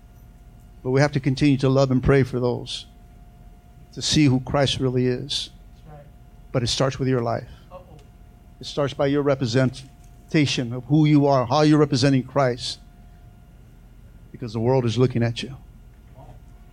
But 0.84 0.92
we 0.92 1.00
have 1.00 1.12
to 1.14 1.20
continue 1.20 1.58
to 1.58 1.70
love 1.70 1.92
and 1.92 2.04
pray 2.04 2.24
for 2.24 2.40
those 2.40 2.88
to 3.94 4.02
see 4.02 4.26
who 4.26 4.40
Christ 4.40 4.80
really 4.80 5.06
is. 5.06 5.52
But 6.52 6.64
it 6.64 6.68
starts 6.68 7.00
with 7.00 7.08
your 7.08 7.22
life. 7.22 7.48
It 8.60 8.66
starts 8.66 8.94
by 8.94 9.08
your 9.08 9.22
representation 9.22 10.74
of 10.74 10.84
who 10.86 11.06
you 11.06 11.28
are, 11.28 11.46
how 11.46 11.62
you're 11.62 11.80
representing 11.80 12.24
Christ. 12.24 12.80
Because 14.32 14.54
the 14.54 14.60
world 14.60 14.86
is 14.86 14.98
looking 14.98 15.22
at 15.22 15.44
you, 15.44 15.56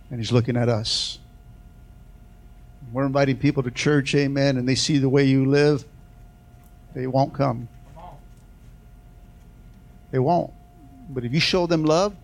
and 0.09 0.19
He's 0.19 0.31
looking 0.31 0.57
at 0.57 0.67
us. 0.67 1.19
We're 2.91 3.05
inviting 3.05 3.37
people 3.37 3.61
to 3.63 3.71
church, 3.71 4.15
amen, 4.15 4.57
and 4.57 4.67
they 4.67 4.75
see 4.75 4.97
the 4.97 5.09
way 5.09 5.25
you 5.25 5.45
live, 5.45 5.85
they 6.93 7.07
won't 7.07 7.33
come. 7.33 7.67
They 10.11 10.19
won't. 10.19 10.51
But 11.09 11.23
if 11.23 11.33
you 11.33 11.39
show 11.39 11.67
them 11.67 11.83
love, 11.83 12.15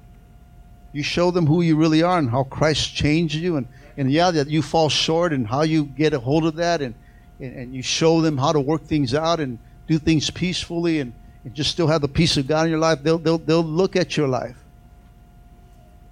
you 0.93 1.03
show 1.03 1.31
them 1.31 1.45
who 1.45 1.61
you 1.61 1.75
really 1.75 2.03
are 2.03 2.17
and 2.17 2.29
how 2.29 2.43
Christ 2.43 2.95
changed 2.95 3.35
you, 3.35 3.57
and, 3.57 3.67
and 3.97 4.11
yeah, 4.11 4.31
that 4.31 4.47
you 4.47 4.61
fall 4.61 4.89
short 4.89 5.33
and 5.33 5.47
how 5.47 5.61
you 5.61 5.85
get 5.85 6.13
a 6.13 6.19
hold 6.19 6.45
of 6.45 6.55
that, 6.55 6.81
and, 6.81 6.95
and, 7.39 7.55
and 7.55 7.75
you 7.75 7.81
show 7.81 8.21
them 8.21 8.37
how 8.37 8.51
to 8.51 8.59
work 8.59 8.83
things 8.83 9.13
out 9.13 9.39
and 9.39 9.59
do 9.87 9.97
things 9.97 10.29
peacefully 10.29 10.99
and, 10.99 11.13
and 11.43 11.53
just 11.53 11.71
still 11.71 11.87
have 11.87 12.01
the 12.01 12.07
peace 12.07 12.37
of 12.37 12.47
God 12.47 12.65
in 12.65 12.71
your 12.71 12.79
life, 12.79 13.03
they'll, 13.03 13.17
they'll, 13.17 13.37
they'll 13.37 13.63
look 13.63 13.95
at 13.95 14.17
your 14.17 14.27
life. 14.27 14.57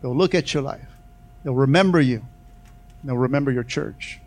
They'll 0.02 0.16
look 0.16 0.36
at 0.36 0.54
your 0.54 0.64
life. 0.64 0.88
They'll 1.44 1.56
remember 1.56 2.00
you. 2.00 2.26
They'll 3.04 3.18
remember 3.18 3.52
your 3.52 3.64
church. 3.64 4.20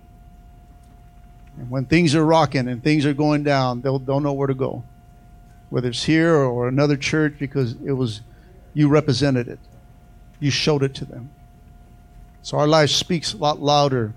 And 1.58 1.70
when 1.70 1.86
things 1.86 2.14
are 2.14 2.24
rocking 2.24 2.68
and 2.68 2.82
things 2.82 3.04
are 3.04 3.14
going 3.14 3.42
down, 3.42 3.80
they'll, 3.80 3.98
they'll 3.98 4.20
know 4.20 4.32
where 4.32 4.46
to 4.46 4.54
go. 4.54 4.84
Whether 5.70 5.88
it's 5.88 6.04
here 6.04 6.34
or 6.34 6.68
another 6.68 6.96
church, 6.96 7.34
because 7.38 7.74
it 7.84 7.92
was 7.92 8.22
you 8.74 8.88
represented 8.88 9.48
it. 9.48 9.58
You 10.38 10.50
showed 10.50 10.82
it 10.82 10.94
to 10.94 11.04
them. 11.04 11.30
So 12.42 12.58
our 12.58 12.66
life 12.68 12.90
speaks 12.90 13.32
a 13.32 13.36
lot 13.36 13.60
louder 13.60 14.14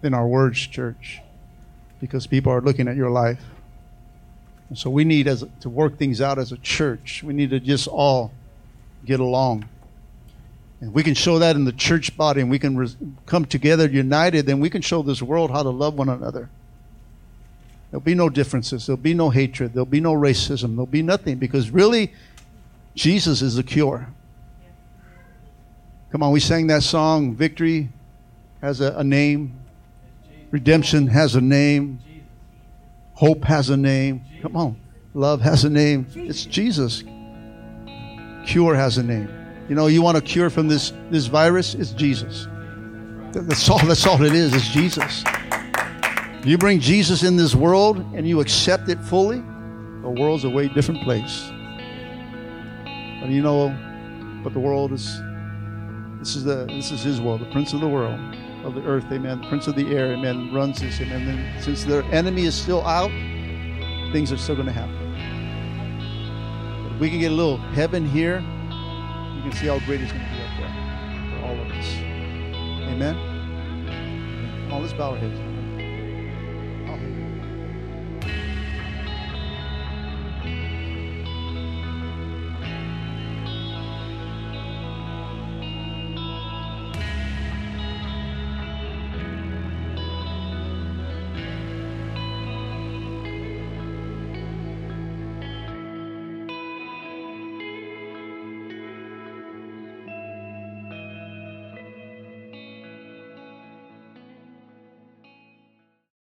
than 0.00 0.12
our 0.12 0.26
words, 0.26 0.58
church, 0.66 1.20
because 2.00 2.26
people 2.26 2.52
are 2.52 2.60
looking 2.60 2.88
at 2.88 2.96
your 2.96 3.10
life. 3.10 3.40
And 4.68 4.76
so 4.76 4.90
we 4.90 5.04
need 5.04 5.28
as 5.28 5.44
to 5.60 5.70
work 5.70 5.98
things 5.98 6.20
out 6.20 6.38
as 6.38 6.50
a 6.50 6.56
church. 6.58 7.22
We 7.22 7.32
need 7.32 7.50
to 7.50 7.60
just 7.60 7.86
all 7.86 8.32
get 9.04 9.20
along. 9.20 9.68
And 10.80 10.92
we 10.92 11.04
can 11.04 11.14
show 11.14 11.38
that 11.38 11.54
in 11.54 11.64
the 11.64 11.72
church 11.72 12.16
body, 12.16 12.40
and 12.40 12.50
we 12.50 12.58
can 12.58 12.76
res- 12.76 12.96
come 13.24 13.44
together 13.44 13.88
united, 13.88 14.46
then 14.46 14.58
we 14.58 14.68
can 14.68 14.82
show 14.82 15.02
this 15.02 15.22
world 15.22 15.52
how 15.52 15.62
to 15.62 15.70
love 15.70 15.94
one 15.94 16.08
another. 16.08 16.50
There'll 17.92 18.00
be 18.00 18.14
no 18.14 18.30
differences. 18.30 18.86
There'll 18.86 18.96
be 18.96 19.12
no 19.12 19.28
hatred. 19.28 19.74
There'll 19.74 19.84
be 19.84 20.00
no 20.00 20.14
racism. 20.14 20.70
There'll 20.76 20.86
be 20.86 21.02
nothing 21.02 21.36
because 21.36 21.70
really, 21.70 22.14
Jesus 22.94 23.42
is 23.42 23.56
the 23.56 23.62
cure. 23.62 24.08
Come 26.10 26.22
on, 26.22 26.32
we 26.32 26.40
sang 26.40 26.68
that 26.68 26.82
song. 26.82 27.34
Victory 27.34 27.90
has 28.62 28.80
a, 28.80 28.94
a 28.96 29.04
name, 29.04 29.54
redemption 30.50 31.06
has 31.08 31.34
a 31.34 31.40
name, 31.42 32.00
hope 33.12 33.44
has 33.44 33.68
a 33.68 33.76
name. 33.76 34.22
Come 34.40 34.56
on, 34.56 34.80
love 35.12 35.42
has 35.42 35.64
a 35.64 35.70
name. 35.70 36.06
It's 36.14 36.46
Jesus. 36.46 37.04
Cure 38.46 38.74
has 38.74 38.96
a 38.96 39.02
name. 39.02 39.28
You 39.68 39.74
know, 39.74 39.86
you 39.86 40.00
want 40.00 40.16
a 40.16 40.22
cure 40.22 40.48
from 40.48 40.66
this, 40.66 40.94
this 41.10 41.26
virus? 41.26 41.74
It's 41.74 41.92
Jesus. 41.92 42.48
That's 43.32 43.68
all, 43.68 43.84
that's 43.86 44.06
all 44.06 44.22
it 44.22 44.34
is, 44.34 44.54
it's 44.54 44.68
Jesus. 44.68 45.24
You 46.44 46.58
bring 46.58 46.80
Jesus 46.80 47.22
in 47.22 47.36
this 47.36 47.54
world 47.54 47.98
and 48.14 48.26
you 48.26 48.40
accept 48.40 48.88
it 48.88 48.98
fully, 48.98 49.38
the 50.02 50.10
world's 50.10 50.42
a 50.42 50.50
way 50.50 50.66
different 50.66 51.02
place. 51.04 51.48
But 53.20 53.30
you 53.30 53.42
know, 53.42 53.72
but 54.42 54.52
the 54.52 54.58
world 54.58 54.92
is 54.92 55.20
this 56.18 56.34
is 56.34 56.42
the 56.42 56.66
this 56.66 56.90
is 56.90 57.00
his 57.02 57.20
world, 57.20 57.42
the 57.42 57.50
prince 57.52 57.72
of 57.74 57.80
the 57.80 57.88
world, 57.88 58.18
of 58.64 58.74
the 58.74 58.82
earth, 58.82 59.04
amen. 59.12 59.42
The 59.42 59.48
prince 59.48 59.68
of 59.68 59.76
the 59.76 59.96
air, 59.96 60.12
amen, 60.14 60.52
runs 60.52 60.80
this, 60.80 61.00
amen. 61.00 61.26
Then 61.26 61.62
since 61.62 61.84
their 61.84 62.02
enemy 62.06 62.46
is 62.46 62.56
still 62.60 62.84
out, 62.84 63.12
things 64.12 64.32
are 64.32 64.36
still 64.36 64.56
gonna 64.56 64.72
happen. 64.72 64.96
If 66.92 67.00
we 67.00 67.08
can 67.08 67.20
get 67.20 67.30
a 67.30 67.34
little 67.34 67.58
heaven 67.58 68.04
here, 68.04 68.40
you 68.40 69.42
can 69.42 69.52
see 69.52 69.68
how 69.68 69.78
great 69.86 70.00
it's 70.00 70.10
gonna 70.10 70.24
be 70.24 70.42
up 70.42 70.56
there 70.58 71.38
for 71.38 71.46
all 71.46 71.60
of 71.60 71.70
us. 71.70 71.96
Amen. 72.90 73.14
Come 74.64 74.72
on, 74.72 74.82
let's 74.82 74.92
bow 74.92 75.12
our 75.12 75.18
heads. 75.18 75.51